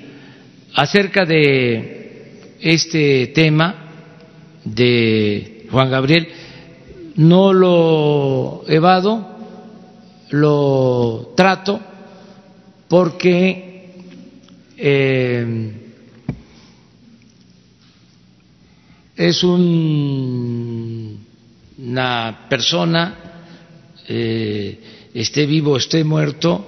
[0.74, 3.76] Acerca de este tema
[4.64, 6.28] de Juan Gabriel,
[7.16, 9.38] no lo evado,
[10.32, 11.80] lo trato
[12.88, 13.92] porque
[14.78, 15.74] eh,
[19.20, 21.26] es un,
[21.78, 23.16] una persona,
[24.08, 24.80] eh,
[25.14, 26.66] esté vivo esté muerto,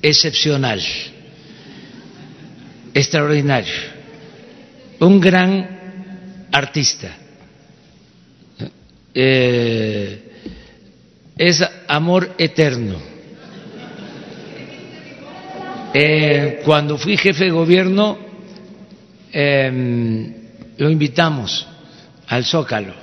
[0.00, 0.80] excepcional,
[2.94, 3.74] extraordinario,
[5.00, 7.16] un gran artista.
[9.12, 10.30] Eh,
[11.36, 13.00] es amor eterno.
[15.92, 18.16] Eh, cuando fui jefe de gobierno,
[19.32, 20.45] eh,
[20.78, 21.66] lo invitamos
[22.26, 22.94] al Zócalo.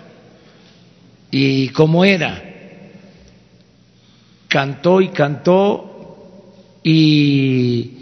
[1.31, 2.41] Y como era,
[4.47, 7.97] cantó y cantó y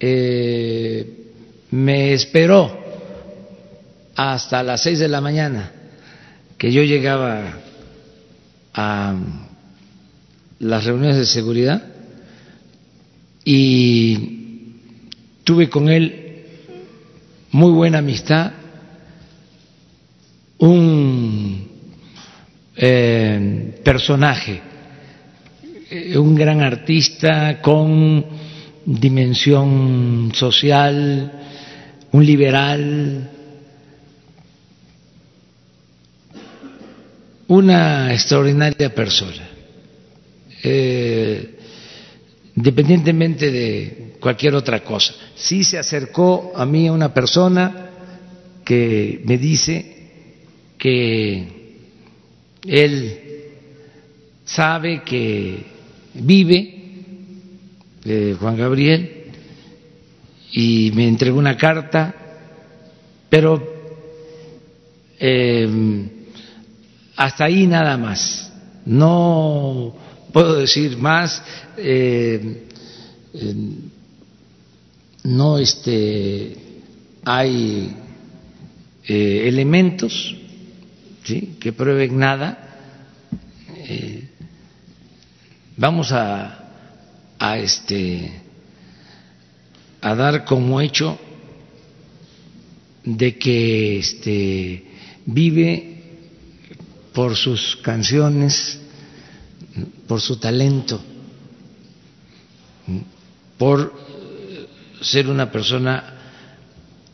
[0.00, 1.24] eh,
[1.70, 2.82] me esperó
[4.16, 5.70] hasta las seis de la mañana
[6.58, 7.58] que yo llegaba
[8.74, 9.14] a
[10.58, 11.82] las reuniones de seguridad
[13.44, 14.74] y
[15.44, 16.44] tuve con él
[17.52, 18.52] muy buena amistad
[20.64, 21.68] un
[22.74, 24.60] eh, personaje,
[25.90, 28.24] eh, un gran artista con
[28.86, 31.32] dimensión social,
[32.12, 33.30] un liberal,
[37.48, 39.50] una extraordinaria persona.
[40.62, 41.50] Eh,
[42.56, 45.12] independientemente de cualquier otra cosa.
[45.34, 47.90] Sí se acercó a mí una persona
[48.64, 49.93] que me dice
[50.84, 51.48] que
[52.66, 53.18] él
[54.44, 55.64] sabe que
[56.12, 56.74] vive
[58.04, 59.32] eh, Juan Gabriel
[60.52, 62.14] y me entregó una carta,
[63.30, 63.66] pero
[65.18, 66.06] eh,
[67.16, 68.52] hasta ahí nada más.
[68.84, 69.96] No
[70.34, 71.42] puedo decir más.
[71.78, 72.66] Eh,
[75.22, 76.54] no este,
[77.24, 77.96] hay
[79.06, 80.43] elementos
[81.24, 82.58] que prueben nada,
[83.88, 84.28] eh,
[85.76, 86.68] vamos a,
[87.38, 88.30] a, este,
[90.02, 91.18] a dar como hecho
[93.04, 94.84] de que este,
[95.24, 96.02] vive
[97.14, 98.80] por sus canciones,
[100.06, 101.02] por su talento,
[103.56, 103.94] por
[105.00, 106.18] ser una persona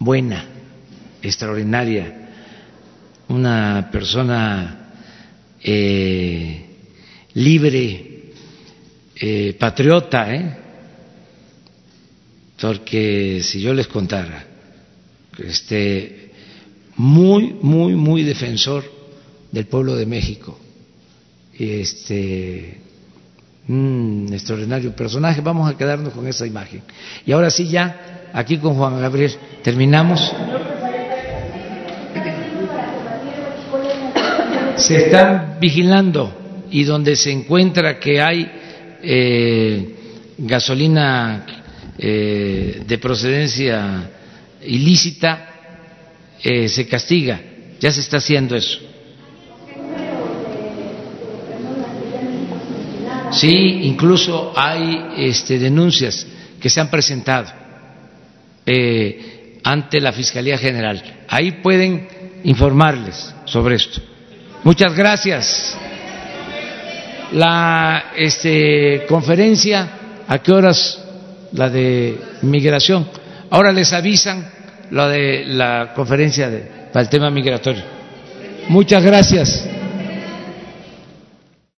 [0.00, 0.46] buena,
[1.22, 2.19] extraordinaria,
[3.30, 4.92] una persona
[5.62, 6.66] eh,
[7.34, 8.32] libre,
[9.14, 10.56] eh, patriota, ¿eh?
[12.60, 14.44] porque si yo les contara,
[15.38, 16.32] este,
[16.96, 18.84] muy, muy, muy defensor
[19.50, 20.58] del pueblo de México,
[21.56, 22.80] este,
[23.68, 26.82] un extraordinario personaje, vamos a quedarnos con esa imagen.
[27.24, 29.32] Y ahora sí, ya, aquí con Juan Gabriel,
[29.62, 30.32] terminamos.
[34.80, 38.50] Se están vigilando y donde se encuentra que hay
[39.02, 39.94] eh,
[40.38, 41.44] gasolina
[41.98, 44.10] eh, de procedencia
[44.62, 45.48] ilícita,
[46.42, 47.40] eh, se castiga.
[47.78, 48.78] Ya se está haciendo eso.
[53.32, 56.26] Sí, incluso hay este, denuncias
[56.58, 57.52] que se han presentado
[59.62, 61.24] ante la Fiscalía General.
[61.28, 62.08] Ahí pueden
[62.44, 64.00] informarles sobre esto.
[64.62, 65.76] Muchas gracias.
[67.32, 69.88] La este, conferencia,
[70.28, 71.02] ¿a qué horas?
[71.52, 73.08] La de migración.
[73.50, 74.46] Ahora les avisan
[74.90, 76.60] lo de la conferencia de,
[76.92, 77.82] para el tema migratorio.
[78.68, 79.64] Muchas gracias.